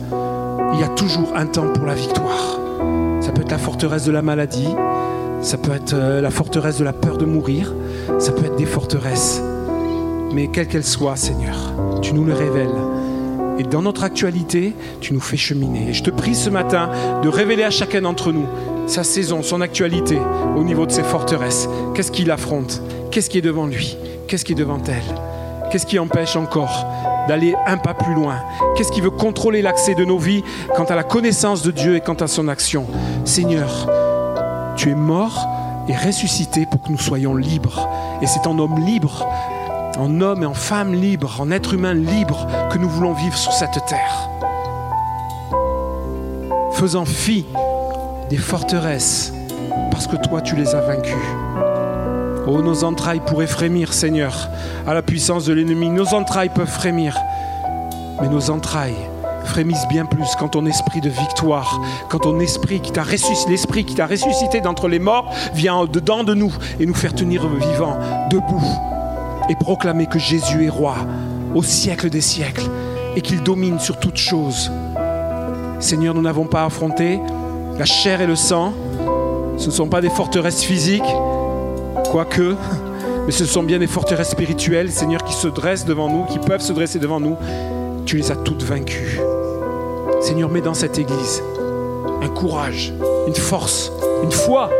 Il 0.74 0.80
y 0.80 0.84
a 0.84 0.88
toujours 0.88 1.32
un 1.34 1.46
temps 1.46 1.72
pour 1.72 1.86
la 1.86 1.94
victoire. 1.94 2.60
Ça 3.20 3.32
peut 3.32 3.42
être 3.42 3.50
la 3.50 3.58
forteresse 3.58 4.04
de 4.04 4.12
la 4.12 4.22
maladie, 4.22 4.68
ça 5.42 5.58
peut 5.58 5.72
être 5.72 5.94
euh, 5.94 6.20
la 6.20 6.30
forteresse 6.30 6.78
de 6.78 6.84
la 6.84 6.92
peur 6.92 7.18
de 7.18 7.24
mourir, 7.24 7.74
ça 8.18 8.32
peut 8.32 8.44
être 8.44 8.56
des 8.56 8.66
forteresses. 8.66 9.42
Mais 10.32 10.48
quelles 10.48 10.68
qu'elles 10.68 10.84
soient, 10.84 11.16
Seigneur, 11.16 11.56
tu 12.00 12.14
nous 12.14 12.24
le 12.24 12.34
révèles. 12.34 12.70
Et 13.60 13.62
dans 13.62 13.82
notre 13.82 14.04
actualité, 14.04 14.74
tu 15.02 15.12
nous 15.12 15.20
fais 15.20 15.36
cheminer. 15.36 15.90
Et 15.90 15.92
je 15.92 16.02
te 16.02 16.08
prie 16.08 16.34
ce 16.34 16.48
matin 16.48 16.88
de 17.22 17.28
révéler 17.28 17.62
à 17.62 17.68
chacun 17.68 18.00
d'entre 18.00 18.32
nous 18.32 18.46
sa 18.86 19.04
saison, 19.04 19.42
son 19.42 19.60
actualité 19.60 20.18
au 20.56 20.64
niveau 20.64 20.86
de 20.86 20.92
ses 20.92 21.02
forteresses. 21.02 21.68
Qu'est-ce 21.94 22.10
qu'il 22.10 22.30
affronte? 22.30 22.80
Qu'est-ce 23.10 23.28
qui 23.28 23.36
est 23.36 23.42
devant 23.42 23.66
lui? 23.66 23.98
Qu'est-ce 24.26 24.46
qui 24.46 24.52
est 24.52 24.54
devant 24.54 24.80
elle? 24.88 25.68
Qu'est-ce 25.70 25.84
qui 25.84 25.98
empêche 25.98 26.36
encore 26.36 26.86
d'aller 27.28 27.54
un 27.66 27.76
pas 27.76 27.92
plus 27.92 28.14
loin? 28.14 28.36
Qu'est-ce 28.78 28.92
qui 28.92 29.02
veut 29.02 29.10
contrôler 29.10 29.60
l'accès 29.60 29.94
de 29.94 30.06
nos 30.06 30.16
vies 30.16 30.42
quant 30.74 30.84
à 30.84 30.94
la 30.94 31.04
connaissance 31.04 31.60
de 31.60 31.70
Dieu 31.70 31.96
et 31.96 32.00
quant 32.00 32.14
à 32.14 32.28
son 32.28 32.48
action? 32.48 32.86
Seigneur, 33.26 33.90
tu 34.74 34.88
es 34.88 34.94
mort 34.94 35.46
et 35.86 35.94
ressuscité 35.94 36.64
pour 36.64 36.80
que 36.80 36.88
nous 36.88 36.98
soyons 36.98 37.34
libres. 37.34 37.86
Et 38.22 38.26
c'est 38.26 38.46
en 38.46 38.58
homme 38.58 38.78
libre 38.86 39.26
en 40.00 40.20
homme 40.22 40.42
et 40.42 40.46
en 40.46 40.54
femme 40.54 40.94
libre, 40.94 41.36
en 41.40 41.50
être 41.50 41.74
humain 41.74 41.92
libre, 41.92 42.46
que 42.72 42.78
nous 42.78 42.88
voulons 42.88 43.12
vivre 43.12 43.36
sur 43.36 43.52
cette 43.52 43.84
terre. 43.86 44.30
Faisant 46.72 47.04
fi 47.04 47.44
des 48.30 48.38
forteresses, 48.38 49.32
parce 49.90 50.06
que 50.06 50.16
toi 50.16 50.40
tu 50.40 50.56
les 50.56 50.74
as 50.74 50.80
vaincues. 50.80 51.14
Oh, 52.46 52.62
nos 52.62 52.84
entrailles 52.84 53.20
pourraient 53.20 53.46
frémir, 53.46 53.92
Seigneur, 53.92 54.48
à 54.86 54.94
la 54.94 55.02
puissance 55.02 55.44
de 55.44 55.52
l'ennemi. 55.52 55.90
Nos 55.90 56.14
entrailles 56.14 56.48
peuvent 56.48 56.66
frémir, 56.66 57.16
mais 58.22 58.28
nos 58.28 58.50
entrailles 58.50 58.96
frémissent 59.44 59.88
bien 59.88 60.06
plus 60.06 60.34
quand 60.38 60.50
ton 60.50 60.64
esprit 60.64 61.00
de 61.02 61.10
victoire, 61.10 61.78
quand 62.08 62.20
ton 62.20 62.40
esprit 62.40 62.80
qui 62.80 62.92
t'a 62.92 63.02
ressuscité, 63.02 63.84
qui 63.84 63.94
t'a 63.94 64.06
ressuscité 64.06 64.62
d'entre 64.62 64.88
les 64.88 64.98
morts 64.98 65.30
vient 65.52 65.84
dedans 65.84 66.24
de 66.24 66.34
nous 66.34 66.52
et 66.78 66.86
nous 66.86 66.94
faire 66.94 67.14
tenir 67.14 67.46
vivants, 67.48 67.98
debout, 68.30 68.64
et 69.50 69.56
proclamer 69.56 70.06
que 70.06 70.18
Jésus 70.18 70.64
est 70.64 70.70
roi 70.70 70.94
au 71.54 71.62
siècle 71.62 72.08
des 72.08 72.20
siècles 72.20 72.70
et 73.16 73.20
qu'il 73.20 73.42
domine 73.42 73.80
sur 73.80 73.98
toutes 73.98 74.16
choses. 74.16 74.70
Seigneur, 75.80 76.14
nous 76.14 76.22
n'avons 76.22 76.46
pas 76.46 76.64
affronté 76.64 77.18
la 77.78 77.84
chair 77.84 78.20
et 78.20 78.26
le 78.26 78.36
sang. 78.36 78.72
Ce 79.58 79.66
ne 79.66 79.72
sont 79.72 79.88
pas 79.88 80.00
des 80.00 80.08
forteresses 80.08 80.62
physiques, 80.62 81.02
quoique, 82.10 82.54
mais 83.26 83.32
ce 83.32 83.44
sont 83.44 83.64
bien 83.64 83.78
des 83.78 83.88
forteresses 83.88 84.30
spirituelles, 84.30 84.90
Seigneur, 84.90 85.24
qui 85.24 85.34
se 85.34 85.48
dressent 85.48 85.84
devant 85.84 86.08
nous, 86.08 86.24
qui 86.26 86.38
peuvent 86.38 86.62
se 86.62 86.72
dresser 86.72 87.00
devant 87.00 87.18
nous. 87.18 87.36
Tu 88.06 88.16
les 88.16 88.30
as 88.30 88.36
toutes 88.36 88.62
vaincues. 88.62 89.20
Seigneur, 90.20 90.48
mets 90.48 90.60
dans 90.60 90.74
cette 90.74 90.98
Église 90.98 91.42
un 92.22 92.28
courage, 92.28 92.92
une 93.26 93.34
force, 93.34 93.90
une 94.22 94.32
foi 94.32 94.70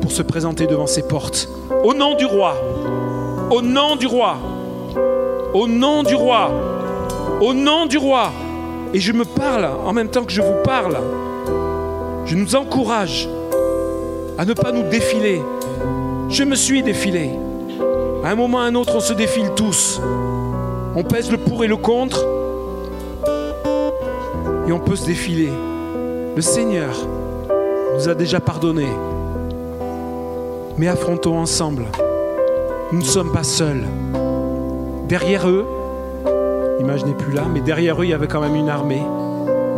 pour 0.00 0.10
se 0.10 0.22
présenter 0.22 0.66
devant 0.66 0.86
ses 0.86 1.02
portes. 1.02 1.48
Au 1.84 1.94
nom 1.94 2.16
du 2.16 2.26
roi, 2.26 2.56
au 3.52 3.60
nom 3.60 3.96
du 3.96 4.06
roi. 4.06 4.38
Au 5.52 5.68
nom 5.68 6.02
du 6.02 6.14
roi. 6.14 6.50
Au 7.42 7.52
nom 7.52 7.84
du 7.84 7.98
roi. 7.98 8.32
Et 8.94 9.00
je 9.00 9.12
me 9.12 9.26
parle 9.26 9.68
en 9.84 9.92
même 9.92 10.08
temps 10.08 10.24
que 10.24 10.32
je 10.32 10.40
vous 10.40 10.62
parle. 10.64 10.96
Je 12.24 12.34
nous 12.34 12.56
encourage 12.56 13.28
à 14.38 14.46
ne 14.46 14.54
pas 14.54 14.72
nous 14.72 14.88
défiler. 14.88 15.42
Je 16.30 16.44
me 16.44 16.54
suis 16.54 16.82
défilé. 16.82 17.30
À 18.24 18.30
un 18.30 18.34
moment 18.34 18.58
ou 18.58 18.60
à 18.60 18.64
un 18.64 18.74
autre, 18.74 18.96
on 18.96 19.00
se 19.00 19.12
défile 19.12 19.50
tous. 19.54 20.00
On 20.96 21.02
pèse 21.02 21.30
le 21.30 21.36
pour 21.36 21.62
et 21.62 21.66
le 21.66 21.76
contre. 21.76 22.24
Et 24.66 24.72
on 24.72 24.80
peut 24.80 24.96
se 24.96 25.04
défiler. 25.04 25.50
Le 26.34 26.40
Seigneur 26.40 26.94
nous 27.96 28.08
a 28.08 28.14
déjà 28.14 28.40
pardonné. 28.40 28.86
Mais 30.78 30.88
affrontons 30.88 31.38
ensemble 31.38 31.84
nous 32.92 32.98
ne 32.98 33.04
sommes 33.04 33.32
pas 33.32 33.42
seuls. 33.42 33.84
Derrière 35.08 35.48
eux, 35.48 35.66
l'image 36.78 37.04
n'est 37.06 37.14
plus 37.14 37.32
là, 37.32 37.42
mais 37.50 37.60
derrière 37.60 38.00
eux, 38.00 38.04
il 38.04 38.10
y 38.10 38.14
avait 38.14 38.26
quand 38.26 38.42
même 38.42 38.54
une 38.54 38.68
armée, 38.68 39.02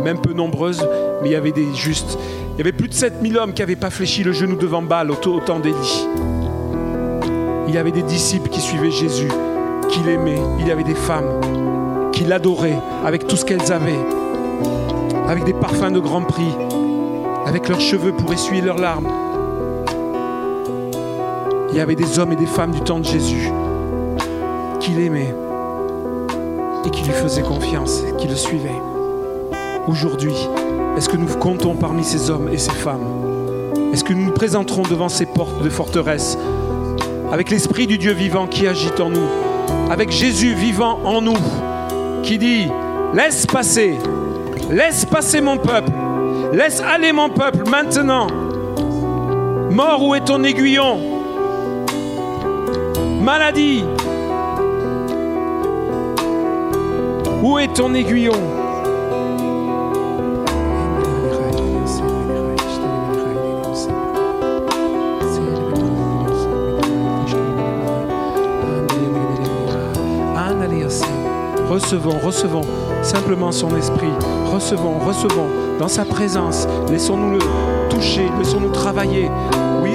même 0.03 0.19
peu 0.19 0.33
nombreuse, 0.33 0.85
mais 1.21 1.29
il 1.29 1.31
y 1.31 1.35
avait 1.35 1.53
des 1.53 1.73
justes. 1.73 2.17
Il 2.53 2.57
y 2.57 2.61
avait 2.61 2.73
plus 2.73 2.89
de 2.89 2.93
7000 2.93 3.37
hommes 3.37 3.53
qui 3.53 3.61
n'avaient 3.61 3.77
pas 3.77 3.89
fléchi 3.89 4.23
le 4.23 4.33
genou 4.33 4.57
devant 4.57 4.81
Baal 4.81 5.11
au 5.11 5.15
temps 5.15 5.59
d'Élie. 5.59 6.07
Il 7.69 7.73
y 7.73 7.77
avait 7.77 7.91
des 7.91 8.03
disciples 8.03 8.49
qui 8.49 8.59
suivaient 8.59 8.91
Jésus, 8.91 9.31
qui 9.89 10.01
l'aimaient. 10.01 10.41
Il 10.59 10.67
y 10.67 10.71
avait 10.71 10.83
des 10.83 10.95
femmes 10.95 12.09
qui 12.11 12.25
l'adoraient 12.25 12.79
avec 13.05 13.27
tout 13.27 13.37
ce 13.37 13.45
qu'elles 13.45 13.71
avaient, 13.71 13.99
avec 15.27 15.45
des 15.45 15.53
parfums 15.53 15.91
de 15.91 15.99
grand 15.99 16.21
prix, 16.21 16.53
avec 17.45 17.69
leurs 17.69 17.81
cheveux 17.81 18.11
pour 18.11 18.33
essuyer 18.33 18.61
leurs 18.61 18.77
larmes, 18.77 19.07
il 21.75 21.79
y 21.79 21.81
avait 21.81 21.95
des 21.95 22.19
hommes 22.19 22.31
et 22.31 22.37
des 22.37 22.45
femmes 22.45 22.71
du 22.71 22.79
temps 22.79 22.99
de 22.99 23.03
Jésus 23.03 23.51
qui 24.79 24.91
l'aimaient 24.91 25.35
et 26.85 26.89
qui 26.89 27.03
lui 27.03 27.11
faisaient 27.11 27.41
confiance, 27.41 28.01
qui 28.17 28.29
le 28.29 28.35
suivaient. 28.35 28.81
Aujourd'hui, 29.85 30.33
est-ce 30.95 31.09
que 31.09 31.17
nous 31.17 31.27
comptons 31.27 31.75
parmi 31.75 32.05
ces 32.05 32.31
hommes 32.31 32.47
et 32.47 32.57
ces 32.57 32.71
femmes? 32.71 33.05
Est-ce 33.91 34.05
que 34.05 34.13
nous 34.13 34.27
nous 34.27 34.31
présenterons 34.31 34.83
devant 34.83 35.09
ces 35.09 35.25
portes 35.25 35.61
de 35.61 35.69
forteresse 35.69 36.37
avec 37.33 37.49
l'Esprit 37.49 37.87
du 37.87 37.97
Dieu 37.97 38.13
vivant 38.13 38.47
qui 38.47 38.67
agite 38.67 39.01
en 39.01 39.09
nous, 39.09 39.27
avec 39.91 40.11
Jésus 40.11 40.53
vivant 40.53 40.99
en 41.03 41.21
nous, 41.21 41.37
qui 42.23 42.37
dit, 42.37 42.67
laisse 43.13 43.45
passer, 43.45 43.95
laisse 44.71 45.03
passer 45.03 45.41
mon 45.41 45.57
peuple, 45.57 45.91
laisse 46.53 46.79
aller 46.79 47.11
mon 47.11 47.29
peuple 47.29 47.69
maintenant. 47.69 48.27
Mort, 49.71 50.01
où 50.01 50.15
est 50.15 50.23
ton 50.23 50.41
aiguillon? 50.45 51.14
Maladie. 53.25 53.83
Où 57.41 57.57
est 57.57 57.73
ton 57.73 57.91
aiguillon? 57.95 58.33
Recevons, 71.67 72.19
recevons 72.19 72.61
simplement 73.01 73.51
son 73.51 73.75
esprit. 73.75 74.07
Recevons, 74.53 74.99
recevons 74.99 75.47
dans 75.79 75.87
sa 75.87 76.05
présence. 76.05 76.67
Laissons-nous 76.91 77.31
le 77.31 77.39
toucher, 77.89 78.29
laissons-nous 78.37 78.69
travailler. 78.69 79.31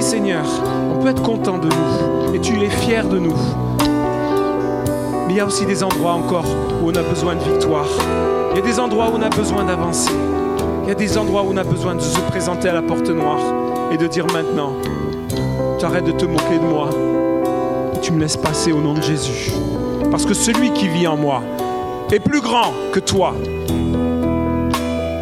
Seigneur, 0.01 0.45
on 0.93 1.01
peut 1.01 1.09
être 1.09 1.21
content 1.21 1.57
de 1.59 1.67
nous 1.67 2.33
et 2.33 2.39
tu 2.39 2.59
es 2.61 2.69
fier 2.69 3.07
de 3.07 3.19
nous. 3.19 3.35
Mais 5.27 5.33
il 5.33 5.35
y 5.35 5.39
a 5.39 5.45
aussi 5.45 5.65
des 5.65 5.83
endroits 5.83 6.13
encore 6.13 6.45
où 6.81 6.89
on 6.89 6.95
a 6.95 7.03
besoin 7.03 7.35
de 7.35 7.43
victoire. 7.43 7.87
Il 8.51 8.57
y 8.57 8.59
a 8.59 8.65
des 8.65 8.79
endroits 8.79 9.09
où 9.09 9.17
on 9.17 9.21
a 9.21 9.29
besoin 9.29 9.63
d'avancer. 9.63 10.11
Il 10.83 10.89
y 10.89 10.91
a 10.91 10.95
des 10.95 11.17
endroits 11.17 11.43
où 11.43 11.53
on 11.53 11.57
a 11.57 11.63
besoin 11.63 11.95
de 11.95 12.01
se 12.01 12.19
présenter 12.19 12.67
à 12.67 12.73
la 12.73 12.81
porte 12.81 13.09
noire 13.09 13.39
et 13.91 13.97
de 13.97 14.07
dire 14.07 14.25
maintenant, 14.33 14.73
tu 15.77 15.85
arrêtes 15.85 16.05
de 16.05 16.11
te 16.11 16.25
moquer 16.25 16.57
de 16.57 16.65
moi. 16.65 16.89
tu 18.01 18.11
me 18.11 18.19
laisses 18.19 18.37
passer 18.37 18.71
au 18.71 18.81
nom 18.81 18.95
de 18.95 19.01
Jésus. 19.01 19.51
Parce 20.09 20.25
que 20.25 20.33
celui 20.33 20.71
qui 20.71 20.87
vit 20.87 21.05
en 21.05 21.15
moi 21.15 21.43
est 22.11 22.19
plus 22.19 22.41
grand 22.41 22.73
que 22.91 22.99
toi. 22.99 23.35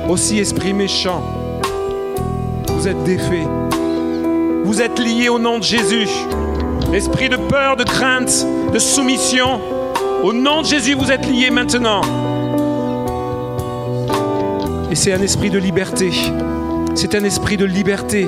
Aussi 0.07 0.39
esprit 0.39 0.73
méchant, 0.73 1.21
vous 2.69 2.87
êtes 2.87 3.03
défait. 3.03 3.45
Vous 4.69 4.83
êtes 4.83 4.99
lié 4.99 5.29
au 5.29 5.39
nom 5.39 5.57
de 5.57 5.63
Jésus. 5.63 6.07
Esprit 6.93 7.27
de 7.27 7.37
peur, 7.37 7.75
de 7.75 7.83
crainte, 7.83 8.45
de 8.71 8.77
soumission. 8.77 9.59
Au 10.23 10.31
nom 10.31 10.61
de 10.61 10.67
Jésus, 10.67 10.93
vous 10.93 11.11
êtes 11.11 11.25
liés 11.25 11.49
maintenant. 11.49 12.01
Et 14.91 14.95
c'est 14.95 15.11
un 15.11 15.23
esprit 15.23 15.49
de 15.49 15.57
liberté. 15.57 16.11
C'est 16.93 17.15
un 17.15 17.23
esprit 17.23 17.57
de 17.57 17.65
liberté. 17.65 18.27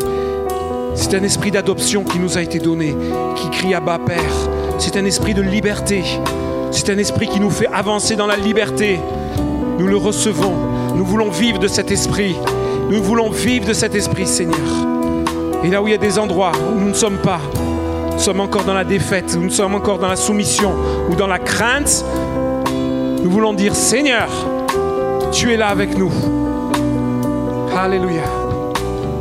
C'est 0.96 1.14
un 1.14 1.22
esprit 1.22 1.52
d'adoption 1.52 2.04
qui 2.04 2.18
nous 2.18 2.40
a 2.40 2.42
été 2.42 2.58
donné, 2.58 2.96
qui 3.36 3.52
crie 3.52 3.76
à 3.76 3.80
bas 3.80 4.00
Père. 4.04 4.50
C'est 4.80 4.98
un 4.98 5.06
esprit 5.06 5.36
de 5.36 5.44
liberté. 5.44 6.04
C'est 6.72 6.90
un 6.90 6.98
esprit 6.98 7.28
qui 7.28 7.40
nous 7.40 7.52
fait 7.52 7.68
avancer 7.68 8.16
dans 8.16 8.26
la 8.26 8.38
liberté. 8.38 9.00
Nous 9.78 9.86
le 9.86 9.98
recevons. 9.98 10.56
Nous 10.96 11.06
voulons 11.06 11.30
vivre 11.30 11.60
de 11.60 11.68
cet 11.68 11.92
esprit. 11.92 12.36
Nous 12.90 13.04
voulons 13.04 13.30
vivre 13.30 13.68
de 13.68 13.74
cet 13.74 13.94
esprit, 13.94 14.26
Seigneur. 14.26 14.91
Et 15.64 15.70
là 15.70 15.82
où 15.82 15.88
il 15.88 15.92
y 15.92 15.94
a 15.94 15.98
des 15.98 16.18
endroits 16.18 16.52
où 16.74 16.80
nous 16.80 16.90
ne 16.90 16.94
sommes 16.94 17.18
pas, 17.18 17.40
nous 18.12 18.20
sommes 18.20 18.40
encore 18.40 18.64
dans 18.64 18.74
la 18.74 18.84
défaite, 18.84 19.38
nous 19.40 19.50
sommes 19.50 19.76
encore 19.76 20.00
dans 20.00 20.08
la 20.08 20.16
soumission 20.16 20.74
ou 21.10 21.16
dans 21.16 21.28
la 21.28 21.40
crainte, 21.40 22.04
nous 23.24 23.30
voulons 23.30 23.54
dire 23.54 23.76
Seigneur, 23.76 24.30
tu 25.32 25.54
es 25.54 25.58
là 25.58 25.68
avec 25.68 25.98
nous. 25.98 26.12
Alléluia. 27.78 28.24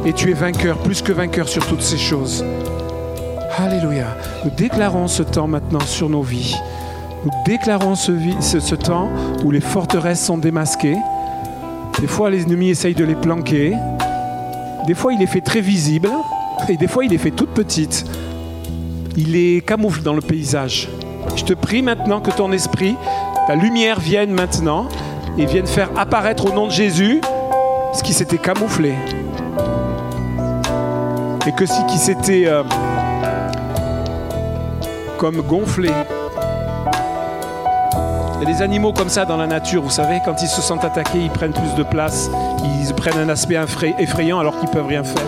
Et 0.07 0.12
tu 0.12 0.30
es 0.30 0.34
vainqueur, 0.34 0.78
plus 0.78 1.03
que 1.03 1.12
vainqueur 1.12 1.49
sur 1.49 1.66
toutes 1.66 1.82
ces 1.82 1.99
choses. 1.99 2.45
Alléluia. 3.59 4.16
Nous 4.45 4.51
déclarons 4.51 5.09
ce 5.09 5.22
temps 5.22 5.47
maintenant 5.47 5.80
sur 5.80 6.09
nos 6.09 6.22
vies. 6.22 6.57
Nous 7.24 7.30
déclarons 7.45 7.95
ce, 7.95 8.12
ce, 8.41 8.74
temps 8.74 9.11
où 9.45 9.51
les 9.51 9.61
forteresses 9.61 10.24
sont 10.24 10.38
démasquées. 10.38 10.97
Des 12.01 12.07
fois, 12.07 12.30
les 12.30 12.45
ennemis 12.45 12.70
essayent 12.70 12.95
de 12.95 13.05
les 13.05 13.14
planquer. 13.14 13.74
Des 14.87 14.95
fois, 14.95 15.12
il 15.12 15.18
les 15.18 15.26
fait 15.26 15.41
très 15.41 15.61
visibles. 15.61 16.11
Et 16.68 16.76
des 16.76 16.89
fois, 16.89 17.05
il 17.05 17.11
les 17.11 17.18
fait 17.18 17.31
toutes 17.31 17.51
petites. 17.51 18.05
il 19.16 19.37
est 19.37 19.66
camoufle 19.66 20.03
dans 20.03 20.14
le 20.14 20.20
paysage. 20.20 20.89
Je 21.37 21.45
te 21.45 21.53
prie 21.53 21.83
maintenant 21.83 22.20
que 22.20 22.31
ton 22.31 22.53
esprit, 22.53 22.97
ta 23.47 23.55
lumière 23.55 24.01
vienne 24.01 24.31
maintenant 24.31 24.89
et 25.39 25.47
vienne 25.47 25.66
faire 25.66 25.91
apparaître 25.97 26.47
au 26.47 26.55
nom 26.55 26.66
de 26.66 26.72
Jésus 26.72 27.20
ce 27.93 28.03
qui 28.03 28.12
s'était 28.12 28.39
camouflé. 28.39 28.95
Et 31.47 31.53
que 31.53 31.66
ce 31.66 31.87
qui 31.87 31.99
s'était 31.99 32.45
euh, 32.47 32.62
comme 35.18 35.41
gonflé. 35.43 35.91
Il 38.37 38.49
y 38.49 38.51
a 38.51 38.55
des 38.55 38.62
animaux 38.62 38.93
comme 38.93 39.09
ça 39.09 39.24
dans 39.24 39.37
la 39.37 39.47
nature, 39.47 39.83
vous 39.83 39.91
savez, 39.91 40.20
quand 40.24 40.41
ils 40.41 40.49
se 40.49 40.62
sentent 40.62 40.85
attaqués, 40.85 41.18
ils 41.18 41.31
prennent 41.31 41.53
plus 41.53 41.74
de 41.76 41.83
place, 41.83 42.31
ils 42.65 42.95
prennent 42.95 43.19
un 43.19 43.29
aspect 43.29 43.59
effrayant 43.99 44.39
alors 44.39 44.59
qu'ils 44.59 44.69
peuvent 44.69 44.87
rien 44.87 45.05
faire. 45.05 45.27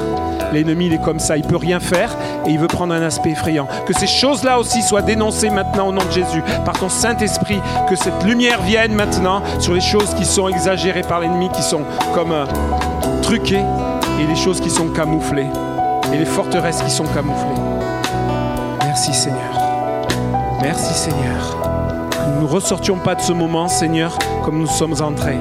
L'ennemi, 0.53 0.87
il 0.87 0.93
est 0.93 1.01
comme 1.01 1.18
ça, 1.18 1.37
il 1.37 1.45
peut 1.45 1.57
rien 1.57 1.80
faire 1.80 2.14
et 2.47 2.51
il 2.51 2.59
veut 2.59 2.66
prendre 2.66 2.93
un 2.93 3.03
aspect 3.03 3.30
effrayant. 3.30 3.66
Que 3.87 3.95
ces 3.95 4.07
choses-là 4.07 4.59
aussi 4.59 4.83
soient 4.83 5.03
dénoncées 5.03 5.51
maintenant 5.51 5.89
au 5.89 5.93
nom 5.93 6.05
de 6.05 6.11
Jésus 6.11 6.43
par 6.64 6.78
ton 6.78 6.89
Saint-Esprit, 6.89 7.61
que 7.89 7.97
cette 7.97 8.22
lumière 8.24 8.61
vienne 8.62 8.95
maintenant 8.95 9.43
sur 9.59 9.72
les 9.72 9.80
choses 9.80 10.14
qui 10.14 10.24
sont 10.24 10.49
exagérées 10.49 11.03
par 11.03 11.20
l'ennemi, 11.20 11.49
qui 11.55 11.62
sont 11.62 11.83
comme 12.14 12.33
euh, 12.33 12.45
truquées 13.22 13.64
et 14.20 14.26
les 14.26 14.37
choses 14.37 14.61
qui 14.61 14.70
sont 14.70 14.89
camouflées 14.89 15.49
et 16.12 16.18
les 16.18 16.26
forteresses 16.26 16.83
qui 16.83 16.91
sont 16.91 17.07
camouflées. 17.07 17.61
Merci 18.85 19.14
Seigneur. 19.14 19.59
Merci 20.61 20.93
Seigneur. 20.93 21.72
Que 22.23 22.29
nous 22.29 22.43
ne 22.43 22.53
ressortions 22.53 22.99
pas 22.99 23.16
de 23.16 23.20
ce 23.20 23.33
moment, 23.33 23.66
Seigneur, 23.66 24.16
comme 24.45 24.59
nous 24.59 24.68
sommes 24.68 24.95
entrés. 25.03 25.39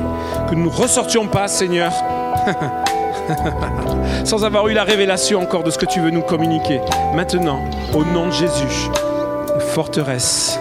Que 0.49 0.55
nous 0.55 0.65
ne 0.65 0.75
ressortions 0.75 1.27
pas, 1.27 1.47
Seigneur, 1.47 1.93
sans 4.23 4.43
avoir 4.43 4.67
eu 4.67 4.73
la 4.73 4.83
révélation 4.83 5.41
encore 5.41 5.63
de 5.63 5.69
ce 5.69 5.77
que 5.77 5.85
tu 5.85 5.99
veux 5.99 6.09
nous 6.09 6.23
communiquer. 6.23 6.81
Maintenant, 7.13 7.59
au 7.93 8.03
nom 8.03 8.27
de 8.27 8.31
Jésus, 8.31 8.89
les 9.53 9.65
forteresses, 9.65 10.59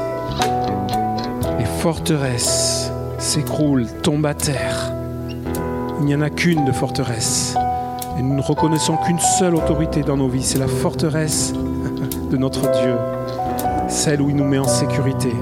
les 1.59 1.65
forteresses 1.65 2.93
s'écroulent, 3.19 3.87
tombent 4.03 4.27
à 4.27 4.35
terre. 4.35 4.93
Il 6.01 6.07
n'y 6.07 6.15
en 6.15 6.21
a 6.21 6.29
qu'une 6.29 6.67
de 6.67 6.73
forteresse. 6.73 7.55
Et 8.19 8.23
nous 8.23 8.35
ne 8.35 8.43
reconnaissons 8.43 8.99
qu'une 8.99 9.21
seule 9.39 9.55
autorité 9.55 10.03
dans 10.03 10.19
nos 10.19 10.29
vies, 10.29 10.43
c'est 10.43 10.59
la 10.59 10.69
forteresse 10.69 11.55
de 12.31 12.37
notre 12.37 12.71
Dieu, 12.71 12.95
celle 13.89 14.21
où 14.21 14.29
il 14.29 14.37
nous 14.37 14.45
met 14.45 14.59
en 14.59 14.69
sécurité. 14.69 15.33